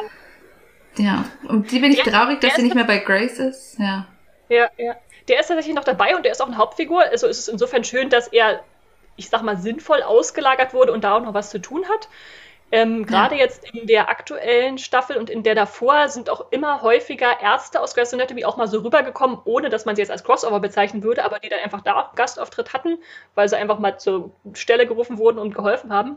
[0.97, 3.78] Ja, und die bin ich der, traurig, dass sie nicht mehr bei Grace ist.
[3.78, 4.06] Ja.
[4.48, 4.94] Ja, ja.
[5.28, 7.02] Der ist tatsächlich noch dabei und der ist auch eine Hauptfigur.
[7.02, 8.62] Also ist es insofern schön, dass er
[9.16, 12.09] ich sag mal, sinnvoll ausgelagert wurde und da auch noch was zu tun hat.
[12.73, 13.43] Ähm, Gerade ja.
[13.43, 17.95] jetzt in der aktuellen Staffel und in der davor sind auch immer häufiger Ärzte aus
[17.95, 21.24] Grey's Anatomy auch mal so rübergekommen, ohne dass man sie jetzt als Crossover bezeichnen würde,
[21.24, 22.99] aber die dann einfach da Gastauftritt hatten,
[23.35, 26.16] weil sie einfach mal zur Stelle gerufen wurden und geholfen haben.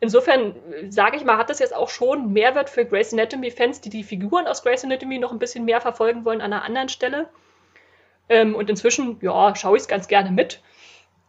[0.00, 0.54] Insofern,
[0.88, 4.46] sage ich mal, hat das jetzt auch schon Mehrwert für Grey's Anatomy-Fans, die die Figuren
[4.46, 7.28] aus Grey's Anatomy noch ein bisschen mehr verfolgen wollen an einer anderen Stelle.
[8.28, 10.62] Ähm, und inzwischen, ja, schaue ich es ganz gerne mit.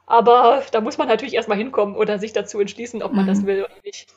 [0.09, 3.29] Aber da muss man natürlich erstmal hinkommen oder sich dazu entschließen, ob man mhm.
[3.29, 4.07] das will oder nicht.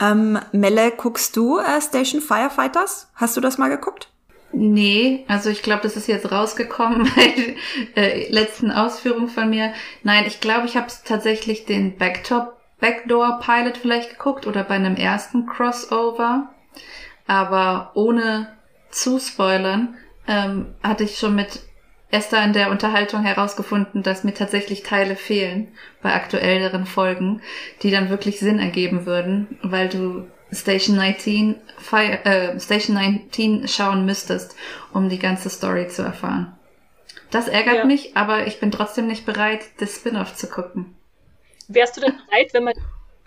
[0.00, 3.10] Ähm, Melle, guckst du äh, Station Firefighters?
[3.14, 4.10] Hast du das mal geguckt?
[4.50, 7.56] Nee, also ich glaube, das ist jetzt rausgekommen bei
[7.94, 9.72] äh, letzten Ausführungen von mir.
[10.02, 14.96] Nein, ich glaube, ich habe tatsächlich den Backtop Backdoor Pilot vielleicht geguckt oder bei einem
[14.96, 16.48] ersten Crossover.
[17.28, 18.52] Aber ohne
[18.90, 21.67] zu spoilern, ähm, hatte ich schon mit
[22.10, 25.68] erst da in der Unterhaltung herausgefunden, dass mir tatsächlich Teile fehlen
[26.02, 27.42] bei aktuelleren Folgen,
[27.82, 34.06] die dann wirklich Sinn ergeben würden, weil du Station 19, Fire, äh, Station 19 schauen
[34.06, 34.56] müsstest,
[34.92, 36.56] um die ganze Story zu erfahren.
[37.30, 37.84] Das ärgert ja.
[37.84, 40.96] mich, aber ich bin trotzdem nicht bereit, das Spin-off zu gucken.
[41.68, 42.74] Wärst du denn bereit, wenn man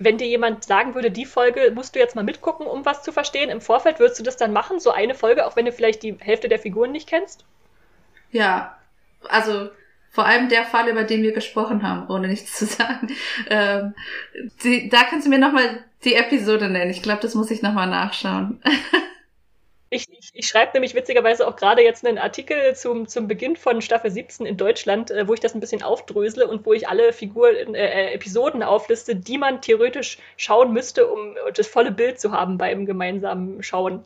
[0.03, 3.11] wenn dir jemand sagen würde, die Folge musst du jetzt mal mitgucken, um was zu
[3.11, 4.79] verstehen im Vorfeld, würdest du das dann machen?
[4.79, 7.45] So eine Folge, auch wenn du vielleicht die Hälfte der Figuren nicht kennst?
[8.31, 8.77] Ja,
[9.29, 9.69] also
[10.09, 13.15] vor allem der Fall, über den wir gesprochen haben, ohne nichts zu sagen.
[13.49, 13.93] Ähm,
[14.63, 16.91] die, da kannst du mir nochmal die Episode nennen.
[16.91, 18.61] Ich glaube, das muss ich nochmal nachschauen.
[19.93, 23.81] Ich, ich, ich schreibe nämlich witzigerweise auch gerade jetzt einen Artikel zum, zum Beginn von
[23.81, 27.11] Staffel 17 in Deutschland, äh, wo ich das ein bisschen aufdrösele und wo ich alle
[27.11, 32.31] Figuren, äh, äh, Episoden aufliste, die man theoretisch schauen müsste, um das volle Bild zu
[32.31, 34.05] haben beim gemeinsamen Schauen.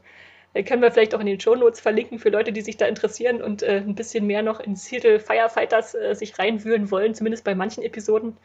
[0.56, 3.42] Äh, können wir vielleicht auch in den Shownotes verlinken für Leute, die sich da interessieren
[3.42, 7.54] und äh, ein bisschen mehr noch in Seattle Firefighters äh, sich reinwühlen wollen, zumindest bei
[7.54, 8.38] manchen Episoden.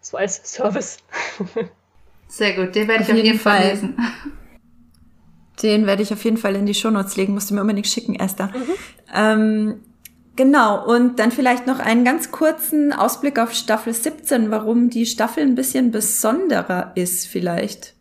[0.00, 0.98] So als Service.
[2.28, 3.96] Sehr gut, den werde ich auf jeden Fall lesen.
[5.62, 8.16] Den werde ich auf jeden Fall in die Shownotes legen, musst du mir unbedingt schicken,
[8.16, 8.48] Esther.
[8.48, 8.72] Mhm.
[9.14, 9.80] Ähm,
[10.34, 15.44] genau, und dann vielleicht noch einen ganz kurzen Ausblick auf Staffel 17, warum die Staffel
[15.44, 17.94] ein bisschen besonderer ist vielleicht.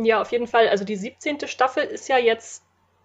[0.00, 0.68] Ja, auf jeden Fall.
[0.68, 1.40] Also die 17.
[1.48, 2.62] Staffel ist ja jetzt,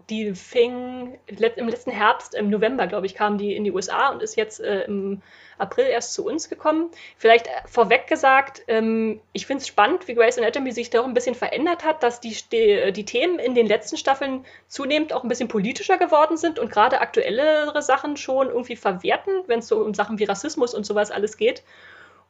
[0.09, 4.21] die fing im letzten Herbst, im November, glaube ich, kam die in die USA und
[4.21, 5.21] ist jetzt äh, im
[5.57, 6.91] April erst zu uns gekommen.
[7.17, 11.05] Vielleicht äh, vorweg gesagt, ähm, ich finde es spannend, wie Grey's Anatomy sich da auch
[11.05, 15.23] ein bisschen verändert hat, dass die, die, die Themen in den letzten Staffeln zunehmend auch
[15.23, 19.79] ein bisschen politischer geworden sind und gerade aktuellere Sachen schon irgendwie verwerten, wenn es so
[19.79, 21.63] um Sachen wie Rassismus und sowas alles geht.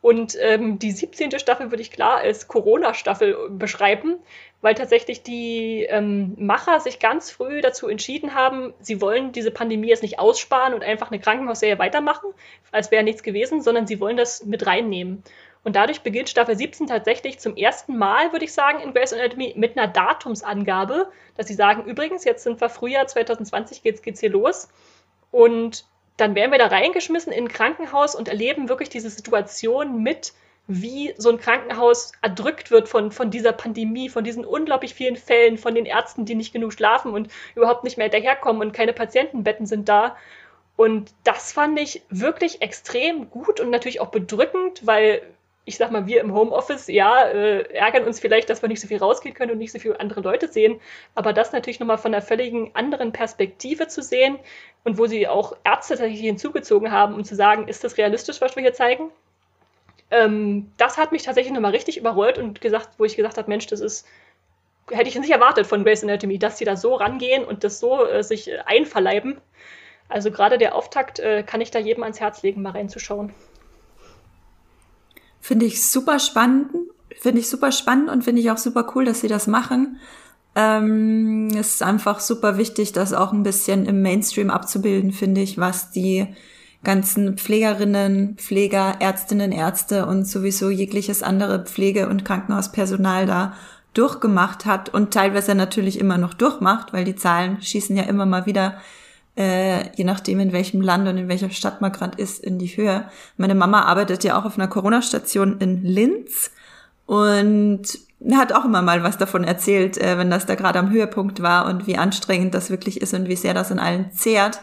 [0.03, 1.39] Und ähm, die 17.
[1.39, 4.19] Staffel würde ich klar als Corona-Staffel beschreiben,
[4.59, 9.87] weil tatsächlich die ähm, Macher sich ganz früh dazu entschieden haben, sie wollen diese Pandemie
[9.87, 12.31] jetzt nicht aussparen und einfach eine Krankenhausserie weitermachen,
[12.73, 15.23] als wäre nichts gewesen, sondern sie wollen das mit reinnehmen.
[15.63, 19.53] Und dadurch beginnt Staffel 17 tatsächlich zum ersten Mal, würde ich sagen, in Grey's Anatomy
[19.55, 24.31] mit einer Datumsangabe, dass sie sagen, übrigens, jetzt sind wir Frühjahr 2020, geht's, geht's hier
[24.31, 24.67] los.
[25.31, 25.85] Und
[26.17, 30.33] dann werden wir da reingeschmissen in ein Krankenhaus und erleben wirklich diese Situation mit,
[30.67, 35.57] wie so ein Krankenhaus erdrückt wird von, von dieser Pandemie, von diesen unglaublich vielen Fällen,
[35.57, 39.65] von den Ärzten, die nicht genug schlafen und überhaupt nicht mehr hinterherkommen und keine Patientenbetten
[39.65, 40.15] sind da.
[40.75, 45.21] Und das fand ich wirklich extrem gut und natürlich auch bedrückend, weil
[45.65, 48.87] ich sag mal, wir im Homeoffice, ja, äh, ärgern uns vielleicht, dass wir nicht so
[48.87, 50.81] viel rausgehen können und nicht so viele andere Leute sehen.
[51.15, 54.37] Aber das natürlich nochmal von einer völligen anderen Perspektive zu sehen
[54.83, 58.55] und wo sie auch Ärzte tatsächlich hinzugezogen haben, um zu sagen, ist das realistisch, was
[58.55, 59.09] wir hier zeigen?
[60.11, 63.67] Ähm, das hat mich tatsächlich nochmal richtig überrollt und gesagt, wo ich gesagt habe, Mensch,
[63.67, 64.05] das ist,
[64.91, 68.05] hätte ich nicht erwartet von Grey's Anatomy, dass sie da so rangehen und das so
[68.05, 69.39] äh, sich äh, einverleiben.
[70.09, 73.33] Also gerade der Auftakt äh, kann ich da jedem ans Herz legen, mal reinzuschauen.
[75.43, 76.67] Finde ich super spannend,
[77.19, 79.97] finde ich super spannend und finde ich auch super cool, dass sie das machen.
[80.55, 85.57] Ähm, es ist einfach super wichtig, das auch ein bisschen im Mainstream abzubilden, finde ich,
[85.57, 86.27] was die
[86.85, 93.53] ganzen Pflegerinnen, Pfleger, Ärztinnen, Ärzte und sowieso jegliches andere Pflege- und Krankenhauspersonal da
[93.93, 98.45] durchgemacht hat und teilweise natürlich immer noch durchmacht, weil die Zahlen schießen ja immer mal
[98.45, 98.77] wieder
[99.35, 102.67] äh, je nachdem, in welchem Land und in welcher Stadt man gerade ist, in die
[102.67, 103.09] Höhe.
[103.37, 106.51] Meine Mama arbeitet ja auch auf einer Corona-Station in Linz
[107.05, 107.81] und
[108.31, 111.65] hat auch immer mal was davon erzählt, äh, wenn das da gerade am Höhepunkt war
[111.65, 114.61] und wie anstrengend das wirklich ist und wie sehr das in allen zehrt.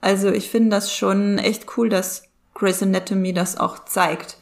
[0.00, 2.24] Also ich finde das schon echt cool, dass
[2.54, 4.36] Grey's Anatomy das auch zeigt.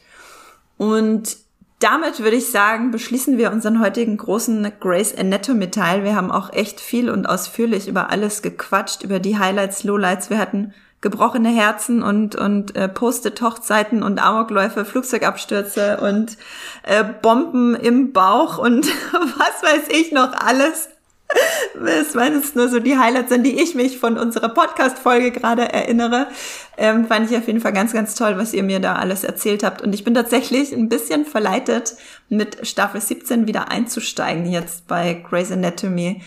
[0.77, 1.37] Und
[1.81, 6.03] damit würde ich sagen, beschließen wir unseren heutigen großen Grace Anatomy Teil.
[6.03, 10.29] Wir haben auch echt viel und ausführlich über alles gequatscht, über die Highlights, Lowlights.
[10.29, 16.37] Wir hatten gebrochene Herzen und und äh, Postet Hochzeiten und Amokläufe, Flugzeugabstürze und
[16.83, 20.89] äh, Bomben im Bauch und was weiß ich noch alles.
[21.73, 25.71] Das waren jetzt nur so die Highlights, an die ich mich von unserer Podcast-Folge gerade
[25.71, 26.27] erinnere.
[26.77, 29.63] Ähm, fand ich auf jeden Fall ganz, ganz toll, was ihr mir da alles erzählt
[29.63, 29.81] habt.
[29.81, 31.95] Und ich bin tatsächlich ein bisschen verleitet,
[32.29, 36.21] mit Staffel 17 wieder einzusteigen jetzt bei Grey's Anatomy.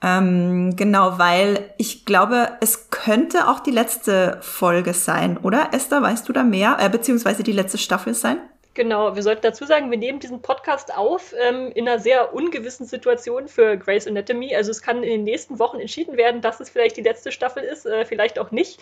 [0.00, 5.70] Ähm, genau, weil ich glaube, es könnte auch die letzte Folge sein, oder?
[5.72, 6.76] Esther, weißt du da mehr?
[6.80, 8.38] Äh, beziehungsweise die letzte Staffel sein?
[8.78, 12.86] Genau, wir sollten dazu sagen, wir nehmen diesen Podcast auf ähm, in einer sehr ungewissen
[12.86, 14.54] Situation für Grey's Anatomy.
[14.54, 17.64] Also es kann in den nächsten Wochen entschieden werden, dass es vielleicht die letzte Staffel
[17.64, 18.78] ist, äh, vielleicht auch nicht.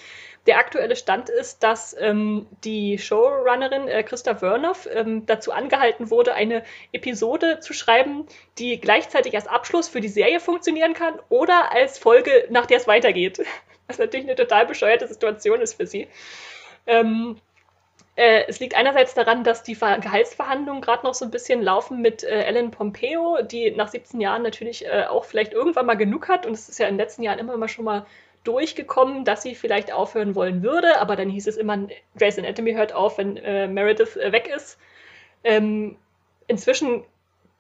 [0.47, 6.35] Der aktuelle Stand ist, dass ähm, die Showrunnerin äh, Christa Wörnow ähm, dazu angehalten wurde,
[6.35, 6.63] eine
[6.93, 8.27] Episode zu schreiben,
[8.59, 12.87] die gleichzeitig als Abschluss für die Serie funktionieren kann oder als Folge, nach der es
[12.87, 13.43] weitergeht.
[13.87, 16.07] Was natürlich eine total bescheuerte Situation ist für sie.
[16.87, 17.41] Ähm,
[18.17, 22.01] äh, es liegt einerseits daran, dass die Ver Gehaltsverhandlungen gerade noch so ein bisschen laufen
[22.01, 26.29] mit äh, Ellen Pompeo, die nach 17 Jahren natürlich äh, auch vielleicht irgendwann mal genug
[26.29, 26.47] hat.
[26.47, 28.07] Und es ist ja in den letzten Jahren immer mal schon mal
[28.45, 30.99] durchgekommen, dass sie vielleicht aufhören wollen würde.
[30.99, 34.79] Aber dann hieß es immer, Grey's Anatomy hört auf, wenn äh, Meredith äh, weg ist.
[35.45, 35.97] Ähm,
[36.47, 37.05] inzwischen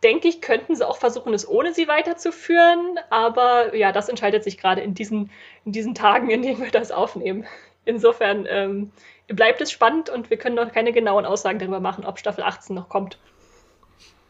[0.03, 2.99] denke ich, könnten sie auch versuchen, es ohne sie weiterzuführen.
[3.11, 5.31] Aber ja, das entscheidet sich gerade in diesen,
[5.67, 7.47] in diesen Tagen, in denen wir das aufnehmen.
[7.85, 8.93] Insofern ähm,
[9.29, 12.75] bleibt es spannend und wir können noch keine genauen Aussagen darüber machen, ob Staffel 18
[12.75, 13.19] noch kommt.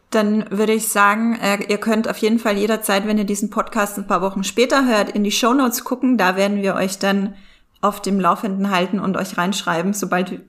[0.09, 3.97] Dann würde ich sagen, äh, ihr könnt auf jeden Fall jederzeit, wenn ihr diesen Podcast
[3.97, 6.17] ein paar Wochen später hört, in die Show Notes gucken.
[6.17, 7.35] Da werden wir euch dann
[7.81, 10.41] auf dem Laufenden halten und euch reinschreiben, sobald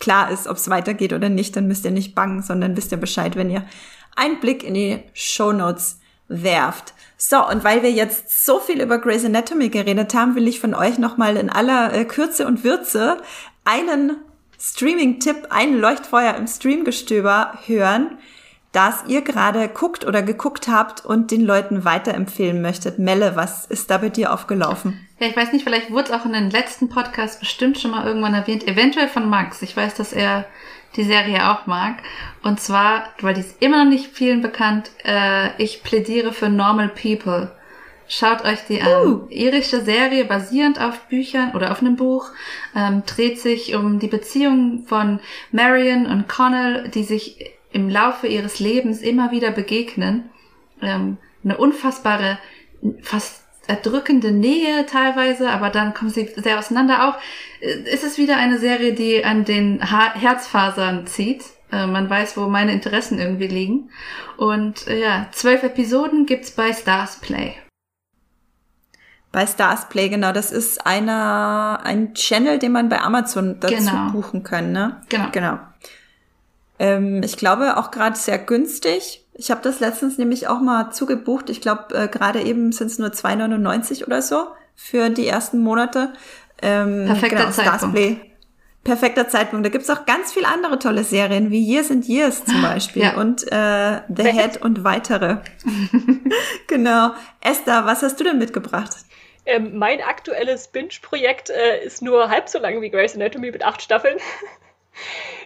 [0.00, 1.54] klar ist, ob es weitergeht oder nicht.
[1.54, 3.64] Dann müsst ihr nicht bangen, sondern wisst ihr Bescheid, wenn ihr
[4.16, 6.94] einen Blick in die Show Notes werft.
[7.16, 10.74] So, und weil wir jetzt so viel über Grey's Anatomy geredet haben, will ich von
[10.74, 13.18] euch nochmal in aller äh, Kürze und Würze
[13.64, 14.16] einen
[14.58, 18.18] Streaming-Tipp, ein Leuchtfeuer im Streamgestöber hören,
[18.72, 22.98] das ihr gerade guckt oder geguckt habt und den Leuten weiterempfehlen möchtet.
[22.98, 25.06] Melle, was ist da bei dir aufgelaufen?
[25.20, 28.04] Ja, ich weiß nicht, vielleicht wurde es auch in den letzten Podcast bestimmt schon mal
[28.04, 29.62] irgendwann erwähnt, eventuell von Max.
[29.62, 30.44] Ich weiß, dass er
[30.96, 31.98] die Serie auch mag.
[32.42, 36.88] Und zwar, weil die ist immer noch nicht vielen bekannt, äh, ich plädiere für Normal
[36.88, 37.50] People.
[38.08, 39.06] Schaut euch die an.
[39.06, 39.26] Uh.
[39.30, 42.30] Irische Serie basierend auf Büchern oder auf einem Buch
[42.76, 45.20] ähm, dreht sich um die Beziehung von
[45.52, 50.30] Marion und Connell, die sich im Laufe ihres Lebens immer wieder begegnen.
[50.82, 52.38] Ähm, eine unfassbare,
[53.02, 57.08] fast erdrückende Nähe teilweise, aber dann kommen sie sehr auseinander.
[57.08, 57.18] Auch
[57.60, 61.44] äh, ist es wieder eine Serie, die an den ha Herzfasern zieht.
[61.72, 63.90] Äh, man weiß, wo meine Interessen irgendwie liegen.
[64.36, 67.54] Und äh, ja, zwölf Episoden gibt's bei Stars Play.
[69.34, 74.10] Bei Stars Play, genau, das ist einer, ein Channel, den man bei Amazon dazu Genau.
[74.12, 75.00] buchen kann, ne?
[75.08, 75.26] Genau.
[75.32, 75.58] Genau.
[76.78, 79.24] Ähm, ich glaube auch gerade sehr günstig.
[79.34, 81.50] Ich habe das letztens nämlich auch mal zugebucht.
[81.50, 84.46] Ich glaube, äh, gerade eben sind es nur 2,99 oder so
[84.76, 86.12] für die ersten Monate.
[86.62, 87.78] Ähm, Perfekter Zeitpunkt.
[87.78, 88.20] Starsplay.
[88.84, 89.66] Perfekter Zeitpunkt.
[89.66, 93.16] Da gibt's auch ganz viele andere tolle Serien, wie Years and Years zum Beispiel Ja.
[93.16, 95.38] und äh, The Head und weitere.
[96.68, 97.10] genau.
[97.40, 98.90] Esther, was hast du denn mitgebracht?
[99.46, 103.82] Ähm, mein aktuelles Binge-Projekt äh, ist nur halb so lang wie Grey's Anatomy mit acht
[103.82, 104.18] Staffeln.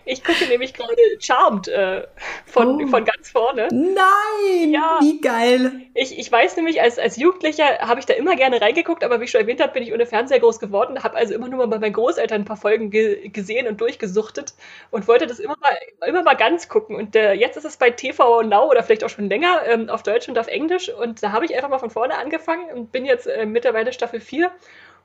[0.04, 2.06] Ich gucke nämlich gerade Charmed äh,
[2.46, 2.86] von, Oh.
[2.86, 3.68] von ganz vorne.
[3.70, 4.72] Nein!
[4.72, 4.98] Ja.
[5.00, 5.82] Wie geil!
[5.94, 9.24] Ich, ich weiß nämlich, als, als Jugendlicher habe ich da immer gerne reingeguckt, aber wie
[9.24, 11.66] ich schon erwähnt habe, bin ich ohne Fernseher groß geworden, habe also immer nur mal
[11.68, 14.54] bei meinen Großeltern ein paar Folgen ge gesehen und durchgesuchtet
[14.90, 15.76] und wollte das immer mal,
[16.06, 16.96] immer mal ganz gucken.
[16.96, 20.02] Und äh, jetzt ist es bei TV Now oder vielleicht auch schon länger ähm, auf
[20.02, 23.04] Deutsch und auf Englisch und da habe ich einfach mal von vorne angefangen und bin
[23.04, 24.50] jetzt äh, mittlerweile Staffel 4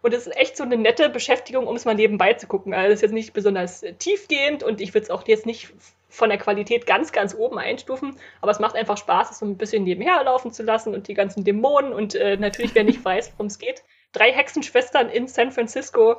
[0.03, 2.73] und es ist echt so eine nette Beschäftigung, um es mal nebenbei zu gucken.
[2.73, 5.73] Also es ist jetzt nicht besonders äh, tiefgehend und ich würde es auch jetzt nicht
[6.09, 9.57] von der Qualität ganz, ganz oben einstufen, aber es macht einfach Spaß, es so ein
[9.57, 13.31] bisschen nebenher laufen zu lassen und die ganzen Dämonen und äh, natürlich, wer nicht weiß,
[13.31, 13.81] worum es geht.
[14.11, 16.17] Drei Hexenschwestern in San Francisco,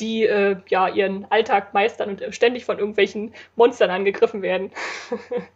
[0.00, 4.72] die äh, ja ihren Alltag meistern und äh, ständig von irgendwelchen Monstern angegriffen werden.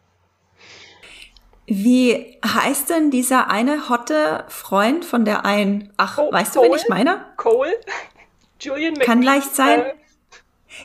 [1.72, 5.92] Wie heißt denn dieser eine hotte Freund von der einen?
[5.97, 6.80] Ach, Co- weißt du, wen Cole?
[6.82, 7.24] ich meine?
[7.36, 7.70] Cole,
[8.60, 9.80] Julian Kann McNeil, leicht sein.
[9.80, 9.92] äh,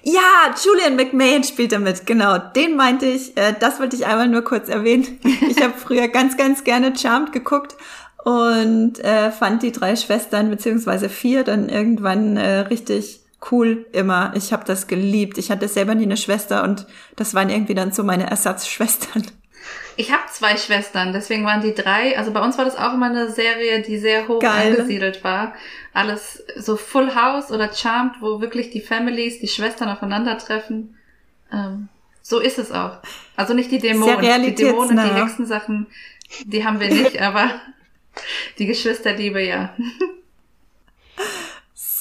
[0.03, 2.37] Ja, Julian McMahon spielt damit, genau.
[2.37, 5.19] Den meinte ich, äh, das wollte ich einmal nur kurz erwähnen.
[5.49, 7.75] Ich habe früher ganz, ganz gerne Charmed geguckt
[8.23, 13.21] und äh, fand die drei Schwestern, beziehungsweise vier, dann irgendwann äh, richtig
[13.51, 14.33] cool immer.
[14.35, 15.37] Ich habe das geliebt.
[15.39, 16.85] Ich hatte selber nie eine Schwester und
[17.15, 19.23] das waren irgendwie dann so meine Ersatzschwestern.
[19.97, 22.17] Ich habe zwei Schwestern, deswegen waren die drei.
[22.17, 24.71] Also bei uns war das auch immer eine Serie, die sehr hoch Geil.
[24.71, 25.53] angesiedelt war.
[25.93, 30.97] Alles so Full House oder Charmed, wo wirklich die Families, die Schwestern aufeinandertreffen.
[31.51, 31.87] Ähm,
[32.21, 32.97] so ist es auch.
[33.35, 34.21] Also nicht die Dämonen.
[34.21, 35.21] Sehr die Dämonen die.
[35.21, 35.87] Hexensachen,
[36.43, 37.61] die haben wir nicht, aber
[38.57, 39.75] die Geschwisterliebe ja.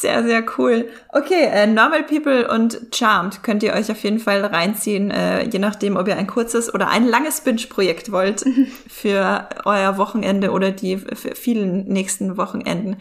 [0.05, 0.91] Sehr, sehr cool.
[1.09, 5.59] Okay, äh, Normal People und Charmed könnt ihr euch auf jeden Fall reinziehen, äh, je
[5.59, 8.45] nachdem, ob ihr ein kurzes oder ein langes Binge-Projekt wollt
[8.87, 12.99] für euer Wochenende oder die vielen nächsten Wochenenden.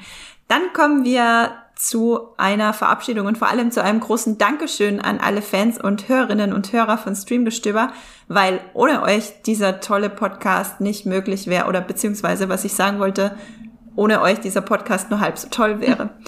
[0.47, 5.41] Dann kommen wir zu einer Verabschiedung und vor allem zu einem großen Dankeschön an alle
[5.41, 7.91] Fans und Hörerinnen und Hörer von Streamgestöber,
[8.30, 13.35] weil ohne euch dieser tolle Podcast nicht möglich wäre oder beziehungsweise, was ich sagen wollte,
[13.95, 16.11] ohne euch dieser Podcast nur halb so toll wäre.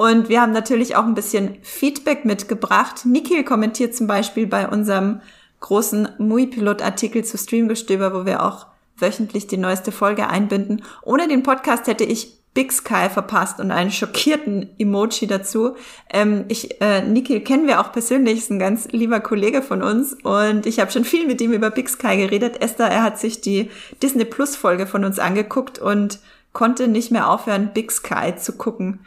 [0.00, 3.04] Und wir haben natürlich auch ein bisschen Feedback mitgebracht.
[3.04, 5.20] Nikhil kommentiert zum Beispiel bei unserem
[5.60, 8.64] großen Mui-Pilot-Artikel zu Streamgestöber, wo wir auch
[8.96, 10.82] wöchentlich die neueste Folge einbinden.
[11.02, 15.76] Ohne den Podcast hätte ich Big Sky verpasst und einen schockierten Emoji dazu.
[16.08, 20.14] Ähm, ich, äh, Nikhil kennen wir auch persönlich, ist ein ganz lieber Kollege von uns
[20.22, 22.62] und ich habe schon viel mit ihm über Big Sky geredet.
[22.62, 23.70] Esther, er hat sich die
[24.02, 26.20] Disney Plus Folge von uns angeguckt und
[26.54, 29.00] konnte nicht mehr aufhören, Big Sky zu gucken.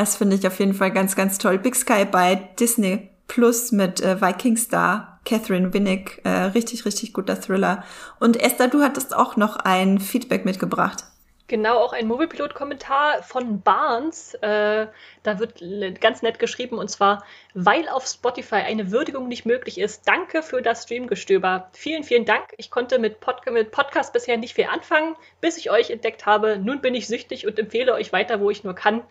[0.00, 1.58] Das finde ich auf jeden Fall ganz, ganz toll.
[1.58, 5.20] Big Sky bei Disney Plus mit äh, Viking Star.
[5.26, 7.84] Catherine Winnick, äh, richtig, richtig guter Thriller.
[8.18, 11.04] Und Esther, du hattest auch noch ein Feedback mitgebracht.
[11.48, 14.32] Genau, auch ein Moviepilot-Kommentar von Barnes.
[14.40, 14.86] Äh,
[15.22, 15.62] da wird
[16.00, 17.22] ganz nett geschrieben und zwar,
[17.52, 20.08] weil auf Spotify eine Würdigung nicht möglich ist.
[20.08, 21.68] Danke für das Streamgestöber.
[21.74, 22.44] Vielen, vielen Dank.
[22.56, 26.56] Ich konnte mit, Pod mit Podcast bisher nicht viel anfangen, bis ich euch entdeckt habe.
[26.56, 29.02] Nun bin ich süchtig und empfehle euch weiter, wo ich nur kann.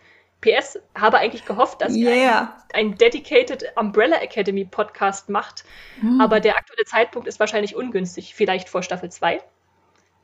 [0.42, 2.14] PS habe eigentlich gehofft, dass yeah.
[2.14, 2.40] ihr
[2.74, 5.66] ein, ein Dedicated Umbrella Academy Podcast macht,
[6.00, 6.22] hm.
[6.22, 9.42] aber der aktuelle Zeitpunkt ist wahrscheinlich ungünstig, vielleicht vor Staffel 2.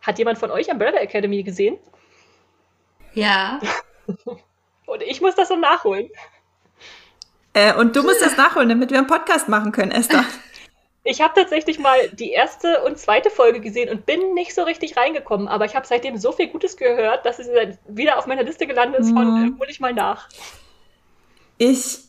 [0.01, 1.77] Hat jemand von euch Umbrella Academy gesehen?
[3.13, 3.59] Ja.
[4.85, 6.09] und ich muss das so nachholen.
[7.53, 10.23] Äh, und du musst das nachholen, damit wir einen Podcast machen können, Esther.
[11.07, 14.97] Ich habe tatsächlich mal die erste und zweite Folge gesehen und bin nicht so richtig
[14.97, 17.47] reingekommen, aber ich habe seitdem so viel Gutes gehört, dass es
[17.87, 19.55] wieder auf meiner Liste gelandet ist von, mhm.
[19.55, 20.27] äh, hol ich mal nach.
[21.59, 21.99] Ich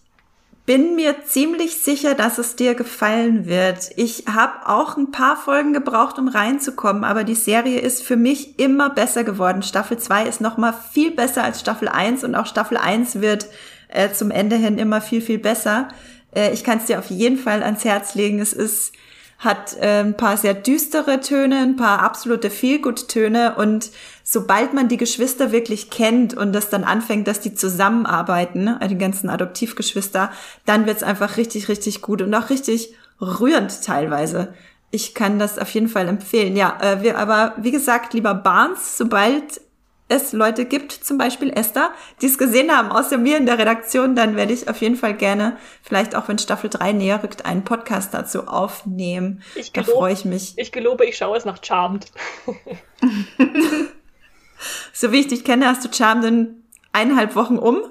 [0.64, 3.90] bin mir ziemlich sicher, dass es dir gefallen wird.
[3.96, 8.58] Ich habe auch ein paar Folgen gebraucht, um reinzukommen, aber die Serie ist für mich
[8.58, 9.62] immer besser geworden.
[9.62, 13.46] Staffel 2 ist noch mal viel besser als Staffel 1 und auch Staffel 1 wird
[13.88, 15.88] äh, zum Ende hin immer viel, viel besser.
[16.36, 18.38] Äh, ich kann es dir auf jeden Fall ans Herz legen.
[18.38, 18.92] Es ist
[19.38, 23.90] hat äh, ein paar sehr düstere Töne, ein paar absolute Feelgood-Töne und
[24.24, 28.96] sobald man die Geschwister wirklich kennt und das dann anfängt, dass die zusammenarbeiten, ne, die
[28.96, 30.30] ganzen Adoptivgeschwister,
[30.64, 34.54] dann wird's einfach richtig, richtig gut und auch richtig rührend teilweise.
[34.90, 36.56] Ich kann das auf jeden Fall empfehlen.
[36.56, 39.60] Ja, äh, wir aber, wie gesagt, lieber Barnes, sobald
[40.08, 44.14] es Leute gibt, zum Beispiel Esther, die es gesehen haben, außer mir in der Redaktion,
[44.14, 47.64] dann werde ich auf jeden Fall gerne, vielleicht auch wenn Staffel 3 näher rückt, einen
[47.64, 49.42] Podcast dazu aufnehmen.
[49.56, 50.54] Ich da freue ich mich.
[50.56, 52.06] Ich gelobe, ich schaue es nach Charmed.
[54.92, 56.62] so wie ich dich kenne, hast du Charmed in
[56.92, 57.82] eineinhalb Wochen um.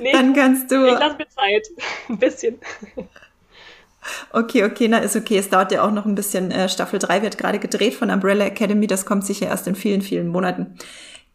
[0.00, 0.86] Nee, dann kannst du.
[0.86, 1.66] Ich lasse mir Zeit.
[2.08, 2.58] Ein bisschen.
[4.30, 5.38] Okay, okay, na ist okay.
[5.38, 6.50] Es dauert ja auch noch ein bisschen.
[6.50, 8.86] Äh, Staffel 3 wird gerade gedreht von Umbrella Academy.
[8.86, 10.78] Das kommt sicher erst in vielen, vielen Monaten.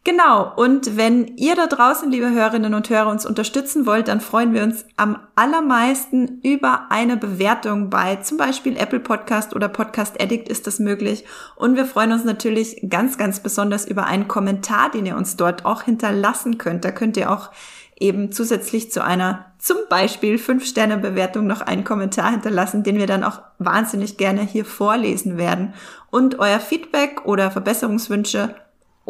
[0.02, 4.54] Genau, und wenn ihr da draußen, liebe Hörerinnen und Hörer, uns unterstützen wollt, dann freuen
[4.54, 10.48] wir uns am allermeisten über eine Bewertung bei zum Beispiel Apple Podcast oder Podcast Addict
[10.48, 11.26] ist das möglich.
[11.54, 15.66] Und wir freuen uns natürlich ganz, ganz besonders über einen Kommentar, den ihr uns dort
[15.66, 16.86] auch hinterlassen könnt.
[16.86, 17.50] Da könnt ihr auch
[17.98, 23.42] eben zusätzlich zu einer zum Beispiel 5-Sterne-Bewertung noch einen Kommentar hinterlassen, den wir dann auch
[23.58, 25.74] wahnsinnig gerne hier vorlesen werden.
[26.10, 28.54] Und euer Feedback oder Verbesserungswünsche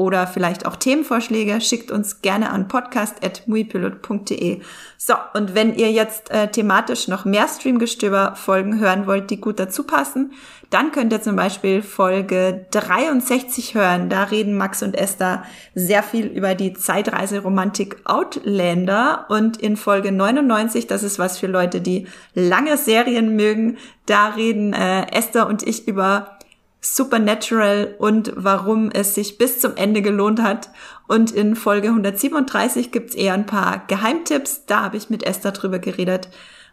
[0.01, 4.63] oder vielleicht auch Themenvorschläge, schickt uns gerne an podcast.muipilot.de.
[4.97, 9.83] So, und wenn ihr jetzt äh, thematisch noch mehr Streamgestöber-Folgen hören wollt, die gut dazu
[9.85, 10.33] passen,
[10.71, 14.09] dann könnt ihr zum Beispiel Folge 63 hören.
[14.09, 15.43] Da reden Max und Esther
[15.75, 19.27] sehr viel über die Zeitreiseromantik Outlander.
[19.29, 24.73] Und in Folge 99, das ist was für Leute, die lange Serien mögen, da reden
[24.73, 26.39] äh, Esther und ich über
[26.81, 30.71] Supernatural und warum es sich bis zum Ende gelohnt hat.
[31.09, 34.67] Und in Folge 137 gibt's eher ein paar Geheimtipps.
[34.67, 36.29] Da habe ich mit Esther drüber geredet,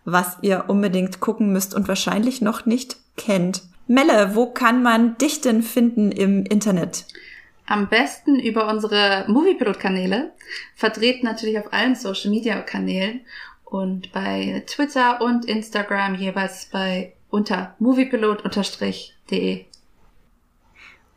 [0.05, 3.63] was ihr unbedingt gucken müsst und wahrscheinlich noch nicht kennt.
[3.87, 7.05] Melle, wo kann man dich denn finden im Internet?
[7.65, 10.31] Am besten über unsere Moviepilot-Kanäle,
[10.75, 13.21] vertreten natürlich auf allen Social-Media-Kanälen
[13.65, 19.65] und bei Twitter und Instagram jeweils bei unter moviepilot-de.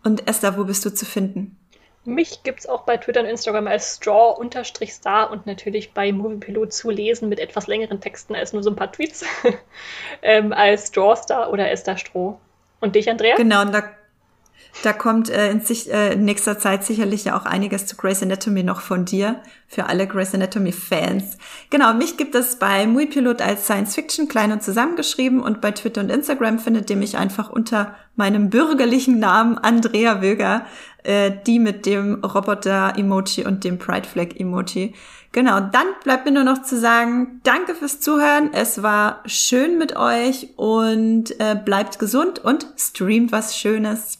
[0.02, 1.56] Und Esther, wo bist du zu finden?
[2.05, 6.89] Mich gibt es auch bei Twitter und Instagram als Straw-Star und natürlich bei Moviepilot zu
[6.89, 9.24] lesen mit etwas längeren Texten als nur so ein paar Tweets.
[10.22, 12.40] ähm, als Strawstar oder Esther Stroh.
[12.81, 13.36] Und dich, Andrea?
[13.36, 13.82] Genau, und da
[14.83, 18.23] da kommt äh, in, sich, äh, in nächster Zeit sicherlich ja auch einiges zu Grey's
[18.23, 21.39] Anatomy noch von dir, für alle Grey's Anatomy-Fans.
[21.71, 26.01] Genau, mich gibt es bei Muipilot als Science Fiction klein und zusammengeschrieben und bei Twitter
[26.01, 30.65] und Instagram findet ihr mich einfach unter meinem bürgerlichen Namen Andrea Wilger,
[31.03, 34.95] äh, die mit dem Roboter-Emoji und dem Pride Flag-Emoji.
[35.33, 38.51] Genau, dann bleibt mir nur noch zu sagen, danke fürs Zuhören.
[38.53, 44.20] Es war schön mit euch und äh, bleibt gesund und streamt was Schönes.